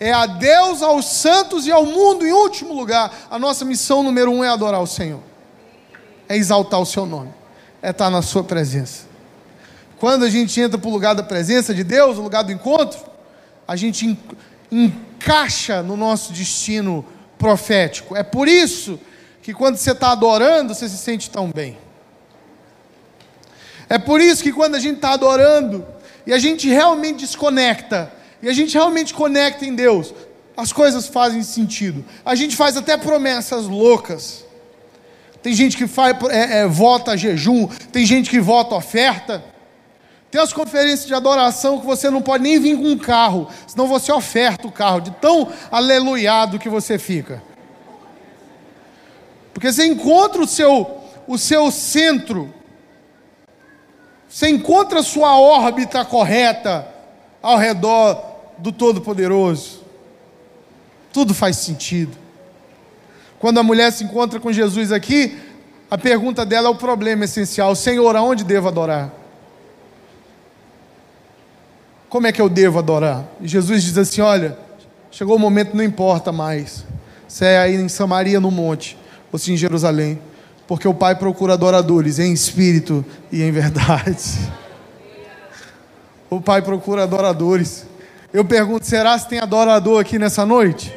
É 0.00 0.12
a 0.12 0.26
Deus, 0.26 0.82
aos 0.82 1.06
santos 1.06 1.64
e 1.64 1.70
ao 1.70 1.86
mundo 1.86 2.26
em 2.26 2.32
último 2.32 2.74
lugar. 2.74 3.28
A 3.30 3.38
nossa 3.38 3.64
missão 3.64 4.02
número 4.02 4.32
um 4.32 4.42
é 4.42 4.48
adorar 4.48 4.82
o 4.82 4.86
Senhor, 4.86 5.20
é 6.28 6.36
exaltar 6.36 6.80
o 6.80 6.86
seu 6.86 7.06
nome 7.06 7.45
é 7.86 7.90
estar 7.90 8.10
na 8.10 8.20
Sua 8.20 8.42
presença. 8.42 9.04
Quando 9.96 10.24
a 10.24 10.28
gente 10.28 10.60
entra 10.60 10.76
para 10.76 10.88
o 10.88 10.92
lugar 10.92 11.14
da 11.14 11.22
presença 11.22 11.72
de 11.72 11.84
Deus, 11.84 12.18
o 12.18 12.20
lugar 12.20 12.42
do 12.42 12.50
encontro, 12.50 12.98
a 13.66 13.76
gente 13.76 14.18
encaixa 14.72 15.84
no 15.84 15.96
nosso 15.96 16.32
destino 16.32 17.06
profético. 17.38 18.16
É 18.16 18.24
por 18.24 18.48
isso 18.48 18.98
que 19.40 19.54
quando 19.54 19.76
você 19.76 19.92
está 19.92 20.10
adorando, 20.10 20.74
você 20.74 20.88
se 20.88 20.98
sente 20.98 21.30
tão 21.30 21.48
bem. 21.48 21.78
É 23.88 23.98
por 23.98 24.20
isso 24.20 24.42
que 24.42 24.52
quando 24.52 24.74
a 24.74 24.80
gente 24.80 24.96
está 24.96 25.12
adorando 25.12 25.86
e 26.26 26.32
a 26.32 26.40
gente 26.40 26.68
realmente 26.68 27.20
desconecta, 27.20 28.12
e 28.42 28.48
a 28.48 28.52
gente 28.52 28.74
realmente 28.74 29.14
conecta 29.14 29.64
em 29.64 29.76
Deus, 29.76 30.12
as 30.56 30.72
coisas 30.72 31.06
fazem 31.06 31.44
sentido. 31.44 32.04
A 32.24 32.34
gente 32.34 32.56
faz 32.56 32.76
até 32.76 32.96
promessas 32.96 33.66
loucas. 33.66 34.44
Tem 35.46 35.54
gente 35.54 35.76
que 35.76 35.86
faz, 35.86 36.16
é, 36.28 36.62
é, 36.62 36.66
vota 36.66 37.16
jejum, 37.16 37.68
tem 37.92 38.04
gente 38.04 38.28
que 38.28 38.40
vota 38.40 38.74
oferta. 38.74 39.44
Tem 40.28 40.40
as 40.40 40.52
conferências 40.52 41.06
de 41.06 41.14
adoração 41.14 41.78
que 41.78 41.86
você 41.86 42.10
não 42.10 42.20
pode 42.20 42.42
nem 42.42 42.58
vir 42.58 42.76
com 42.76 42.82
um 42.82 42.98
carro, 42.98 43.48
senão 43.64 43.86
você 43.86 44.10
oferta 44.10 44.66
o 44.66 44.72
carro, 44.72 45.02
de 45.02 45.12
tão 45.12 45.48
aleluiado 45.70 46.58
que 46.58 46.68
você 46.68 46.98
fica. 46.98 47.40
Porque 49.54 49.70
você 49.70 49.86
encontra 49.86 50.42
o 50.42 50.48
seu, 50.48 51.00
o 51.28 51.38
seu 51.38 51.70
centro, 51.70 52.52
você 54.28 54.48
encontra 54.48 54.98
a 54.98 55.04
sua 55.04 55.38
órbita 55.38 56.04
correta 56.04 56.92
ao 57.40 57.56
redor 57.56 58.20
do 58.58 58.72
Todo-Poderoso. 58.72 59.84
Tudo 61.12 61.32
faz 61.32 61.58
sentido. 61.58 62.25
Quando 63.38 63.58
a 63.58 63.62
mulher 63.62 63.92
se 63.92 64.04
encontra 64.04 64.40
com 64.40 64.52
Jesus 64.52 64.90
aqui, 64.92 65.36
a 65.90 65.96
pergunta 65.96 66.44
dela 66.44 66.68
é 66.68 66.70
o 66.70 66.74
problema 66.74 67.24
essencial: 67.24 67.74
Senhor, 67.74 68.16
aonde 68.16 68.44
devo 68.44 68.68
adorar? 68.68 69.12
Como 72.08 72.26
é 72.26 72.32
que 72.32 72.40
eu 72.40 72.48
devo 72.48 72.78
adorar? 72.78 73.24
E 73.40 73.48
Jesus 73.48 73.82
diz 73.82 73.98
assim: 73.98 74.20
Olha, 74.20 74.58
chegou 75.10 75.36
o 75.36 75.38
momento, 75.38 75.76
não 75.76 75.84
importa 75.84 76.32
mais. 76.32 76.84
Se 77.28 77.44
é 77.44 77.58
aí 77.58 77.74
em 77.74 77.88
Samaria, 77.88 78.40
no 78.40 78.50
monte, 78.50 78.96
ou 79.32 79.38
se 79.38 79.52
em 79.52 79.56
Jerusalém, 79.56 80.18
porque 80.66 80.88
o 80.88 80.94
Pai 80.94 81.14
procura 81.16 81.54
adoradores 81.54 82.18
em 82.18 82.32
espírito 82.32 83.04
e 83.30 83.42
em 83.42 83.50
verdade. 83.50 84.22
O 86.28 86.40
Pai 86.40 86.60
procura 86.60 87.04
adoradores. 87.04 87.86
Eu 88.32 88.44
pergunto: 88.44 88.84
será 88.84 89.16
se 89.16 89.28
tem 89.28 89.38
adorador 89.38 90.00
aqui 90.00 90.18
nessa 90.18 90.44
noite? 90.44 90.92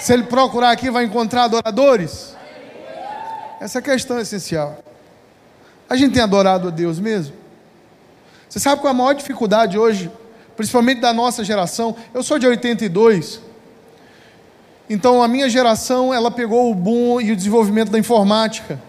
Se 0.00 0.14
ele 0.14 0.22
procurar 0.22 0.70
aqui, 0.70 0.90
vai 0.90 1.04
encontrar 1.04 1.44
adoradores? 1.44 2.34
Essa 3.60 3.78
é 3.78 3.80
a 3.80 3.82
questão 3.82 4.18
essencial. 4.18 4.78
A 5.88 5.94
gente 5.94 6.14
tem 6.14 6.22
adorado 6.22 6.68
a 6.68 6.70
Deus 6.70 6.98
mesmo? 6.98 7.34
Você 8.48 8.58
sabe 8.58 8.80
qual 8.80 8.90
é 8.90 8.94
a 8.94 8.96
maior 8.96 9.12
dificuldade 9.12 9.78
hoje, 9.78 10.10
principalmente 10.56 11.02
da 11.02 11.12
nossa 11.12 11.44
geração? 11.44 11.94
Eu 12.14 12.22
sou 12.22 12.38
de 12.38 12.46
82. 12.46 13.42
Então 14.88 15.22
a 15.22 15.28
minha 15.28 15.50
geração, 15.50 16.14
ela 16.14 16.30
pegou 16.30 16.70
o 16.70 16.74
boom 16.74 17.20
e 17.20 17.30
o 17.30 17.36
desenvolvimento 17.36 17.90
da 17.90 17.98
informática. 17.98 18.80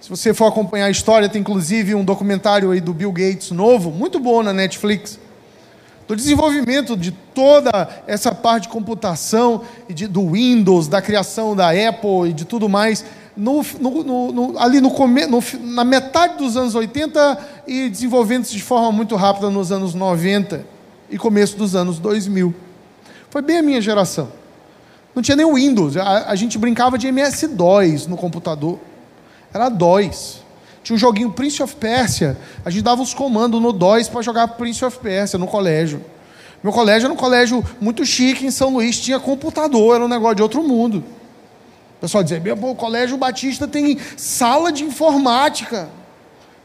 Se 0.00 0.10
você 0.10 0.34
for 0.34 0.46
acompanhar 0.46 0.86
a 0.86 0.90
história, 0.90 1.28
tem 1.28 1.40
inclusive 1.40 1.94
um 1.94 2.04
documentário 2.04 2.72
aí 2.72 2.80
do 2.80 2.92
Bill 2.92 3.12
Gates 3.12 3.52
novo, 3.52 3.92
muito 3.92 4.18
bom 4.18 4.42
na 4.42 4.52
Netflix 4.52 5.20
do 6.06 6.14
desenvolvimento 6.14 6.96
de 6.96 7.10
toda 7.10 7.88
essa 8.06 8.34
parte 8.34 8.64
de 8.64 8.68
computação, 8.68 9.62
de, 9.88 10.06
do 10.06 10.30
Windows, 10.32 10.88
da 10.88 11.02
criação 11.02 11.56
da 11.56 11.70
Apple 11.70 12.30
e 12.30 12.32
de 12.32 12.44
tudo 12.44 12.68
mais, 12.68 13.04
no, 13.36 13.62
no, 13.78 14.32
no, 14.32 14.58
ali 14.58 14.80
no, 14.80 14.90
na 15.60 15.84
metade 15.84 16.38
dos 16.38 16.56
anos 16.56 16.74
80 16.74 17.38
e 17.66 17.88
desenvolvendo-se 17.88 18.52
de 18.52 18.62
forma 18.62 18.90
muito 18.90 19.14
rápida 19.16 19.50
nos 19.50 19.70
anos 19.70 19.94
90 19.94 20.64
e 21.10 21.18
começo 21.18 21.56
dos 21.56 21.76
anos 21.76 21.98
2000. 21.98 22.54
Foi 23.28 23.42
bem 23.42 23.58
a 23.58 23.62
minha 23.62 23.80
geração. 23.80 24.28
Não 25.14 25.22
tinha 25.22 25.36
nem 25.36 25.52
Windows, 25.52 25.96
a, 25.96 26.30
a 26.30 26.34
gente 26.34 26.56
brincava 26.58 26.96
de 26.96 27.08
MS-DOS 27.08 28.06
no 28.06 28.16
computador. 28.16 28.78
Era 29.52 29.68
DOS. 29.68 30.45
Tinha 30.86 30.94
um 30.94 30.98
joguinho 31.00 31.32
Prince 31.32 31.60
of 31.60 31.74
Persia. 31.74 32.38
A 32.64 32.70
gente 32.70 32.84
dava 32.84 33.02
os 33.02 33.12
comandos 33.12 33.60
no 33.60 33.72
DOS 33.72 34.08
para 34.08 34.22
jogar 34.22 34.46
Prince 34.46 34.84
of 34.84 34.96
Persia 35.00 35.36
no 35.36 35.48
colégio. 35.48 36.00
Meu 36.62 36.72
colégio 36.72 37.06
era 37.06 37.12
um 37.12 37.16
colégio 37.16 37.64
muito 37.80 38.06
chique 38.06 38.46
em 38.46 38.52
São 38.52 38.72
Luís, 38.72 38.96
tinha 39.00 39.18
computador, 39.18 39.96
era 39.96 40.04
um 40.04 40.08
negócio 40.08 40.36
de 40.36 40.42
outro 40.42 40.62
mundo. 40.62 40.98
O 41.96 42.00
pessoal 42.02 42.22
dizia, 42.22 42.40
o 42.54 42.74
colégio 42.76 43.16
Batista 43.16 43.66
tem 43.66 43.98
sala 44.16 44.70
de 44.70 44.84
informática. 44.84 45.88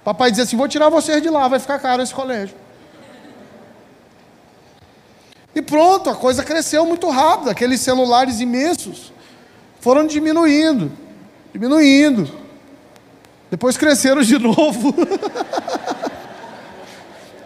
Papai 0.04 0.30
dizia 0.30 0.44
assim: 0.44 0.56
vou 0.56 0.68
tirar 0.68 0.90
vocês 0.90 1.20
de 1.20 1.30
lá, 1.32 1.48
vai 1.48 1.58
ficar 1.58 1.80
caro 1.80 2.04
esse 2.04 2.14
colégio. 2.14 2.56
E 5.56 5.64
pronto, 5.64 6.12
a 6.12 6.16
coisa 6.16 6.44
cresceu 6.44 6.86
muito 6.86 7.10
rápido. 7.10 7.50
Aqueles 7.50 7.82
celulares 7.82 8.40
imensos 8.40 9.12
foram 9.80 10.06
diminuindo, 10.06 10.92
diminuindo. 11.52 12.41
Depois 13.52 13.76
cresceram 13.76 14.22
de 14.22 14.40
novo. 14.40 14.96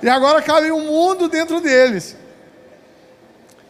e 0.03 0.07
agora 0.07 0.39
cabe 0.39 0.71
um 0.71 0.85
mundo 0.85 1.27
dentro 1.27 1.59
deles. 1.59 2.15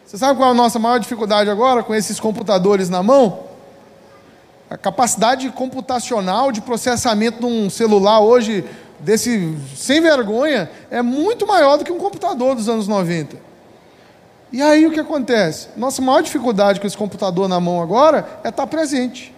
Você 0.06 0.18
sabe 0.18 0.38
qual 0.38 0.50
é 0.50 0.52
a 0.52 0.54
nossa 0.54 0.78
maior 0.78 1.00
dificuldade 1.00 1.48
agora 1.48 1.82
com 1.82 1.94
esses 1.94 2.20
computadores 2.20 2.90
na 2.90 3.02
mão? 3.02 3.46
A 4.68 4.76
capacidade 4.76 5.48
computacional 5.50 6.52
de 6.52 6.60
processamento 6.60 7.40
de 7.40 7.46
um 7.46 7.70
celular 7.70 8.20
hoje, 8.20 8.64
desse 9.00 9.56
sem 9.74 10.00
vergonha, 10.00 10.70
é 10.90 11.00
muito 11.00 11.46
maior 11.46 11.78
do 11.78 11.84
que 11.84 11.92
um 11.92 11.98
computador 11.98 12.54
dos 12.54 12.68
anos 12.68 12.86
90. 12.86 13.36
E 14.52 14.60
aí 14.60 14.86
o 14.86 14.92
que 14.92 15.00
acontece? 15.00 15.68
Nossa 15.76 16.02
maior 16.02 16.22
dificuldade 16.22 16.80
com 16.80 16.86
esse 16.86 16.96
computador 16.96 17.48
na 17.48 17.58
mão 17.58 17.82
agora 17.82 18.40
é 18.44 18.48
estar 18.48 18.66
presente. 18.66 19.34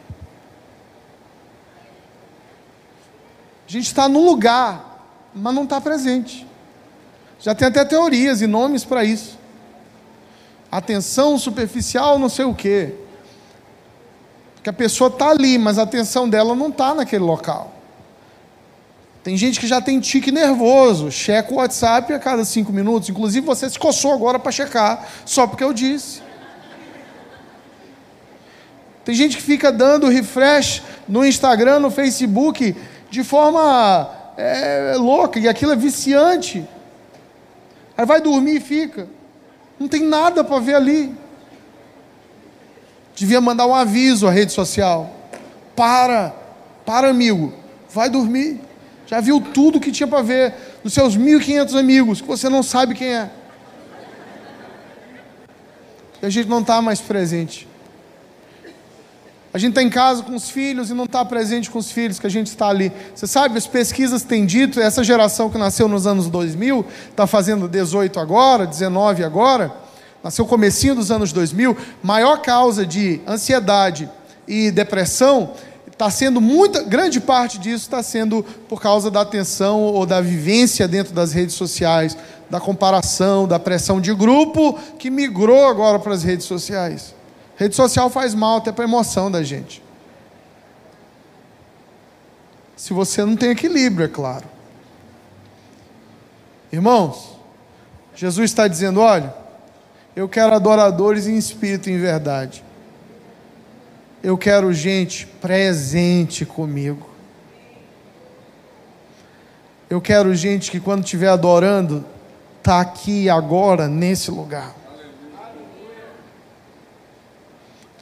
A 3.68 3.70
gente 3.70 3.84
está 3.84 4.08
num 4.08 4.24
lugar, 4.24 5.04
mas 5.34 5.54
não 5.54 5.64
está 5.64 5.78
presente. 5.78 6.46
Já 7.38 7.54
tem 7.54 7.68
até 7.68 7.84
teorias 7.84 8.40
e 8.40 8.46
nomes 8.46 8.82
para 8.82 9.04
isso. 9.04 9.38
Atenção 10.72 11.38
superficial, 11.38 12.18
não 12.18 12.30
sei 12.30 12.46
o 12.46 12.54
quê. 12.54 12.94
Que 14.62 14.70
a 14.70 14.72
pessoa 14.72 15.08
está 15.08 15.28
ali, 15.28 15.58
mas 15.58 15.78
a 15.78 15.82
atenção 15.82 16.26
dela 16.26 16.54
não 16.54 16.68
está 16.68 16.94
naquele 16.94 17.24
local. 17.24 17.74
Tem 19.22 19.36
gente 19.36 19.60
que 19.60 19.66
já 19.66 19.82
tem 19.82 20.00
tique 20.00 20.32
nervoso, 20.32 21.10
checa 21.10 21.52
o 21.52 21.58
WhatsApp 21.58 22.10
a 22.14 22.18
cada 22.18 22.46
cinco 22.46 22.72
minutos. 22.72 23.10
Inclusive, 23.10 23.44
você 23.44 23.68
se 23.68 23.78
coçou 23.78 24.14
agora 24.14 24.38
para 24.38 24.50
checar, 24.50 25.06
só 25.26 25.46
porque 25.46 25.62
eu 25.62 25.74
disse. 25.74 26.22
Tem 29.04 29.14
gente 29.14 29.36
que 29.36 29.42
fica 29.42 29.70
dando 29.70 30.08
refresh 30.08 30.82
no 31.06 31.24
Instagram, 31.24 31.80
no 31.80 31.90
Facebook, 31.90 32.74
de 33.10 33.24
forma 33.24 34.10
é, 34.36 34.94
louca, 34.96 35.38
e 35.38 35.48
aquilo 35.48 35.72
é 35.72 35.76
viciante. 35.76 36.66
Aí 37.96 38.06
vai 38.06 38.20
dormir 38.20 38.56
e 38.56 38.60
fica. 38.60 39.08
Não 39.78 39.88
tem 39.88 40.02
nada 40.02 40.42
para 40.44 40.58
ver 40.60 40.74
ali. 40.74 41.14
Devia 43.14 43.40
mandar 43.40 43.66
um 43.66 43.74
aviso 43.74 44.26
à 44.26 44.30
rede 44.30 44.52
social. 44.52 45.10
Para, 45.74 46.34
para, 46.84 47.08
amigo, 47.08 47.52
vai 47.90 48.08
dormir. 48.08 48.60
Já 49.06 49.20
viu 49.20 49.40
tudo 49.40 49.80
que 49.80 49.90
tinha 49.90 50.06
para 50.06 50.22
ver 50.22 50.54
dos 50.84 50.92
seus 50.92 51.16
1.500 51.16 51.78
amigos, 51.78 52.20
que 52.20 52.26
você 52.26 52.48
não 52.48 52.62
sabe 52.62 52.94
quem 52.94 53.14
é. 53.14 53.30
E 56.20 56.26
a 56.26 56.30
gente 56.30 56.48
não 56.48 56.60
está 56.60 56.82
mais 56.82 57.00
presente. 57.00 57.67
A 59.52 59.58
gente 59.58 59.70
está 59.70 59.82
em 59.82 59.88
casa 59.88 60.22
com 60.22 60.34
os 60.34 60.50
filhos 60.50 60.90
e 60.90 60.94
não 60.94 61.04
está 61.04 61.24
presente 61.24 61.70
com 61.70 61.78
os 61.78 61.90
filhos, 61.90 62.18
que 62.18 62.26
a 62.26 62.30
gente 62.30 62.48
está 62.48 62.68
ali. 62.68 62.92
Você 63.14 63.26
sabe, 63.26 63.56
as 63.56 63.66
pesquisas 63.66 64.22
têm 64.22 64.44
dito, 64.44 64.78
essa 64.78 65.02
geração 65.02 65.48
que 65.48 65.56
nasceu 65.56 65.88
nos 65.88 66.06
anos 66.06 66.28
2000, 66.28 66.84
está 67.10 67.26
fazendo 67.26 67.66
18 67.66 68.20
agora, 68.20 68.66
19 68.66 69.24
agora, 69.24 69.74
nasceu 70.22 70.44
comecinho 70.44 70.94
dos 70.94 71.10
anos 71.10 71.32
2000, 71.32 71.76
maior 72.02 72.42
causa 72.42 72.84
de 72.84 73.20
ansiedade 73.26 74.08
e 74.46 74.70
depressão 74.70 75.54
está 75.98 76.08
sendo 76.10 76.40
muita, 76.40 76.84
grande 76.84 77.18
parte 77.18 77.58
disso 77.58 77.84
está 77.84 78.02
sendo 78.04 78.44
por 78.68 78.80
causa 78.80 79.10
da 79.10 79.22
atenção 79.22 79.82
ou 79.82 80.06
da 80.06 80.20
vivência 80.20 80.86
dentro 80.86 81.12
das 81.12 81.32
redes 81.32 81.56
sociais, 81.56 82.16
da 82.48 82.60
comparação, 82.60 83.48
da 83.48 83.58
pressão 83.58 84.00
de 84.00 84.14
grupo 84.14 84.78
que 84.96 85.10
migrou 85.10 85.66
agora 85.66 85.98
para 85.98 86.14
as 86.14 86.22
redes 86.22 86.46
sociais. 86.46 87.17
Rede 87.58 87.74
social 87.74 88.08
faz 88.08 88.34
mal 88.34 88.58
até 88.58 88.70
para 88.70 88.84
a 88.84 88.88
emoção 88.88 89.28
da 89.28 89.42
gente. 89.42 89.82
Se 92.76 92.92
você 92.92 93.24
não 93.24 93.34
tem 93.34 93.50
equilíbrio, 93.50 94.04
é 94.04 94.08
claro. 94.08 94.46
Irmãos, 96.72 97.36
Jesus 98.14 98.48
está 98.48 98.68
dizendo: 98.68 99.00
olha, 99.00 99.34
eu 100.14 100.28
quero 100.28 100.54
adoradores 100.54 101.26
em 101.26 101.36
espírito 101.36 101.90
e 101.90 101.94
em 101.94 101.98
verdade. 101.98 102.62
Eu 104.22 104.38
quero 104.38 104.72
gente 104.72 105.26
presente 105.26 106.46
comigo. 106.46 107.10
Eu 109.90 110.00
quero 110.00 110.32
gente 110.36 110.70
que 110.70 110.78
quando 110.78 111.02
estiver 111.02 111.28
adorando, 111.28 112.04
está 112.58 112.80
aqui 112.80 113.28
agora, 113.28 113.88
nesse 113.88 114.30
lugar. 114.30 114.76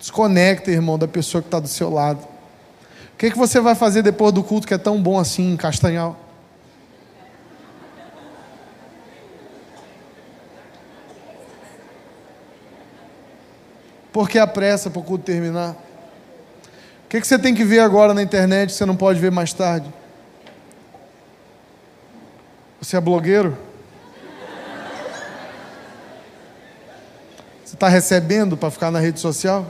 Desconecta, 0.07 0.71
irmão, 0.71 0.97
da 0.97 1.09
pessoa 1.09 1.43
que 1.43 1.49
está 1.49 1.59
do 1.59 1.67
seu 1.67 1.91
lado. 1.91 2.21
O 3.13 3.17
que, 3.19 3.29
que 3.29 3.37
você 3.37 3.59
vai 3.59 3.75
fazer 3.75 4.03
depois 4.03 4.33
do 4.33 4.41
culto 4.41 4.65
que 4.65 4.73
é 4.73 4.79
tão 4.79 5.03
bom 5.03 5.19
assim 5.19 5.53
em 5.53 5.57
Castanhal? 5.57 6.17
Por 14.13 14.29
que 14.29 14.39
a 14.39 14.47
pressa 14.47 14.89
para 14.89 15.01
o 15.01 15.03
culto 15.03 15.25
terminar? 15.25 15.73
O 15.73 17.09
que, 17.09 17.21
que 17.21 17.27
você 17.27 17.37
tem 17.37 17.53
que 17.53 17.65
ver 17.65 17.81
agora 17.81 18.15
na 18.15 18.23
internet 18.23 18.69
que 18.69 18.77
você 18.77 18.87
não 18.87 18.95
pode 18.95 19.19
ver 19.19 19.33
mais 19.33 19.53
tarde? 19.53 19.93
Você 22.81 22.97
é 22.97 23.01
blogueiro? 23.01 23.59
Você 27.65 27.75
está 27.75 27.89
recebendo 27.89 28.57
para 28.57 28.71
ficar 28.71 28.93
na 28.93 29.01
rede 29.01 29.19
social? 29.19 29.67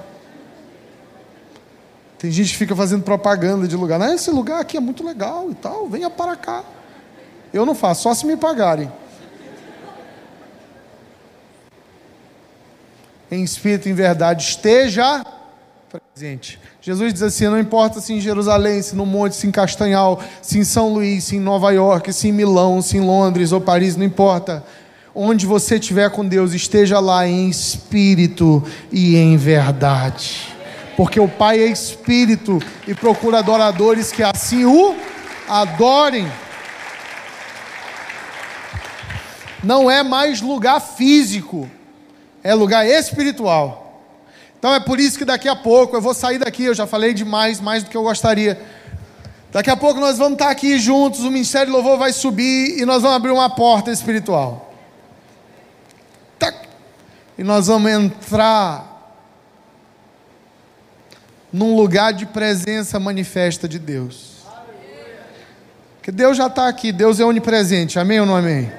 Tem 2.19 2.31
gente 2.31 2.51
que 2.51 2.57
fica 2.57 2.75
fazendo 2.75 3.03
propaganda 3.03 3.69
de 3.69 3.77
lugar. 3.77 3.99
Não, 3.99 4.15
esse 4.15 4.31
lugar 4.31 4.61
aqui 4.61 4.77
é 4.77 4.81
muito 4.81 5.05
legal 5.05 5.51
e 5.51 5.55
tal, 5.55 5.89
venha 5.89 6.09
para 6.09 6.35
cá. 6.35 6.65
Eu 7.53 7.67
não 7.67 7.75
faço, 7.75 8.03
só 8.03 8.15
se 8.15 8.27
me 8.27 8.37
pagarem. 8.37 8.91
Em 13.31 13.43
espírito 13.43 13.89
e 13.89 13.93
em 13.93 13.95
verdade, 13.95 14.45
esteja 14.45 15.25
presente. 15.91 16.59
Jesus 16.81 17.13
diz 17.13 17.23
assim: 17.23 17.47
não 17.47 17.59
importa 17.59 18.01
se 18.01 18.15
em 18.15 18.21
Jerusalém, 18.21 18.81
se 18.81 18.95
no 18.95 19.05
Monte, 19.05 19.37
se 19.37 19.47
em 19.47 19.51
Castanhal, 19.51 20.23
se 20.41 20.59
em 20.59 20.65
São 20.65 20.93
Luís, 20.93 21.25
se 21.25 21.37
em 21.37 21.41
Nova 21.41 21.71
York, 21.73 22.13
se 22.13 22.29
em 22.29 22.33
Milão, 22.33 22.81
se 22.81 22.97
em 22.97 23.01
Londres 23.01 23.53
ou 23.53 23.61
Paris, 23.61 23.97
não 23.97 24.05
importa. 24.05 24.65
Onde 25.15 25.47
você 25.47 25.77
estiver 25.77 26.11
com 26.11 26.27
Deus, 26.27 26.53
esteja 26.53 27.01
lá 27.01 27.27
em 27.27 27.49
espírito 27.49 28.63
e 28.93 29.17
em 29.17 29.37
verdade 29.37 30.56
porque 30.97 31.21
o 31.21 31.29
Pai 31.29 31.61
é 31.61 31.67
espírito 31.67 32.59
e 32.87 32.95
procura 32.95 33.39
adoradores 33.39 34.11
que 34.11 34.23
assim 34.23 34.65
o 34.65 34.97
adorem. 35.49 36.31
Não 39.63 39.91
é 39.91 40.03
mais 40.03 40.41
lugar 40.41 40.81
físico, 40.81 41.69
é 42.43 42.55
lugar 42.55 42.87
espiritual. 42.87 44.03
Então 44.59 44.73
é 44.73 44.81
por 44.81 44.99
isso 44.99 45.19
que 45.19 45.25
daqui 45.25 45.49
a 45.49 45.57
pouco 45.57 45.97
eu 45.97 46.01
vou 46.01 46.15
sair 46.15 46.39
daqui, 46.39 46.65
eu 46.65 46.75
já 46.75 46.87
falei 46.87 47.13
demais, 47.13 47.61
mais 47.61 47.83
do 47.85 47.91
que 47.91 47.97
eu 47.97 48.03
gostaria. 48.03 48.61
Daqui 49.53 49.71
a 49.71 49.77
pouco 49.77 50.01
nós 50.01 50.19
vamos 50.19 50.35
estar 50.35 50.51
aqui 50.51 50.79
juntos, 50.79 51.21
o 51.21 51.31
Ministério 51.31 51.73
Louvor 51.73 51.99
vai 51.99 52.13
subir 52.13 52.79
e 52.79 52.85
nós 52.85 53.03
vamos 53.03 53.17
abrir 53.17 53.31
uma 53.31 53.51
porta 53.51 53.91
espiritual. 53.91 54.67
E 57.39 57.45
nós 57.45 57.67
vamos 57.67 57.91
entrar 57.91 58.96
num 61.57 61.75
lugar 61.75 62.13
de 62.13 62.27
presença 62.27 63.01
manifesta 63.01 63.67
de 63.67 63.79
Deus. 63.79 64.37
Que 66.03 66.13
Deus 66.13 66.37
já 66.37 66.49
está 66.49 66.69
aqui, 66.69 66.93
Deus 66.93 67.19
é 67.19 67.25
onipresente, 67.25 67.99
amém 67.99 68.21
ou 68.21 68.27
não 68.27 68.37
amém? 68.37 68.71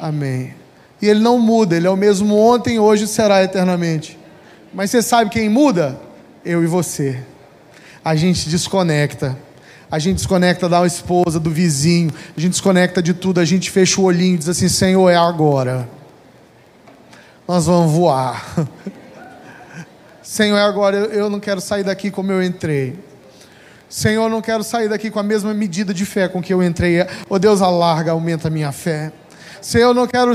Amém. 0.00 0.54
E 1.02 1.06
Ele 1.06 1.20
não 1.20 1.38
muda, 1.38 1.76
Ele 1.76 1.86
é 1.86 1.90
o 1.90 1.96
mesmo 1.96 2.34
ontem, 2.34 2.78
hoje 2.78 3.04
e 3.04 3.06
será 3.06 3.44
eternamente. 3.44 4.18
Mas 4.72 4.90
você 4.90 5.02
sabe 5.02 5.30
quem 5.30 5.50
muda? 5.50 6.00
Eu 6.42 6.64
e 6.64 6.66
você. 6.66 7.22
A 8.02 8.16
gente 8.16 8.48
desconecta. 8.48 9.36
A 9.90 9.98
gente 9.98 10.16
desconecta 10.16 10.66
da 10.66 10.86
esposa, 10.86 11.38
do 11.38 11.50
vizinho, 11.50 12.10
a 12.34 12.40
gente 12.40 12.52
desconecta 12.52 13.02
de 13.02 13.12
tudo, 13.12 13.38
a 13.38 13.44
gente 13.44 13.70
fecha 13.70 14.00
o 14.00 14.04
olhinho 14.04 14.34
e 14.34 14.38
diz 14.38 14.48
assim: 14.48 14.68
Senhor, 14.68 15.10
é 15.10 15.16
agora. 15.16 15.88
Nós 17.46 17.66
vamos 17.66 17.92
voar. 17.92 18.46
Senhor, 20.30 20.58
agora 20.58 20.94
eu 20.94 21.30
não 21.30 21.40
quero 21.40 21.58
sair 21.58 21.82
daqui 21.82 22.10
como 22.10 22.30
eu 22.30 22.42
entrei. 22.42 22.98
Senhor, 23.88 24.24
eu 24.24 24.28
não 24.28 24.42
quero 24.42 24.62
sair 24.62 24.86
daqui 24.86 25.10
com 25.10 25.18
a 25.18 25.22
mesma 25.22 25.54
medida 25.54 25.94
de 25.94 26.04
fé 26.04 26.28
com 26.28 26.42
que 26.42 26.52
eu 26.52 26.62
entrei. 26.62 26.98
Oh 27.30 27.38
Deus, 27.38 27.62
alarga, 27.62 28.12
aumenta 28.12 28.48
a 28.48 28.50
minha 28.50 28.70
fé. 28.70 29.10
Senhor, 29.62 29.88
eu 29.88 29.94
não 29.94 30.06
quero 30.06 30.34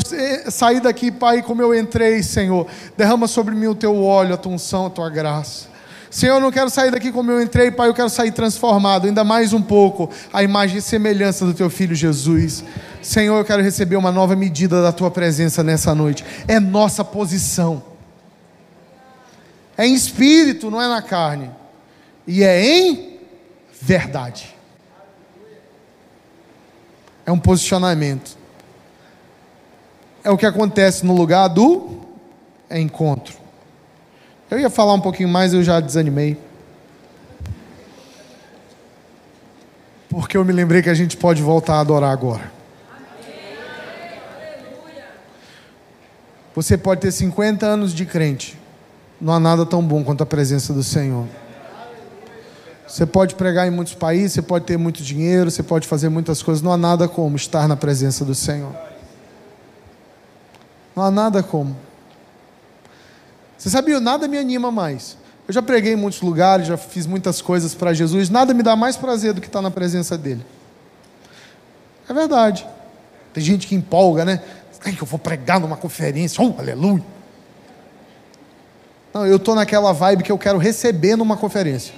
sair 0.50 0.80
daqui, 0.80 1.12
Pai, 1.12 1.44
como 1.44 1.62
eu 1.62 1.76
entrei, 1.76 2.24
Senhor. 2.24 2.66
Derrama 2.98 3.28
sobre 3.28 3.54
mim 3.54 3.68
o 3.68 3.76
teu 3.76 4.04
óleo, 4.04 4.34
a 4.34 4.38
tua 4.38 4.54
unção, 4.54 4.88
a 4.88 4.89
tua 4.89 5.12
graça. 5.12 5.68
Senhor, 6.10 6.38
eu 6.38 6.41
não 6.41 6.52
quero 6.52 6.72
sair 6.72 6.89
daqui 6.89 7.12
como 7.12 7.30
eu 7.30 7.39
entrei, 7.39 7.70
Pai, 7.70 7.88
eu 7.88 7.94
quero 7.94 8.10
sair 8.10 8.32
transformado, 8.32 9.06
ainda 9.06 9.24
mais 9.24 9.54
um 9.54 9.62
pouco, 9.62 10.10
a 10.34 10.41
imagem 10.41 10.80
e 10.80 10.82
semelhança 10.82 11.46
do 11.46 11.54
teu 11.54 11.70
filho 11.70 11.94
Jesus. 11.94 12.64
Senhor, 13.00 13.38
eu 13.38 13.46
quero 13.46 13.62
receber 13.62 13.96
uma 13.96 14.12
nova 14.12 14.36
medida 14.36 14.82
da 14.82 14.91
tua 14.91 15.12
presença 15.12 15.64
nessa 15.64 15.94
noite. 15.94 16.26
É 16.48 16.60
nossa 16.60 17.06
posição. 17.06 17.93
É 19.78 19.88
em 19.88 19.93
espírito, 19.93 20.69
não 20.69 20.82
é 20.82 20.88
na 20.88 21.01
carne. 21.01 21.49
E 22.28 22.43
é 22.43 22.63
em 22.63 23.19
verdade. 23.82 24.55
É 27.26 27.32
um 27.32 27.39
posicionamento. 27.39 28.38
É 30.24 30.30
o 30.30 30.38
que 30.38 30.45
acontece 30.45 31.05
no 31.05 31.15
lugar 31.15 31.47
do 31.47 32.01
encontro. 32.69 33.36
Eu 34.49 34.59
ia 34.59 34.69
falar 34.69 34.93
um 34.93 35.01
pouquinho 35.01 35.30
mais, 35.30 35.53
eu 35.53 35.63
já 35.63 35.80
desanimei. 35.80 36.38
Porque 40.07 40.38
eu 40.38 40.45
me 40.45 40.53
lembrei 40.53 40.82
que 40.82 40.89
a 40.89 40.93
gente 40.93 41.17
pode 41.17 41.41
voltar 41.41 41.76
a 41.76 41.80
adorar 41.80 42.11
agora. 42.11 42.51
Você 46.55 46.78
pode 46.78 47.01
ter 47.01 47.11
50 47.11 47.65
anos 47.65 47.93
de 47.93 48.05
crente 48.05 48.62
não 49.24 49.34
há 49.34 49.39
nada 49.39 49.65
tão 49.65 49.82
bom 49.82 50.03
quanto 50.03 50.21
a 50.21 50.26
presença 50.26 50.74
do 50.74 50.84
Senhor. 50.84 51.26
Você 52.86 53.05
pode 53.05 53.36
pregar 53.36 53.65
em 53.65 53.71
muitos 53.71 53.95
países, 53.95 54.34
você 54.34 54.41
pode 54.41 54.65
ter 54.65 54.78
muito 54.78 55.01
dinheiro, 55.01 55.49
você 55.49 55.63
pode 55.63 55.88
fazer 55.88 56.09
muitas 56.09 56.43
coisas, 56.43 56.61
não 56.61 56.74
há 56.74 56.78
nada 56.78 57.07
como 57.07 57.38
estar 57.38 57.65
na 57.65 57.78
presença 57.78 58.26
do 58.26 58.36
Senhor. 58.36 58.76
Não 60.93 61.03
há 61.03 61.09
nada 61.09 61.41
como. 61.41 61.74
Você 63.57 63.69
sabia, 63.69 64.01
nada 64.01 64.28
me 64.28 64.38
anima 64.38 64.69
mais. 64.69 65.17
Eu 65.47 65.53
já 65.53 65.61
preguei 65.61 65.93
em 65.93 65.95
muitos 65.95 66.21
lugares, 66.21 66.67
já 66.67 66.76
fiz 66.76 67.07
muitas 67.07 67.41
coisas 67.41 67.74
para 67.74 67.93
Jesus, 67.93 68.30
nada 68.30 68.53
me 68.53 68.61
dá 68.61 68.76
mais 68.76 68.97
prazer 68.97 69.34
do 69.34 69.39
que 69.39 69.47
estar 69.47 69.61
na 69.61 69.71
presença 69.71 70.17
dele. 70.17 70.45
É 72.09 72.13
verdade. 72.13 72.67
Tem 73.34 73.41
gente 73.41 73.67
que 73.67 73.74
empolga, 73.74 74.26
né? 74.26 74.41
Ai, 74.86 74.97
eu 74.99 75.05
vou 75.05 75.17
pregar 75.17 75.61
numa 75.61 75.78
conferência, 75.78 76.43
oh, 76.43 76.59
aleluia. 76.59 77.12
Não, 79.14 79.28
eu 79.28 79.36
estou 79.36 79.53
naquela 79.53 79.93
vibe 79.93 80.24
que 80.24 80.32
eu 80.32 80.38
quero 80.38 80.57
receber 80.57 81.16
numa 81.16 81.38
conferência. 81.38 81.93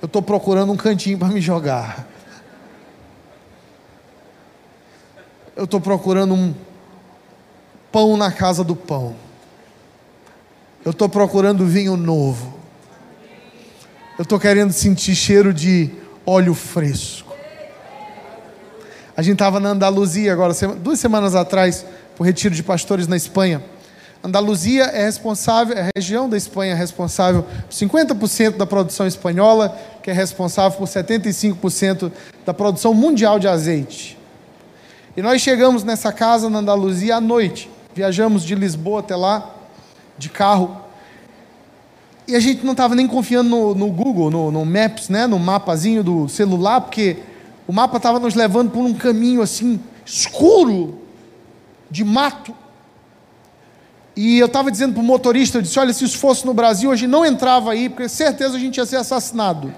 Eu 0.00 0.06
estou 0.06 0.22
procurando 0.22 0.72
um 0.72 0.76
cantinho 0.76 1.18
para 1.18 1.28
me 1.28 1.40
jogar. 1.40 2.06
Eu 5.56 5.64
estou 5.64 5.80
procurando 5.80 6.34
um 6.34 6.54
pão 7.90 8.16
na 8.16 8.30
casa 8.30 8.62
do 8.62 8.76
pão. 8.76 9.16
Eu 10.84 10.92
estou 10.92 11.08
procurando 11.08 11.66
vinho 11.66 11.96
novo. 11.96 12.54
Eu 14.16 14.22
estou 14.22 14.38
querendo 14.38 14.72
sentir 14.72 15.16
cheiro 15.16 15.52
de 15.52 15.90
óleo 16.24 16.54
fresco. 16.54 17.34
A 19.16 19.22
gente 19.22 19.32
estava 19.32 19.58
na 19.58 19.70
Andaluzia 19.70 20.32
agora, 20.32 20.52
duas 20.76 21.00
semanas 21.00 21.34
atrás, 21.34 21.84
por 22.14 22.24
retiro 22.24 22.54
de 22.54 22.62
pastores 22.62 23.08
na 23.08 23.16
Espanha. 23.16 23.64
Andaluzia 24.22 24.84
é 24.84 25.04
responsável, 25.04 25.76
a 25.78 25.90
região 25.96 26.28
da 26.28 26.36
Espanha 26.36 26.72
é 26.72 26.74
responsável 26.74 27.42
por 27.42 27.70
50% 27.70 28.56
da 28.56 28.66
produção 28.66 29.06
espanhola, 29.06 29.76
que 30.02 30.10
é 30.10 30.12
responsável 30.12 30.76
por 30.76 30.88
75% 30.88 32.10
da 32.44 32.52
produção 32.52 32.92
mundial 32.92 33.38
de 33.38 33.46
azeite. 33.46 34.16
E 35.16 35.22
nós 35.22 35.40
chegamos 35.40 35.82
nessa 35.82 36.12
casa 36.12 36.50
na 36.50 36.58
Andaluzia 36.58 37.16
à 37.16 37.20
noite. 37.20 37.70
Viajamos 37.94 38.44
de 38.44 38.54
Lisboa 38.54 39.00
até 39.00 39.16
lá, 39.16 39.54
de 40.18 40.28
carro. 40.28 40.82
E 42.28 42.34
a 42.34 42.40
gente 42.40 42.64
não 42.64 42.72
estava 42.72 42.94
nem 42.94 43.06
confiando 43.06 43.48
no, 43.48 43.74
no 43.74 43.86
Google, 43.86 44.30
no, 44.30 44.50
no, 44.50 44.64
Maps, 44.64 45.08
né? 45.08 45.26
no 45.26 45.38
mapazinho 45.38 46.02
do 46.02 46.28
celular, 46.28 46.80
porque 46.80 47.18
o 47.66 47.72
mapa 47.72 47.96
estava 47.96 48.18
nos 48.18 48.34
levando 48.34 48.70
por 48.70 48.80
um 48.80 48.92
caminho 48.92 49.40
assim, 49.40 49.80
escuro, 50.04 50.98
de 51.90 52.04
mato. 52.04 52.54
E 54.16 54.38
eu 54.38 54.46
estava 54.46 54.70
dizendo 54.70 54.94
para 54.94 55.02
o 55.02 55.04
motorista, 55.04 55.58
eu 55.58 55.62
disse, 55.62 55.78
olha, 55.78 55.92
se 55.92 56.02
isso 56.02 56.16
fosse 56.16 56.46
no 56.46 56.54
Brasil, 56.54 56.88
hoje 56.88 57.06
não 57.06 57.24
entrava 57.24 57.72
aí, 57.72 57.90
porque 57.90 58.08
certeza 58.08 58.56
a 58.56 58.58
gente 58.58 58.78
ia 58.78 58.86
ser 58.86 58.96
assassinado. 58.96 59.74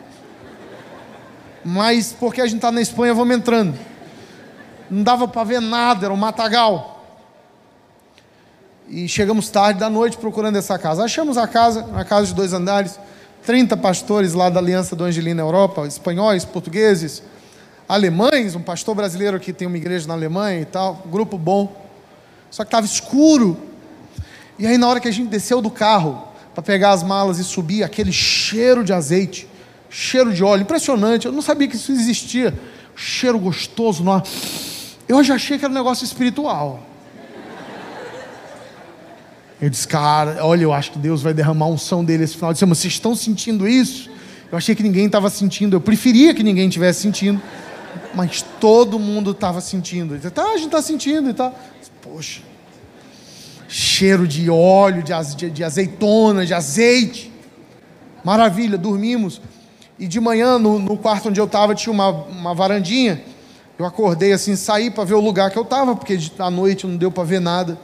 Mas 1.65 2.15
porque 2.19 2.41
a 2.41 2.47
gente 2.47 2.57
está 2.57 2.71
na 2.71 2.81
Espanha, 2.81 3.13
vamos 3.13 3.37
entrando. 3.37 3.77
Não 4.89 5.03
dava 5.03 5.27
para 5.27 5.43
ver 5.43 5.61
nada, 5.61 6.07
era 6.07 6.15
um 6.15 6.17
matagal. 6.17 7.05
E 8.89 9.09
chegamos 9.09 9.51
tarde 9.51 9.81
da 9.81 9.91
noite 9.91 10.17
procurando 10.17 10.57
essa 10.57 10.79
casa. 10.79 11.05
Achamos 11.05 11.37
a 11.37 11.49
casa, 11.49 11.85
uma 11.85 12.05
casa 12.05 12.29
de 12.29 12.35
dois 12.35 12.53
andares, 12.53 12.99
30 13.45 13.77
pastores 13.77 14.35
lá 14.35 14.49
da 14.49 14.61
Aliança 14.61 14.95
do 14.95 15.03
Angelina 15.03 15.43
Europa, 15.43 15.85
espanhóis, 15.85 16.45
portugueses, 16.45 17.23
alemães, 17.89 18.55
um 18.55 18.63
pastor 18.63 18.95
brasileiro 18.95 19.39
que 19.41 19.53
tem 19.53 19.67
uma 19.67 19.77
igreja 19.77 20.07
na 20.07 20.15
Alemanha 20.15 20.61
e 20.61 20.65
tal, 20.65 21.03
grupo 21.11 21.37
bom. 21.37 21.87
Só 22.51 22.63
que 22.63 22.69
estava 22.69 22.87
escuro. 22.87 23.68
E 24.59 24.67
aí, 24.67 24.77
na 24.77 24.89
hora 24.89 24.99
que 24.99 25.09
a 25.09 25.13
gente 25.13 25.29
desceu 25.29 25.61
do 25.61 25.71
carro 25.71 26.27
para 26.53 26.63
pegar 26.63 26.91
as 26.91 27.03
malas 27.03 27.39
e 27.39 27.45
subir, 27.45 27.85
aquele 27.85 28.11
cheiro 28.11 28.83
de 28.83 28.93
azeite, 28.93 29.47
cheiro 29.89 30.33
de 30.33 30.43
óleo, 30.43 30.63
impressionante. 30.63 31.27
Eu 31.27 31.33
não 31.33 31.43
sabia 31.43 31.69
que 31.69 31.77
isso 31.77 31.93
existia. 31.93 32.53
Cheiro 32.97 33.39
gostoso. 33.39 34.03
Não... 34.03 34.21
Eu 35.09 35.23
já 35.23 35.37
achei 35.37 35.59
que 35.59 35.65
era 35.65 35.73
um 35.73 35.77
negócio 35.77 36.05
espiritual. 36.05 36.83
Eu 39.61 39.71
disse, 39.71 39.87
cara, 39.87 40.45
olha, 40.45 40.63
eu 40.63 40.73
acho 40.73 40.93
que 40.93 40.99
Deus 40.99 41.23
vai 41.23 41.35
derramar 41.35 41.67
um 41.67 41.79
som 41.79 42.05
dele 42.05 42.25
esse 42.25 42.35
final 42.35 42.53
de 42.53 42.59
semana. 42.59 42.75
Vocês 42.75 42.93
estão 42.93 43.15
sentindo 43.15 43.67
isso? 43.67 44.11
Eu 44.51 44.59
achei 44.59 44.75
que 44.75 44.83
ninguém 44.83 45.07
estava 45.07 45.31
sentindo. 45.31 45.77
Eu 45.77 45.81
preferia 45.81 46.35
que 46.35 46.43
ninguém 46.43 46.67
estivesse 46.67 47.01
sentindo. 47.01 47.41
Mas 48.15 48.43
todo 48.61 48.99
mundo 48.99 49.33
estava 49.33 49.61
sentindo. 49.61 50.15
Ele 50.15 50.21
disse, 50.21 50.31
tá, 50.31 50.43
a 50.43 50.57
gente 50.57 50.67
está 50.67 50.83
sentindo 50.83 51.31
e 51.31 51.35
tá. 51.35 51.53
Poxa, 52.03 52.41
cheiro 53.69 54.27
de 54.27 54.51
óleo, 54.51 55.05
de, 55.05 55.51
de 55.51 55.63
azeitona, 55.63 56.45
de 56.45 56.55
azeite. 56.55 57.33
Maravilha, 58.25 58.77
dormimos. 58.77 59.41
E 59.99 60.09
de 60.09 60.19
manhã, 60.19 60.59
no, 60.59 60.79
no 60.79 60.97
quarto 60.97 61.29
onde 61.29 61.41
eu 61.41 61.45
estava, 61.45 61.75
tinha 61.75 61.93
uma, 61.93 62.09
uma 62.09 62.55
varandinha. 62.55 63.23
Eu 63.79 63.87
acordei 63.87 64.33
assim, 64.33 64.57
saí 64.57 64.91
para 64.91 65.05
ver 65.05 65.15
o 65.15 65.21
lugar 65.21 65.51
que 65.53 65.59
eu 65.59 65.63
estava, 65.63 65.95
porque 65.95 66.19
à 66.39 66.51
noite 66.51 66.87
não 66.87 66.97
deu 66.97 67.13
para 67.13 67.23
ver 67.23 67.41
nada 67.41 67.79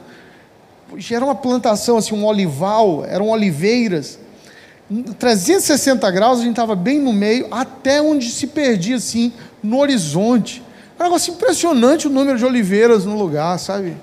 era 1.11 1.25
uma 1.25 1.35
plantação, 1.35 1.97
assim, 1.97 2.15
um 2.15 2.25
olival, 2.25 3.05
eram 3.05 3.29
oliveiras. 3.29 4.19
360 5.17 6.09
graus, 6.11 6.39
a 6.39 6.41
gente 6.41 6.51
estava 6.51 6.75
bem 6.75 6.99
no 6.99 7.11
meio, 7.11 7.47
até 7.51 8.01
onde 8.01 8.29
se 8.29 8.47
perdia, 8.47 8.97
assim, 8.97 9.33
no 9.63 9.79
horizonte. 9.79 10.63
É 10.97 11.01
um 11.01 11.05
negócio 11.05 11.33
impressionante 11.33 12.07
o 12.07 12.09
número 12.09 12.37
de 12.37 12.45
oliveiras 12.45 13.05
no 13.05 13.17
lugar, 13.17 13.57
sabe? 13.59 13.97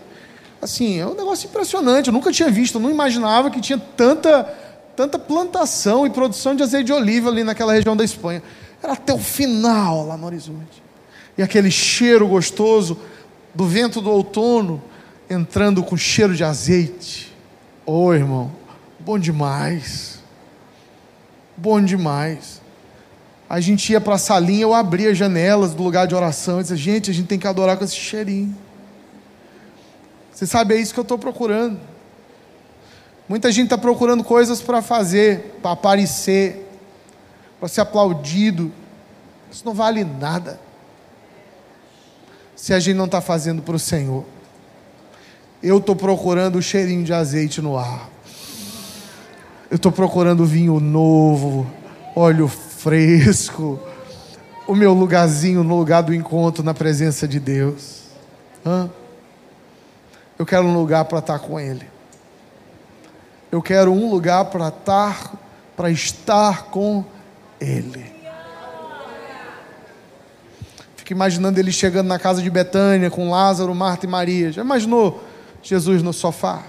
Assim, 0.62 1.00
é 1.00 1.04
um 1.04 1.14
negócio 1.14 1.48
impressionante. 1.48 2.06
Eu 2.06 2.12
nunca 2.12 2.30
tinha 2.30 2.48
visto, 2.48 2.76
eu 2.76 2.80
não 2.80 2.88
imaginava 2.88 3.50
que 3.50 3.60
tinha 3.60 3.78
tanta, 3.96 4.44
tanta 4.94 5.18
plantação 5.18 6.06
e 6.06 6.10
produção 6.10 6.54
de 6.54 6.62
azeite 6.62 6.86
de 6.86 6.92
oliva 6.92 7.28
ali 7.28 7.42
naquela 7.42 7.72
região 7.72 7.96
da 7.96 8.04
Espanha. 8.04 8.40
Era 8.80 8.92
até 8.92 9.12
o 9.12 9.18
final 9.18 10.06
lá 10.06 10.16
no 10.16 10.24
horizonte. 10.24 10.80
E 11.36 11.42
aquele 11.42 11.68
cheiro 11.68 12.28
gostoso 12.28 12.96
do 13.52 13.66
vento 13.66 14.00
do 14.00 14.08
outono 14.08 14.80
entrando 15.28 15.82
com 15.82 15.96
cheiro 15.96 16.32
de 16.32 16.44
azeite. 16.44 17.34
Ô 17.84 18.04
oh, 18.04 18.14
irmão, 18.14 18.52
bom 19.00 19.18
demais. 19.18 20.20
Bom 21.56 21.82
demais. 21.82 22.62
A 23.48 23.60
gente 23.60 23.90
ia 23.90 24.00
para 24.00 24.14
a 24.14 24.18
salinha, 24.18 24.62
eu 24.62 24.72
abria 24.72 25.10
as 25.10 25.18
janelas 25.18 25.74
do 25.74 25.82
lugar 25.82 26.06
de 26.06 26.14
oração 26.14 26.60
e 26.60 26.62
dizia, 26.62 26.76
gente, 26.76 27.10
a 27.10 27.14
gente 27.14 27.26
tem 27.26 27.38
que 27.38 27.48
adorar 27.48 27.76
com 27.76 27.84
esse 27.84 27.96
cheirinho. 27.96 28.56
Você 30.32 30.46
sabe, 30.46 30.74
é 30.74 30.78
isso 30.78 30.94
que 30.94 31.00
eu 31.00 31.02
estou 31.02 31.18
procurando. 31.18 31.78
Muita 33.28 33.52
gente 33.52 33.64
está 33.64 33.78
procurando 33.78 34.24
coisas 34.24 34.60
para 34.60 34.82
fazer, 34.82 35.58
para 35.62 35.72
aparecer, 35.72 36.68
para 37.58 37.68
ser 37.68 37.82
aplaudido. 37.82 38.72
Isso 39.50 39.64
não 39.64 39.74
vale 39.74 40.04
nada. 40.04 40.58
Se 42.56 42.74
a 42.74 42.80
gente 42.80 42.96
não 42.96 43.06
está 43.06 43.20
fazendo 43.20 43.62
para 43.62 43.76
o 43.76 43.78
Senhor. 43.78 44.24
Eu 45.62 45.78
estou 45.78 45.94
procurando 45.94 46.56
o 46.56 46.62
cheirinho 46.62 47.04
de 47.04 47.12
azeite 47.12 47.60
no 47.60 47.78
ar. 47.78 48.10
Eu 49.70 49.76
estou 49.76 49.92
procurando 49.92 50.44
vinho 50.44 50.78
novo, 50.80 51.66
óleo 52.14 52.48
fresco, 52.48 53.80
o 54.66 54.74
meu 54.74 54.92
lugarzinho 54.92 55.62
no 55.62 55.78
lugar 55.78 56.02
do 56.02 56.12
encontro 56.12 56.62
na 56.62 56.74
presença 56.74 57.26
de 57.26 57.38
Deus. 57.38 58.02
Hã? 58.66 58.90
Eu 60.42 60.46
quero 60.46 60.66
um 60.66 60.74
lugar 60.74 61.04
para 61.04 61.20
estar 61.20 61.38
com 61.38 61.60
Ele. 61.60 61.86
Eu 63.52 63.62
quero 63.62 63.92
um 63.92 64.10
lugar 64.10 64.46
para 64.46 64.70
estar, 64.70 65.34
para 65.76 65.88
estar 65.88 66.64
com 66.64 67.04
Ele. 67.60 68.12
Fico 70.96 71.12
imaginando 71.12 71.60
ele 71.60 71.70
chegando 71.70 72.08
na 72.08 72.18
casa 72.18 72.42
de 72.42 72.50
Betânia 72.50 73.08
com 73.08 73.30
Lázaro, 73.30 73.72
Marta 73.72 74.04
e 74.04 74.08
Maria. 74.08 74.50
Já 74.50 74.62
imaginou? 74.62 75.22
Jesus 75.62 76.02
no 76.02 76.12
sofá. 76.12 76.60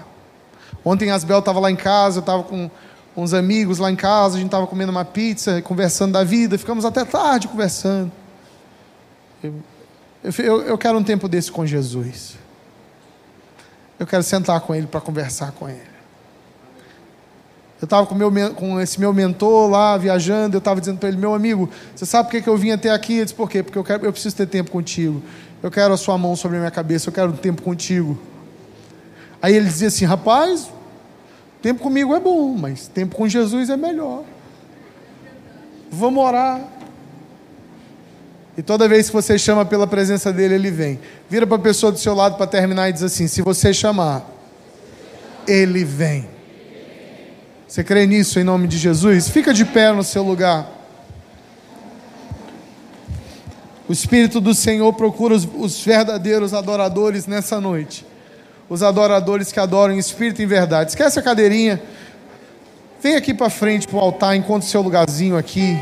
Ontem 0.84 1.10
Asbel 1.10 1.40
estava 1.40 1.58
lá 1.58 1.68
em 1.68 1.74
casa, 1.74 2.18
eu 2.18 2.20
estava 2.20 2.44
com 2.44 2.70
uns 3.16 3.34
amigos 3.34 3.78
lá 3.78 3.90
em 3.90 3.96
casa, 3.96 4.36
a 4.36 4.38
gente 4.38 4.46
estava 4.46 4.68
comendo 4.68 4.92
uma 4.92 5.04
pizza, 5.04 5.60
conversando 5.62 6.12
da 6.12 6.22
vida, 6.22 6.56
ficamos 6.56 6.84
até 6.84 7.04
tarde 7.04 7.48
conversando. 7.48 8.12
Eu, 9.42 9.52
eu, 10.38 10.62
eu 10.62 10.78
quero 10.78 10.96
um 10.96 11.02
tempo 11.02 11.28
desse 11.28 11.50
com 11.50 11.66
Jesus. 11.66 12.43
Eu 13.98 14.06
quero 14.06 14.22
sentar 14.22 14.60
com 14.60 14.74
Ele 14.74 14.86
para 14.86 15.00
conversar 15.00 15.52
com 15.52 15.68
Ele. 15.68 15.94
Eu 17.80 17.86
estava 17.86 18.06
com, 18.06 18.16
com, 18.54 18.80
esse 18.80 18.98
meu 18.98 19.12
mentor 19.12 19.68
lá, 19.68 19.98
viajando, 19.98 20.56
eu 20.56 20.58
estava 20.58 20.80
dizendo 20.80 20.98
para 20.98 21.08
ele, 21.08 21.18
meu 21.18 21.34
amigo, 21.34 21.68
você 21.94 22.06
sabe 22.06 22.28
por 22.28 22.30
que, 22.30 22.40
que 22.40 22.48
eu 22.48 22.56
vim 22.56 22.70
até 22.70 22.90
aqui? 22.90 23.14
Ele 23.14 23.24
disse, 23.24 23.34
por 23.34 23.50
quê? 23.50 23.62
Porque 23.62 23.76
eu, 23.76 23.84
quero, 23.84 24.06
eu 24.06 24.12
preciso 24.12 24.34
ter 24.34 24.46
tempo 24.46 24.70
contigo. 24.70 25.22
Eu 25.62 25.70
quero 25.70 25.92
a 25.92 25.96
sua 25.96 26.16
mão 26.16 26.34
sobre 26.34 26.56
a 26.56 26.60
minha 26.60 26.70
cabeça, 26.70 27.08
eu 27.08 27.12
quero 27.12 27.32
um 27.32 27.36
tempo 27.36 27.60
contigo. 27.60 28.18
Aí 29.44 29.54
ele 29.54 29.66
dizia 29.66 29.88
assim: 29.88 30.06
rapaz, 30.06 30.70
tempo 31.60 31.82
comigo 31.82 32.14
é 32.14 32.20
bom, 32.20 32.56
mas 32.56 32.88
tempo 32.88 33.14
com 33.14 33.28
Jesus 33.28 33.68
é 33.68 33.76
melhor. 33.76 34.22
Vamos 35.90 36.24
orar. 36.24 36.60
E 38.56 38.62
toda 38.62 38.88
vez 38.88 39.08
que 39.08 39.12
você 39.12 39.38
chama 39.38 39.64
pela 39.64 39.86
presença 39.86 40.32
dele, 40.32 40.54
ele 40.54 40.70
vem. 40.70 40.98
Vira 41.28 41.46
para 41.46 41.56
a 41.56 41.60
pessoa 41.60 41.90
do 41.90 41.98
seu 41.98 42.14
lado 42.14 42.36
para 42.36 42.46
terminar 42.46 42.88
e 42.88 42.92
diz 42.92 43.02
assim: 43.02 43.26
se 43.26 43.42
você 43.42 43.74
chamar, 43.74 44.24
ele 45.46 45.84
vem. 45.84 46.28
Você 47.66 47.82
crê 47.82 48.06
nisso 48.06 48.38
em 48.38 48.44
nome 48.44 48.68
de 48.68 48.78
Jesus? 48.78 49.28
Fica 49.28 49.52
de 49.52 49.64
pé 49.64 49.92
no 49.92 50.04
seu 50.04 50.22
lugar. 50.22 50.70
O 53.88 53.92
Espírito 53.92 54.40
do 54.40 54.54
Senhor 54.54 54.92
procura 54.92 55.34
os, 55.34 55.46
os 55.56 55.84
verdadeiros 55.84 56.54
adoradores 56.54 57.26
nessa 57.26 57.60
noite 57.60 58.06
os 58.68 58.82
adoradores 58.82 59.52
que 59.52 59.60
adoram 59.60 59.94
em 59.94 59.98
espírito 59.98 60.40
e 60.40 60.44
em 60.44 60.48
verdade. 60.48 60.90
Esquece 60.90 61.18
a 61.18 61.22
cadeirinha. 61.22 61.82
Vem 63.00 63.16
aqui 63.16 63.34
para 63.34 63.50
frente 63.50 63.86
para 63.86 63.96
o 63.96 64.00
altar, 64.00 64.34
encontre 64.34 64.68
seu 64.68 64.80
lugarzinho 64.80 65.36
aqui. 65.36 65.78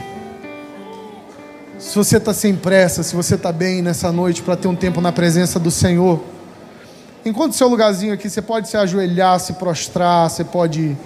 Se 1.83 1.97
você 1.97 2.19
está 2.19 2.33
sem 2.33 2.55
pressa, 2.55 3.03
se 3.03 3.15
você 3.15 3.35
está 3.35 3.51
bem 3.51 3.83
nessa 3.83 4.13
noite 4.13 4.41
para 4.41 4.55
ter 4.55 4.69
um 4.69 4.75
tempo 4.75 5.01
na 5.01 5.11
presença 5.11 5.59
do 5.59 5.69
Senhor, 5.69 6.23
encontre 7.27 7.59
seu 7.59 7.67
lugarzinho 7.67 8.15
aqui. 8.15 8.31
Você 8.31 8.41
pode 8.41 8.69
se 8.69 8.77
ajoelhar, 8.77 9.41
se 9.41 9.55
prostrar, 9.55 10.31
você 10.31 10.45
pode 10.45 10.97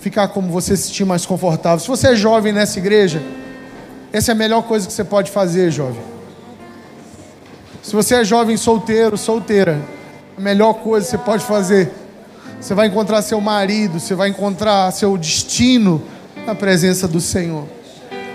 ficar 0.00 0.28
como 0.28 0.50
você 0.50 0.78
se 0.78 0.84
sentir 0.84 1.04
mais 1.04 1.26
confortável. 1.26 1.78
Se 1.78 1.86
você 1.86 2.08
é 2.08 2.16
jovem 2.16 2.54
nessa 2.54 2.78
igreja, 2.78 3.22
essa 4.10 4.32
é 4.32 4.34
a 4.34 4.34
melhor 4.34 4.62
coisa 4.62 4.86
que 4.86 4.94
você 4.94 5.04
pode 5.04 5.30
fazer, 5.30 5.70
jovem. 5.70 6.00
Se 7.82 7.94
você 7.94 8.14
é 8.14 8.24
jovem 8.24 8.56
solteiro, 8.56 9.18
solteira, 9.18 9.78
a 10.38 10.40
melhor 10.40 10.72
coisa 10.72 11.04
que 11.04 11.10
você 11.10 11.18
pode 11.18 11.44
fazer. 11.44 11.92
Você 12.58 12.72
vai 12.72 12.86
encontrar 12.86 13.20
seu 13.20 13.42
marido, 13.42 14.00
você 14.00 14.14
vai 14.14 14.30
encontrar 14.30 14.90
seu 14.90 15.18
destino 15.18 16.02
na 16.46 16.54
presença 16.54 17.06
do 17.06 17.20
Senhor. 17.20 17.77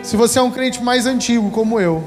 Se 0.04 0.18
você 0.18 0.38
é 0.38 0.42
um 0.42 0.52
crente 0.52 0.84
mais 0.84 1.06
antigo 1.06 1.50
como 1.50 1.80
eu, 1.80 2.04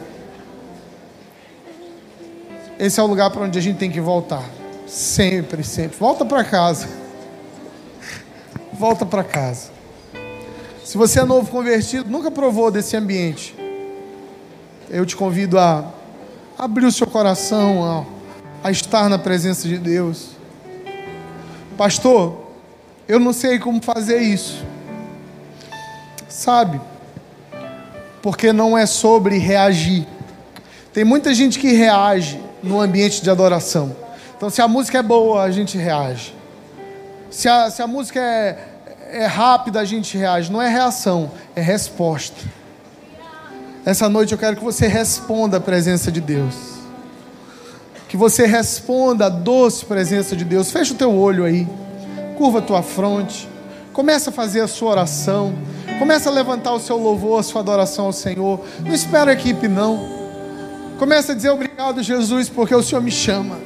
esse 2.79 3.01
é 3.01 3.03
o 3.03 3.07
lugar 3.07 3.31
para 3.31 3.41
onde 3.43 3.59
a 3.59 3.63
gente 3.63 3.79
tem 3.79 3.91
que 3.91 4.03
voltar. 4.03 4.45
Sempre, 4.87 5.65
sempre. 5.65 5.97
Volta 5.97 6.23
para 6.23 6.45
casa. 6.45 6.87
Volta 8.79 9.07
para 9.07 9.25
casa. 9.25 9.71
Se 10.85 10.99
você 10.99 11.21
é 11.21 11.25
novo 11.25 11.51
convertido, 11.51 12.11
nunca 12.11 12.31
provou 12.31 12.71
desse 12.71 12.95
ambiente, 12.99 13.57
eu 14.91 15.07
te 15.07 15.17
convido 15.17 15.59
a 15.59 15.91
abrir 16.59 16.85
o 16.85 16.93
seu 16.93 17.07
coração, 17.07 18.07
a, 18.63 18.69
a 18.69 18.71
estar 18.71 19.09
na 19.09 19.19
presença 19.19 19.67
de 19.67 19.79
Deus. 19.79 20.33
Pastor, 21.79 22.47
eu 23.09 23.19
não 23.19 23.33
sei 23.33 23.59
como 23.59 23.83
fazer 23.83 24.19
isso. 24.19 24.63
Sabe? 26.29 26.79
Porque 28.27 28.53
não 28.53 28.77
é 28.77 28.87
sobre 28.87 29.39
reagir. 29.39 30.05
Tem 30.93 31.05
muita 31.05 31.33
gente 31.33 31.61
que 31.61 31.71
reage 31.75 32.41
no 32.61 32.81
ambiente 32.81 33.23
de 33.23 33.31
adoração. 33.31 33.95
Então, 34.37 34.51
se 34.51 34.61
a 34.61 34.67
música 34.67 34.99
é 34.99 35.03
boa, 35.03 35.45
a 35.45 35.51
gente 35.53 35.79
reage. 35.79 36.35
Se 37.31 37.49
a, 37.49 37.71
se 37.71 37.81
a 37.81 37.87
música 37.87 38.19
é, 38.19 38.59
é 39.13 39.27
rápida, 39.27 39.79
a 39.79 39.85
gente 39.85 40.19
reage. 40.19 40.51
Não 40.51 40.61
é 40.61 40.69
reação, 40.69 41.31
é 41.55 41.61
resposta. 41.61 42.35
Essa 43.85 44.09
noite 44.09 44.33
eu 44.33 44.39
quero 44.39 44.57
que 44.57 44.65
você 44.65 44.89
responda 44.89 45.59
à 45.59 45.61
presença 45.61 46.11
de 46.11 46.21
Deus. 46.21 46.57
Que 48.09 48.17
você 48.17 48.45
responda 48.45 49.27
à 49.27 49.29
doce 49.29 49.85
presença 49.85 50.35
de 50.35 50.45
Deus. 50.45 50.73
Fecha 50.73 50.95
o 50.95 50.97
teu 50.97 51.15
olho 51.17 51.45
aí. 51.45 51.65
Curva 52.37 52.59
a 52.59 52.63
tua 52.63 52.83
fronte. 52.83 53.49
Começa 53.93 54.31
a 54.31 54.33
fazer 54.33 54.63
a 54.63 54.67
sua 54.67 54.91
oração. 54.91 55.55
Começa 55.99 56.29
a 56.29 56.33
levantar 56.33 56.73
o 56.73 56.81
seu 56.81 56.97
louvor, 56.97 57.41
a 57.41 57.43
sua 57.43 57.63
adoração 57.63 58.07
ao 58.07 58.13
Senhor. 58.13 58.61
Não 58.81 58.95
espera 58.95 59.31
a 59.31 59.35
equipe, 59.35 59.67
não. 59.67 60.17
Começa 60.99 61.33
a 61.33 61.35
dizer 61.35 61.51
obrigado, 61.51 62.03
Jesus, 62.03 62.49
porque 62.49 62.75
o 62.75 62.83
Senhor 62.83 63.01
me 63.01 63.11
chama. 63.11 63.59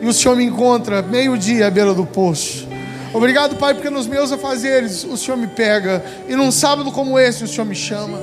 E 0.00 0.06
o 0.06 0.12
Senhor 0.12 0.36
me 0.36 0.44
encontra 0.44 1.02
meio-dia 1.02 1.66
à 1.66 1.70
beira 1.70 1.94
do 1.94 2.04
poço. 2.04 2.66
Obrigado, 3.14 3.56
Pai, 3.56 3.74
porque 3.74 3.88
nos 3.88 4.06
meus 4.06 4.30
afazeres 4.30 5.04
o 5.04 5.16
Senhor 5.16 5.36
me 5.36 5.46
pega. 5.46 6.04
E 6.28 6.34
num 6.34 6.50
sábado 6.50 6.92
como 6.92 7.18
esse 7.18 7.44
o 7.44 7.48
Senhor 7.48 7.64
me 7.64 7.74
chama. 7.74 8.18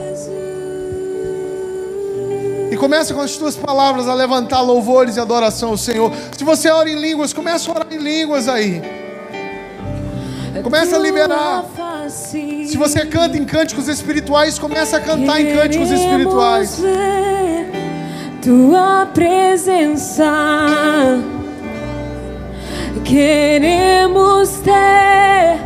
E 2.72 2.78
começa 2.78 3.14
com 3.14 3.22
as 3.22 3.38
tuas 3.38 3.55
palavras 3.55 4.07
a 4.07 4.14
levantar 4.14 4.61
louvores 4.61 5.16
e 5.16 5.20
adoração 5.20 5.70
ao 5.70 5.78
Senhor. 5.78 6.11
Se 6.38 6.43
você 6.43 6.70
ora 6.70 6.89
em 6.89 6.99
línguas, 6.99 7.32
começa 7.32 7.72
a 7.72 7.76
orar 7.76 7.88
em 7.91 7.97
línguas 7.97 8.47
aí. 8.47 9.03
Começa 10.62 10.95
a 10.95 10.99
liberar. 10.99 11.66
Se 12.08 12.78
você 12.78 13.06
canta 13.06 13.38
em 13.38 13.45
cânticos 13.45 13.88
espirituais, 13.88 14.60
começa 14.60 14.97
a 14.97 14.99
cantar 14.99 15.41
em 15.41 15.56
cânticos 15.56 15.89
espirituais 15.89 16.82
tua 18.43 19.06
presença. 19.14 20.28
Queremos 23.06 24.49
ter 24.60 25.60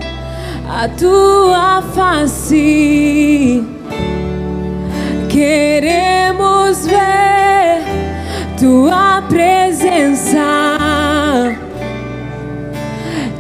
a 0.70 0.88
tua 0.96 1.82
face. 1.96 3.64
Queremos 5.28 6.86
ver 6.86 7.82
tua 8.60 9.24
presença. 9.24 10.38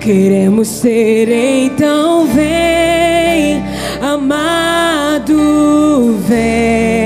Queremos 0.07 0.69
ser 0.69 1.27
então 1.29 2.25
vem, 2.27 3.61
amado, 4.01 5.35
vem. 6.25 6.96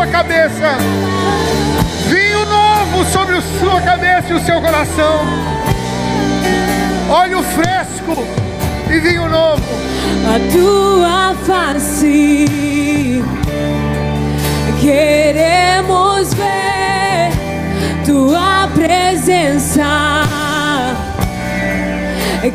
Sua 0.00 0.06
cabeça. 0.06 0.78
Vinho 2.08 2.46
novo 2.46 3.04
sobre 3.12 3.36
a 3.36 3.42
sua 3.58 3.82
cabeça 3.82 4.30
e 4.30 4.32
o 4.32 4.40
seu 4.40 4.58
coração. 4.62 5.20
Óleo 7.10 7.42
fresco 7.42 8.26
e 8.88 8.98
vinho 8.98 9.28
novo. 9.28 9.62
a 10.26 10.38
tua 10.52 11.34
face. 11.44 13.22
Queremos 14.80 16.32
ver 16.32 17.30
tua 18.06 18.68
presença. 18.74 20.22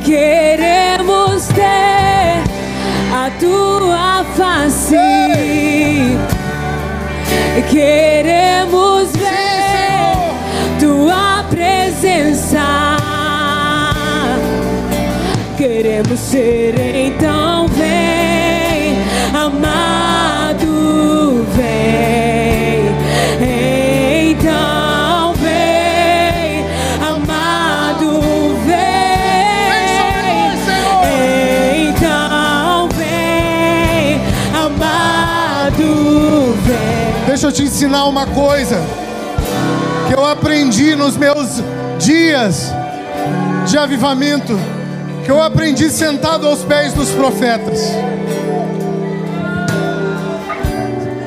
Queremos 0.03 1.45
ter 1.49 2.41
a 3.13 3.29
tua 3.39 4.25
face. 4.35 4.95
Queremos 7.63 9.11
ver 9.13 10.77
tua 10.77 11.43
presença. 11.49 12.97
Queremos 15.57 16.19
ser 16.19 16.75
então 16.77 17.67
vem, 17.69 18.97
amado, 19.33 20.65
vem. 21.55 22.24
Deixa 37.35 37.47
eu 37.47 37.51
te 37.51 37.63
ensinar 37.63 38.05
uma 38.05 38.25
coisa 38.27 38.77
que 40.07 40.15
eu 40.15 40.25
aprendi 40.25 40.95
nos 40.95 41.17
meus 41.17 41.61
dias 41.99 42.71
de 43.67 43.77
avivamento, 43.77 44.57
que 45.25 45.29
eu 45.29 45.43
aprendi 45.43 45.89
sentado 45.89 46.47
aos 46.47 46.63
pés 46.63 46.93
dos 46.93 47.09
profetas. 47.09 47.91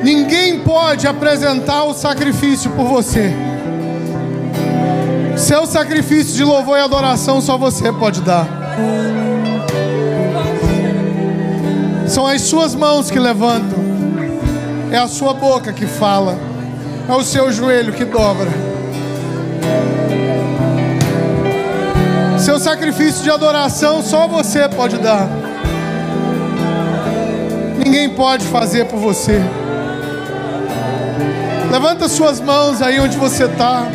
Ninguém 0.01 0.61
pode 0.61 1.05
apresentar 1.05 1.83
o 1.83 1.93
sacrifício 1.93 2.71
por 2.71 2.87
você. 2.87 3.31
Seu 5.37 5.67
sacrifício 5.67 6.33
de 6.33 6.43
louvor 6.43 6.79
e 6.79 6.81
adoração 6.81 7.39
só 7.39 7.55
você 7.55 7.93
pode 7.93 8.21
dar. 8.21 8.47
São 12.07 12.25
as 12.25 12.41
suas 12.41 12.73
mãos 12.73 13.11
que 13.11 13.19
levantam. 13.19 13.78
É 14.91 14.97
a 14.97 15.07
sua 15.07 15.33
boca 15.33 15.71
que 15.71 15.85
fala. 15.85 16.37
É 17.07 17.13
o 17.13 17.23
seu 17.23 17.51
joelho 17.51 17.93
que 17.93 18.05
dobra. 18.05 18.49
Seu 22.39 22.59
sacrifício 22.59 23.23
de 23.23 23.29
adoração 23.29 24.01
só 24.01 24.27
você 24.27 24.67
pode 24.69 24.97
dar. 24.97 25.27
Ninguém 27.77 28.09
pode 28.09 28.45
fazer 28.45 28.85
por 28.85 28.99
você. 28.99 29.39
Levanta 31.71 32.07
suas 32.07 32.39
mãos 32.39 32.81
aí 32.81 32.99
onde 32.99 33.17
você 33.17 33.45
está. 33.45 33.87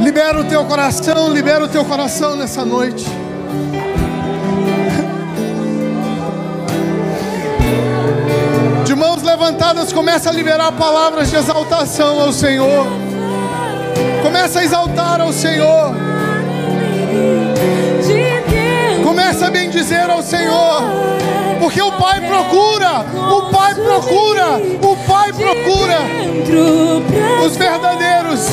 Libera 0.00 0.40
o 0.40 0.44
teu 0.44 0.64
coração, 0.64 1.32
libera 1.32 1.64
o 1.64 1.68
teu 1.68 1.84
coração 1.84 2.34
nessa 2.36 2.64
noite. 2.64 3.06
De 8.88 8.94
mãos 8.94 9.22
levantadas, 9.22 9.92
começa 9.92 10.30
a 10.30 10.32
liberar 10.32 10.72
palavras 10.72 11.28
de 11.28 11.36
exaltação 11.36 12.22
ao 12.22 12.32
Senhor. 12.32 12.86
Começa 14.22 14.60
a 14.60 14.64
exaltar 14.64 15.20
ao 15.20 15.30
Senhor. 15.30 15.94
Começa 19.04 19.48
a 19.48 19.50
bendizer 19.50 20.08
ao 20.08 20.22
Senhor. 20.22 20.84
Porque 21.60 21.82
o 21.82 21.92
Pai 21.92 22.18
procura, 22.22 23.04
o 23.30 23.42
Pai 23.52 23.74
procura, 23.74 24.56
o 24.80 24.96
Pai 25.06 25.34
procura 25.34 25.98
os 27.44 27.56
verdadeiros 27.58 28.48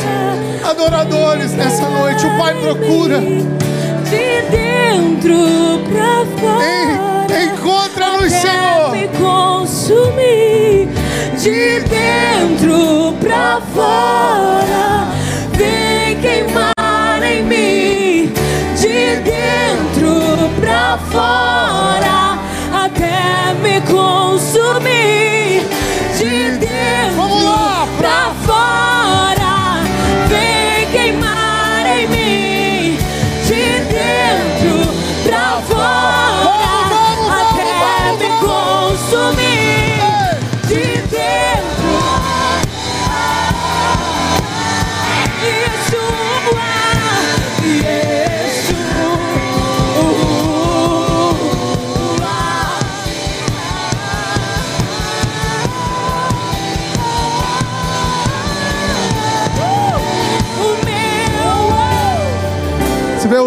adoradores 0.69 1.53
nessa 1.53 1.88
noite. 1.88 2.25
O 2.25 2.38
Pai 2.38 2.53
procura. 2.55 3.21
de 3.21 4.41
dentro 4.51 5.79
pra 5.89 6.25
fora. 6.38 6.65
En- 6.65 7.15
Até 8.18 8.30
Senhor. 8.30 8.91
me 8.91 9.07
consumir 9.07 10.89
de 11.38 11.80
dentro 11.82 12.26
dentro 12.66 13.13
pra 13.20 13.61
fora, 13.74 15.07
vem 15.53 16.20
queimar 16.20 17.24
em 17.24 17.43
mim, 17.43 18.34
de 18.80 19.16
dentro 19.18 20.49
pra 20.59 20.97
fora, 21.11 22.39
até 22.74 23.53
me 23.61 23.82
consumir, 23.82 25.34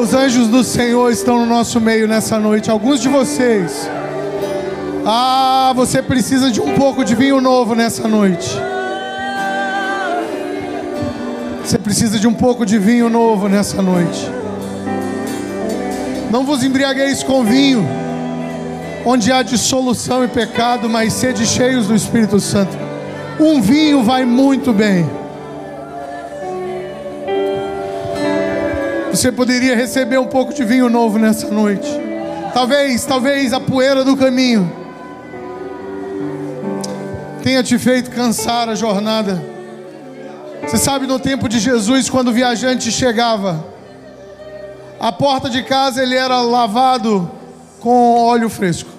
os 0.09 0.15
anjos 0.15 0.49
do 0.49 0.65
Senhor 0.65 1.13
estão 1.13 1.39
no 1.39 1.45
nosso 1.45 1.79
meio 1.79 2.09
nessa 2.09 2.39
noite. 2.39 2.71
Alguns 2.71 2.99
de 2.99 3.09
vocês. 3.11 3.87
Ah, 5.05 5.71
você 5.77 6.01
precisa 6.01 6.51
de 6.51 6.63
um 6.63 6.75
pouco 6.77 7.05
de 7.05 7.15
vinho 7.15 7.43
novo 7.43 7.75
nessa 7.75 8.09
noite. 8.09 8.49
Você 11.63 11.77
precisa 11.77 12.19
de 12.19 12.27
um 12.27 12.33
pouco 12.33 12.65
de 12.65 12.79
vinho 12.79 13.11
novo 13.11 13.51
nessa 13.51 13.83
noite. 13.83 14.31
Não 16.31 16.43
vos 16.43 16.65
embriagueis 16.65 17.23
com 17.23 17.45
vinho, 17.45 17.87
onde 19.05 19.31
há 19.31 19.43
dissolução 19.43 20.25
e 20.25 20.29
pecado, 20.29 20.89
mas 20.89 21.13
sede 21.13 21.47
cheios 21.47 21.87
do 21.87 21.95
Espírito 21.95 22.41
Santo. 22.41 22.75
Um 23.39 23.61
vinho 23.61 24.03
vai 24.03 24.25
muito 24.25 24.73
bem. 24.73 25.07
Você 29.11 29.33
poderia 29.33 29.75
receber 29.75 30.19
um 30.19 30.27
pouco 30.27 30.53
de 30.53 30.65
vinho 30.65 30.89
novo 30.89 31.19
nessa 31.19 31.49
noite. 31.49 31.89
Talvez, 32.53 33.05
talvez 33.05 33.53
a 33.53 33.61
poeira 33.61 34.05
do 34.05 34.17
caminho 34.17 34.71
tenha 37.43 37.63
te 37.63 37.79
feito 37.79 38.11
cansar 38.11 38.69
a 38.69 38.75
jornada. 38.75 39.43
Você 40.63 40.77
sabe, 40.77 41.07
no 41.07 41.19
tempo 41.19 41.49
de 41.49 41.59
Jesus, 41.59 42.11
quando 42.11 42.29
o 42.29 42.33
viajante 42.33 42.93
chegava, 42.93 43.65
a 45.01 45.11
porta 45.11 45.49
de 45.49 45.63
casa 45.63 46.03
ele 46.03 46.15
era 46.15 46.43
lavado 46.43 47.31
com 47.81 48.19
óleo 48.27 48.51
fresco, 48.51 48.91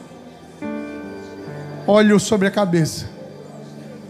óleo 1.86 2.20
sobre 2.20 2.48
a 2.48 2.52
cabeça, 2.52 3.06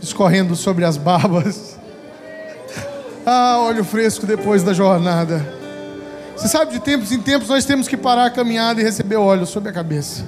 escorrendo 0.01 0.55
sobre 0.55 0.85
as 0.85 0.97
barbas. 0.97 1.77
Ah, 3.31 3.59
óleo 3.59 3.83
fresco 3.83 4.25
depois 4.25 4.63
da 4.63 4.73
jornada. 4.73 5.58
Você 6.39 6.47
sabe, 6.47 6.71
de 6.71 6.79
tempos 6.79 7.11
em 7.11 7.19
tempos 7.19 7.49
nós 7.49 7.65
temos 7.65 7.85
que 7.85 7.97
parar 7.97 8.27
a 8.27 8.29
caminhada 8.29 8.79
e 8.79 8.83
receber 8.83 9.17
óleo 9.17 9.45
sobre 9.45 9.71
a 9.71 9.73
cabeça 9.73 10.23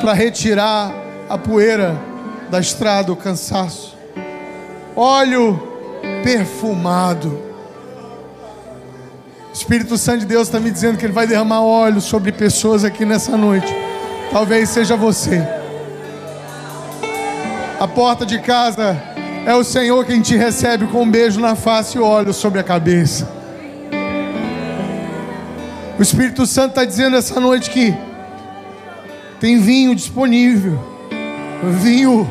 para 0.00 0.12
retirar 0.12 0.92
a 1.28 1.38
poeira 1.38 1.96
da 2.50 2.58
estrada, 2.58 3.12
o 3.12 3.16
cansaço. 3.16 3.96
Óleo 4.96 5.62
perfumado. 6.24 7.40
O 9.48 9.52
Espírito 9.52 9.96
Santo 9.96 10.20
de 10.20 10.26
Deus 10.26 10.48
está 10.48 10.58
me 10.58 10.72
dizendo 10.72 10.98
que 10.98 11.06
Ele 11.06 11.12
vai 11.12 11.28
derramar 11.28 11.62
óleo 11.62 12.00
sobre 12.00 12.32
pessoas 12.32 12.84
aqui 12.84 13.04
nessa 13.04 13.36
noite. 13.36 13.72
Talvez 14.32 14.70
seja 14.70 14.96
você. 14.96 15.40
A 17.78 17.86
porta 17.86 18.26
de 18.26 18.40
casa 18.40 19.00
é 19.46 19.54
o 19.54 19.62
Senhor 19.62 20.04
quem 20.04 20.20
te 20.20 20.36
recebe 20.36 20.88
com 20.88 21.02
um 21.02 21.10
beijo 21.10 21.38
na 21.38 21.54
face 21.54 21.96
e 21.96 22.00
óleo 22.00 22.32
sobre 22.32 22.58
a 22.58 22.64
cabeça. 22.64 23.37
O 25.98 26.02
Espírito 26.02 26.46
Santo 26.46 26.70
está 26.70 26.84
dizendo 26.84 27.16
essa 27.16 27.40
noite 27.40 27.70
que 27.70 27.92
tem 29.40 29.60
vinho 29.60 29.96
disponível, 29.96 30.78
vinho, 31.80 32.30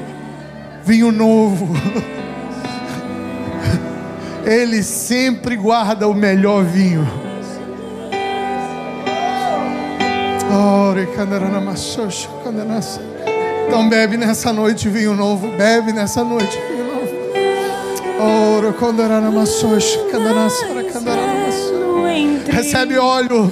vinho 0.86 1.12
novo. 1.12 1.76
Ele 4.46 4.82
sempre 4.82 5.58
guarda 5.58 6.08
o 6.08 6.14
melhor 6.14 6.64
vinho. 6.64 7.06
Candarana. 12.42 12.80
Então 13.68 13.90
bebe 13.90 14.16
nessa 14.16 14.54
noite 14.54 14.88
vinho 14.88 15.14
novo, 15.14 15.50
bebe 15.58 15.92
nessa 15.92 16.24
noite 16.24 16.58
vinho 16.70 16.86
novo. 16.86 17.12
Ore, 18.58 18.72
candarana, 18.80 19.30
machocho, 19.30 20.06
candanassa, 20.10 20.66
candarana, 20.94 21.27
machocho. 22.26 22.52
Recebe 22.52 22.98
óleo, 22.98 23.52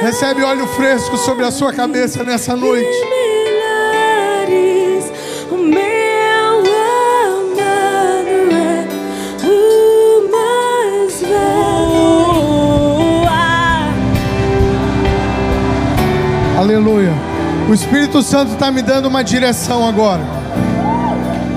recebe 0.00 0.42
óleo 0.42 0.66
fresco 0.68 1.16
sobre 1.16 1.44
a 1.44 1.50
sua 1.50 1.72
cabeça 1.72 2.22
nessa 2.24 2.56
noite. 2.56 2.88
milhares, 4.48 5.12
o 5.50 5.56
meu 5.56 6.58
amado 6.58 7.60
é 8.50 8.88
o 9.46 10.30
mais 10.30 11.20
velho. 11.20 11.30
Aleluia. 16.58 17.12
O 17.68 17.74
Espírito 17.74 18.22
Santo 18.22 18.54
está 18.54 18.70
me 18.72 18.82
dando 18.82 19.06
uma 19.06 19.22
direção 19.22 19.88
agora. 19.88 20.22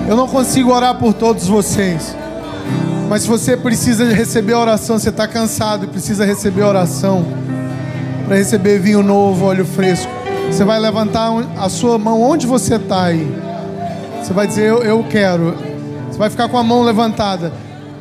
Eu 0.07 0.15
não 0.15 0.27
consigo 0.27 0.71
orar 0.71 0.95
por 0.95 1.13
todos 1.13 1.47
vocês. 1.47 2.15
Mas 3.09 3.23
se 3.23 3.27
você 3.27 3.55
precisa 3.55 4.05
receber 4.05 4.53
oração, 4.53 4.97
você 4.97 5.09
está 5.09 5.27
cansado 5.27 5.85
e 5.85 5.87
precisa 5.87 6.25
receber 6.25 6.63
oração 6.63 7.25
para 8.25 8.37
receber 8.37 8.79
vinho 8.79 9.03
novo, 9.03 9.45
óleo 9.45 9.65
fresco. 9.65 10.11
Você 10.47 10.63
vai 10.63 10.79
levantar 10.79 11.29
a 11.57 11.69
sua 11.69 11.97
mão 11.97 12.21
onde 12.21 12.47
você 12.47 12.75
está 12.75 13.05
aí. 13.05 13.27
Você 14.21 14.33
vai 14.33 14.47
dizer, 14.47 14.69
eu, 14.69 14.83
eu 14.83 15.03
quero. 15.09 15.55
Você 16.09 16.17
vai 16.17 16.29
ficar 16.29 16.47
com 16.47 16.57
a 16.57 16.63
mão 16.63 16.83
levantada. 16.83 17.51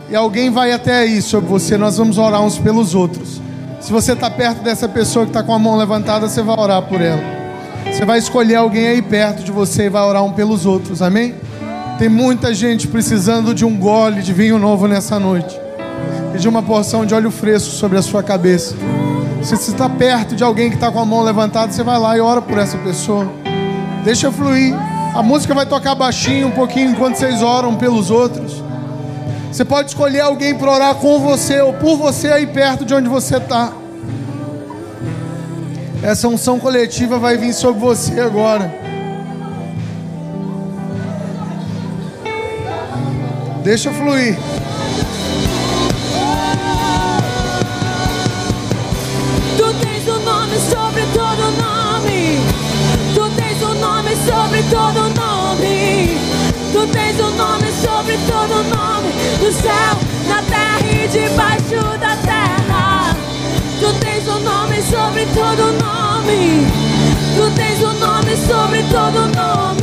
E 0.08 0.14
alguém 0.14 0.50
vai 0.50 0.72
até 0.72 0.98
aí 0.98 1.20
sobre 1.20 1.48
você. 1.48 1.76
Nós 1.76 1.96
vamos 1.96 2.18
orar 2.18 2.42
uns 2.42 2.58
pelos 2.58 2.94
outros. 2.94 3.40
Se 3.80 3.90
você 3.90 4.12
está 4.12 4.30
perto 4.30 4.62
dessa 4.62 4.88
pessoa 4.88 5.24
que 5.24 5.30
está 5.30 5.42
com 5.42 5.52
a 5.52 5.58
mão 5.58 5.76
levantada, 5.76 6.28
você 6.28 6.42
vai 6.42 6.56
orar 6.58 6.82
por 6.82 7.00
ela. 7.00 7.22
Você 7.90 8.04
vai 8.04 8.18
escolher 8.18 8.56
alguém 8.56 8.86
aí 8.86 9.02
perto 9.02 9.42
de 9.42 9.50
você 9.50 9.86
e 9.86 9.88
vai 9.88 10.02
orar 10.02 10.22
um 10.22 10.32
pelos 10.32 10.64
outros. 10.64 11.02
Amém? 11.02 11.34
Tem 12.02 12.08
muita 12.08 12.52
gente 12.52 12.88
precisando 12.88 13.54
de 13.54 13.64
um 13.64 13.78
gole 13.78 14.22
de 14.22 14.32
vinho 14.32 14.58
novo 14.58 14.88
nessa 14.88 15.20
noite. 15.20 15.56
E 16.34 16.38
de 16.38 16.48
uma 16.48 16.60
porção 16.60 17.06
de 17.06 17.14
óleo 17.14 17.30
fresco 17.30 17.70
sobre 17.70 17.96
a 17.96 18.02
sua 18.02 18.24
cabeça. 18.24 18.74
Se 19.40 19.56
você 19.56 19.70
está 19.70 19.88
perto 19.88 20.34
de 20.34 20.42
alguém 20.42 20.68
que 20.68 20.74
está 20.74 20.90
com 20.90 20.98
a 20.98 21.04
mão 21.04 21.22
levantada, 21.22 21.70
você 21.70 21.84
vai 21.84 21.96
lá 22.00 22.16
e 22.16 22.20
ora 22.20 22.42
por 22.42 22.58
essa 22.58 22.76
pessoa. 22.78 23.32
Deixa 24.02 24.32
fluir. 24.32 24.74
A 25.14 25.22
música 25.22 25.54
vai 25.54 25.64
tocar 25.64 25.94
baixinho 25.94 26.48
um 26.48 26.50
pouquinho 26.50 26.90
enquanto 26.90 27.14
vocês 27.14 27.40
oram 27.40 27.76
pelos 27.76 28.10
outros. 28.10 28.64
Você 29.52 29.64
pode 29.64 29.90
escolher 29.90 30.22
alguém 30.22 30.56
para 30.56 30.72
orar 30.72 30.96
com 30.96 31.20
você 31.20 31.60
ou 31.60 31.72
por 31.72 31.96
você 31.96 32.32
aí 32.32 32.48
perto 32.48 32.84
de 32.84 32.92
onde 32.92 33.08
você 33.08 33.36
está. 33.36 33.72
Essa 36.02 36.26
unção 36.26 36.58
coletiva 36.58 37.20
vai 37.20 37.36
vir 37.36 37.52
sobre 37.52 37.80
você 37.80 38.18
agora. 38.18 38.81
Deixa 43.64 43.92
fluir. 43.92 44.36
Tu 49.56 49.74
tens 49.74 50.08
o 50.08 50.18
nome 50.18 50.56
sobre 50.58 51.02
todo 51.14 51.50
nome. 51.62 52.40
Tu 53.14 53.30
tens 53.36 53.62
o 53.62 53.74
nome 53.74 54.16
sobre 54.16 54.62
todo 54.64 55.08
nome. 55.14 56.18
Tu 56.72 56.86
tens 56.88 57.20
o 57.20 57.30
nome 57.30 57.70
sobre 57.70 58.18
todo 58.26 58.64
nome. 58.64 59.12
No 59.40 59.52
céu, 59.52 59.96
na 60.26 60.42
terra 60.42 60.80
e 60.80 61.06
debaixo 61.06 61.98
da 62.00 62.16
terra. 62.16 63.16
Tu 63.78 63.92
tens 64.00 64.26
o 64.26 64.40
nome 64.40 64.82
sobre 64.82 65.24
todo 65.26 65.70
nome. 65.78 66.66
Tu 67.36 67.50
tens 67.54 67.80
o 67.80 67.92
nome 67.92 68.36
sobre 68.36 68.82
todo 68.90 69.28
nome. 69.36 69.81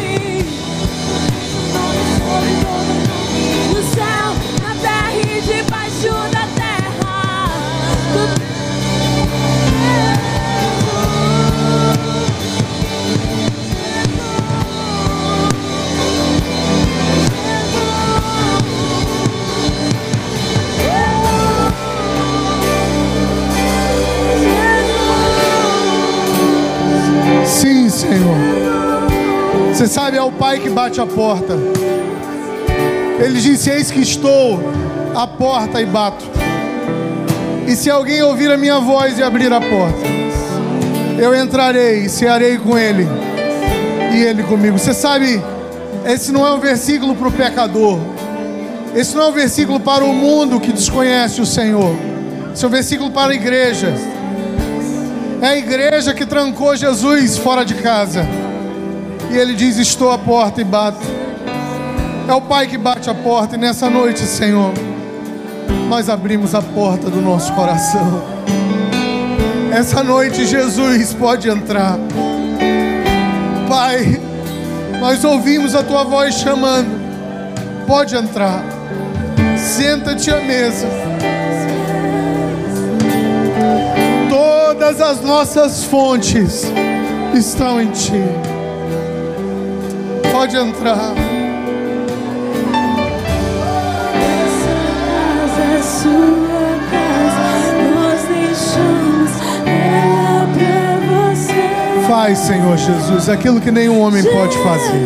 Você 29.73 29.87
sabe, 29.87 30.17
é 30.17 30.21
o 30.21 30.31
Pai 30.31 30.59
que 30.59 30.69
bate 30.69 30.99
a 30.99 31.05
porta. 31.05 31.53
Ele 33.19 33.39
disse: 33.39 33.69
Eis 33.69 33.91
que 33.91 34.01
estou 34.01 34.59
à 35.15 35.27
porta 35.27 35.81
e 35.81 35.85
bato. 35.85 36.25
E 37.67 37.75
se 37.75 37.89
alguém 37.89 38.21
ouvir 38.23 38.51
a 38.51 38.57
minha 38.57 38.79
voz 38.79 39.17
e 39.17 39.23
abrir 39.23 39.53
a 39.53 39.61
porta, 39.61 39.99
eu 41.19 41.35
entrarei 41.35 42.05
e 42.05 42.09
cearei 42.09 42.57
com 42.57 42.77
ele 42.77 43.07
e 44.13 44.23
ele 44.23 44.43
comigo. 44.43 44.77
Você 44.77 44.93
sabe, 44.93 45.41
esse 46.05 46.31
não 46.31 46.45
é 46.45 46.51
um 46.51 46.59
versículo 46.59 47.15
para 47.15 47.27
o 47.27 47.31
pecador. 47.31 47.99
Esse 48.95 49.15
não 49.15 49.23
é 49.23 49.27
um 49.27 49.33
versículo 49.33 49.79
para 49.79 50.03
o 50.03 50.13
mundo 50.13 50.59
que 50.59 50.71
desconhece 50.71 51.41
o 51.41 51.45
Senhor. 51.45 51.95
Esse 52.53 52.65
é 52.65 52.67
um 52.67 52.71
versículo 52.71 53.11
para 53.11 53.31
a 53.33 53.35
igreja. 53.35 53.93
É 55.41 55.47
a 55.47 55.57
igreja 55.57 56.13
que 56.13 56.25
trancou 56.25 56.75
Jesus 56.75 57.37
fora 57.37 57.63
de 57.63 57.75
casa. 57.75 58.25
E 59.31 59.37
ele 59.37 59.55
diz: 59.55 59.77
Estou 59.77 60.11
à 60.11 60.17
porta 60.17 60.59
e 60.59 60.63
bato. 60.63 61.05
É 62.27 62.33
o 62.33 62.41
Pai 62.41 62.67
que 62.67 62.77
bate 62.77 63.09
a 63.09 63.13
porta. 63.13 63.55
E 63.55 63.57
nessa 63.57 63.89
noite, 63.89 64.19
Senhor, 64.19 64.73
nós 65.87 66.09
abrimos 66.09 66.53
a 66.53 66.61
porta 66.61 67.09
do 67.09 67.21
nosso 67.21 67.53
coração. 67.53 68.21
Essa 69.71 70.03
noite, 70.03 70.45
Jesus 70.45 71.13
pode 71.13 71.47
entrar. 71.47 71.97
Pai, 73.67 74.19
nós 74.99 75.23
ouvimos 75.23 75.73
a 75.73 75.83
tua 75.83 76.03
voz 76.03 76.35
chamando. 76.35 76.99
Pode 77.87 78.15
entrar. 78.15 78.63
Senta-te 79.57 80.29
à 80.31 80.41
mesa. 80.41 81.08
Todas 84.89 85.01
as 85.01 85.21
nossas 85.21 85.83
fontes 85.83 86.65
estão 87.35 87.79
em 87.79 87.91
ti. 87.91 88.23
Pode 90.31 90.57
entrar. 90.57 91.13
Essa 94.25 95.61
é 95.61 95.81
sua 95.83 96.79
casa, 96.89 97.43
deixamos 98.33 99.31
pra 99.63 100.97
você. 101.35 102.07
Faz, 102.07 102.39
Senhor 102.39 102.75
Jesus, 102.75 103.29
aquilo 103.29 103.61
que 103.61 103.69
nenhum 103.69 104.01
homem 104.01 104.23
pode 104.23 104.57
fazer. 104.57 105.05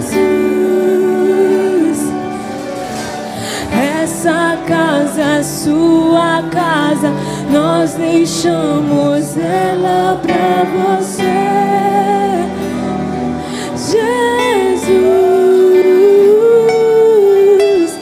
Essa 4.02 4.58
casa 4.66 5.22
é 5.22 5.44
sua 5.44 6.42
casa, 6.50 7.12
nós 7.52 7.94
deixamos 7.94 9.38
ela 9.38 10.20
pra 10.22 10.64
você. 10.64 11.24
Jesus, 17.34 18.00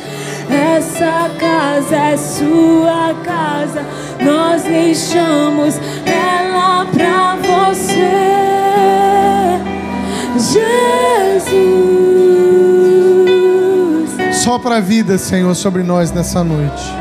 essa 0.50 1.30
casa 1.39 1.96
é 1.96 2.18
sua 2.18 3.16
casa, 3.24 3.86
nós 4.20 4.64
deixamos 4.64 5.80
ela 6.06 6.86
pra 6.86 7.36
você. 7.36 8.42
Jesus. 10.38 11.72
Sopra 14.44 14.78
a 14.78 14.80
vida, 14.80 15.18
Senhor, 15.18 15.54
sobre 15.56 15.84
nós 15.84 16.12
nessa 16.12 16.44
noite. 16.44 17.01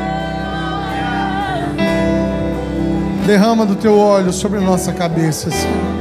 Derrama 3.25 3.65
do 3.65 3.75
teu 3.75 3.97
óleo 3.97 4.33
sobre 4.33 4.59
nossa 4.59 4.91
cabeça, 4.91 5.51
Senhor. 5.51 5.91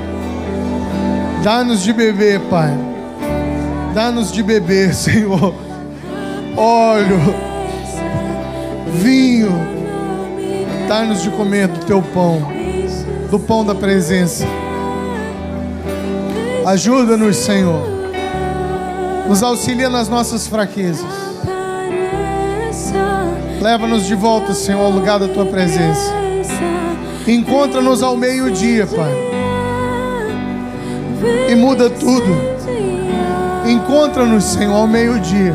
Dá-nos 1.43 1.83
de 1.83 1.93
beber, 1.93 2.41
Pai. 2.51 2.77
Dá-nos 3.95 4.33
de 4.33 4.43
beber, 4.43 4.93
Senhor. 4.95 5.55
Óleo, 6.57 7.35
vinho. 8.95 9.53
Dá-nos 10.89 11.23
de 11.23 11.31
comer 11.31 11.69
do 11.69 11.85
teu 11.87 12.03
pão, 12.03 12.43
do 13.31 13.39
pão 13.39 13.65
da 13.65 13.75
presença. 13.75 14.45
Ajuda-nos, 16.67 17.37
Senhor. 17.37 17.89
Nos 19.29 19.43
auxilia 19.43 19.89
nas 19.89 20.09
nossas 20.09 20.47
fraquezas. 20.49 21.07
Leva-nos 23.61 24.07
de 24.07 24.15
volta, 24.15 24.53
Senhor, 24.53 24.81
ao 24.81 24.91
lugar 24.91 25.21
da 25.21 25.29
tua 25.29 25.47
presença. 25.47 26.13
Encontra-nos 27.31 28.03
ao 28.03 28.17
meio-dia, 28.17 28.89
Pai. 28.89 29.15
E 31.49 31.55
muda 31.55 31.89
tudo. 31.89 32.27
Encontra-nos, 33.65 34.43
Senhor, 34.43 34.75
ao 34.75 34.89
meio-dia. 34.89 35.55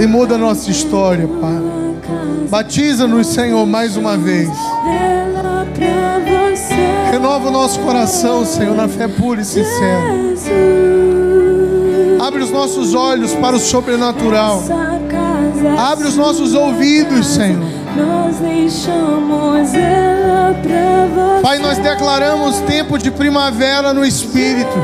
E 0.00 0.06
muda 0.08 0.34
a 0.34 0.38
nossa 0.38 0.72
história, 0.72 1.28
Pai. 1.40 1.62
Batiza-nos, 2.48 3.28
Senhor, 3.28 3.64
mais 3.64 3.96
uma 3.96 4.16
vez. 4.16 4.50
Renova 7.12 7.48
o 7.48 7.52
nosso 7.52 7.78
coração, 7.78 8.44
Senhor, 8.44 8.74
na 8.74 8.88
fé 8.88 9.06
pura 9.06 9.40
e 9.40 9.44
sincera. 9.44 10.02
Abre 12.20 12.42
os 12.42 12.50
nossos 12.50 12.92
olhos 12.92 13.34
para 13.34 13.54
o 13.54 13.60
sobrenatural. 13.60 14.64
Abre 15.78 16.08
os 16.08 16.16
nossos 16.16 16.54
ouvidos, 16.54 17.24
Senhor. 17.24 17.79
Nós 17.96 18.36
deixamos 18.36 19.74
ela 19.74 20.54
pra 20.62 21.06
você. 21.06 21.42
Pai, 21.42 21.58
nós 21.58 21.78
declaramos 21.78 22.60
tempo 22.60 22.96
de 22.98 23.10
primavera 23.10 23.92
no 23.92 24.04
Espírito. 24.04 24.78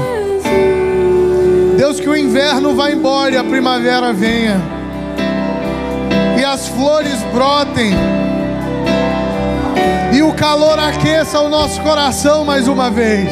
Deus, 1.76 2.00
que 2.00 2.08
o 2.08 2.16
inverno 2.16 2.74
vá 2.74 2.90
embora 2.90 3.34
e 3.34 3.36
a 3.36 3.44
primavera 3.44 4.12
venha. 4.12 4.60
E 6.38 6.44
as 6.44 6.68
flores 6.68 7.22
brotem. 7.32 7.92
E 10.12 10.22
o 10.22 10.32
calor 10.32 10.78
aqueça 10.78 11.40
o 11.40 11.48
nosso 11.48 11.80
coração 11.82 12.44
mais 12.44 12.66
uma 12.66 12.90
vez. 12.90 13.30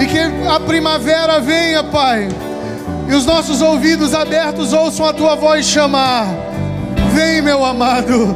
E 0.00 0.06
que 0.06 0.18
a 0.48 0.58
primavera 0.60 1.38
venha, 1.38 1.84
Pai. 1.84 2.28
E 3.08 3.14
os 3.14 3.26
nossos 3.26 3.60
ouvidos 3.60 4.14
abertos 4.14 4.72
ouçam 4.72 5.04
a 5.04 5.12
tua 5.12 5.34
voz 5.34 5.66
chamar. 5.66 6.51
Vem, 7.12 7.42
meu 7.42 7.64
amado. 7.64 8.34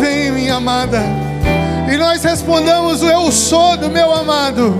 Vem, 0.00 0.30
minha 0.32 0.56
amada. 0.56 1.02
E 1.92 1.96
nós 1.96 2.22
respondamos: 2.22 3.02
Eu 3.02 3.30
sou 3.32 3.76
do 3.76 3.90
meu 3.90 4.12
amado. 4.12 4.74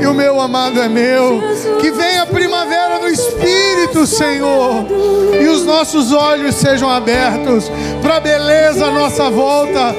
E 0.00 0.06
o 0.06 0.14
meu 0.14 0.40
amado 0.40 0.80
é 0.80 0.88
meu. 0.88 1.42
Que 1.80 1.90
venha 1.90 2.22
a 2.22 2.26
primavera 2.26 2.98
no 2.98 3.08
Espírito, 3.08 4.06
Senhor. 4.06 4.86
E 5.40 5.46
os 5.48 5.64
nossos 5.64 6.12
olhos 6.12 6.54
sejam 6.54 6.90
abertos 6.90 7.70
para 8.02 8.16
a 8.16 8.20
beleza 8.20 8.86
à 8.86 8.90
nossa 8.90 9.30
volta. 9.30 9.94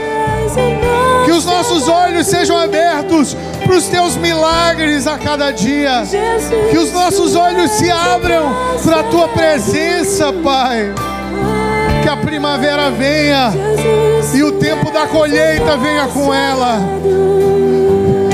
Que 1.26 1.32
os 1.32 1.44
nossos 1.45 1.88
olhos 1.90 2.27
sejam 2.27 2.57
abertos 2.57 3.36
para 3.64 3.76
os 3.76 3.86
teus 3.88 4.15
milagres 4.15 5.07
a 5.07 5.18
cada 5.18 5.52
dia. 5.52 6.03
Que 6.69 6.77
os 6.77 6.91
nossos 6.94 7.36
olhos 7.36 7.72
se 7.72 7.90
abram 7.90 8.56
para 8.84 8.99
a 8.99 9.03
tua 9.03 9.27
presença, 9.30 10.32
Pai. 10.32 10.94
A 12.16 12.18
primavera 12.18 12.90
venha 12.92 13.52
e 14.34 14.42
o 14.42 14.54
tempo 14.54 14.90
da 14.90 15.06
colheita 15.06 15.76
venha 15.76 16.08
com 16.08 16.34
ela. 16.34 16.80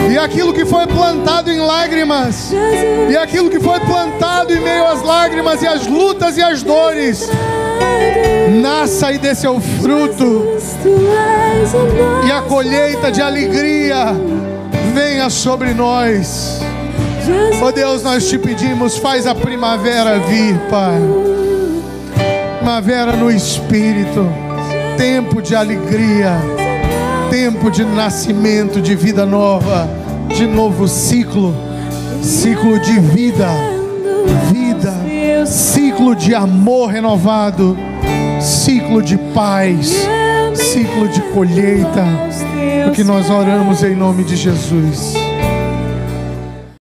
E 0.08 0.18
aquilo 0.20 0.54
que 0.54 0.64
foi 0.66 0.86
plantado 0.86 1.52
em 1.52 1.60
lágrimas, 1.60 2.54
e 3.10 3.18
aquilo 3.18 3.50
que 3.50 3.60
foi 3.60 3.80
plantado 3.80 4.54
em 4.54 4.60
meio 4.62 4.86
às 4.86 5.02
lágrimas 5.02 5.64
e 5.64 5.68
às 5.68 5.88
lutas 5.88 6.38
e 6.38 6.44
às 6.44 6.62
dores, 6.62 7.28
nasça 8.62 9.12
e 9.14 9.18
dê 9.18 9.34
seu 9.34 9.60
fruto. 9.60 10.46
E 12.28 12.32
a 12.32 12.42
colheita 12.44 13.12
de 13.12 13.20
alegria 13.20 14.16
venha 14.94 15.28
sobre 15.32 15.74
nós. 15.74 16.60
Oh 17.64 17.72
Deus, 17.72 18.04
nós 18.04 18.30
te 18.30 18.38
pedimos, 18.38 18.98
faz 18.98 19.26
a 19.26 19.34
primavera 19.34 20.20
vir, 20.20 20.56
Pai. 20.70 21.00
Primavera 22.62 23.14
no 23.14 23.32
espírito, 23.32 24.30
tempo 24.96 25.42
de 25.42 25.56
alegria, 25.56 26.40
tempo 27.32 27.72
de 27.72 27.84
nascimento, 27.84 28.80
de 28.80 28.96
vida 28.96 29.26
nova, 29.26 29.90
de 30.28 30.46
novo 30.46 30.88
ciclo, 30.88 31.56
ciclo 32.22 32.80
de 32.80 33.00
vida, 33.00 33.50
vida, 34.52 34.94
ciclo 35.48 36.14
de 36.16 36.36
amor 36.36 36.92
renovado, 36.92 37.76
ciclo 38.40 39.02
de 39.02 39.18
paz, 39.34 40.08
ciclo 40.54 41.08
de 41.08 41.20
colheita, 41.34 42.06
o 42.88 42.92
que 42.92 43.04
nós 43.04 43.28
oramos 43.32 43.82
em 43.82 43.96
nome 43.96 44.24
de 44.24 44.36
Jesus. 44.36 45.21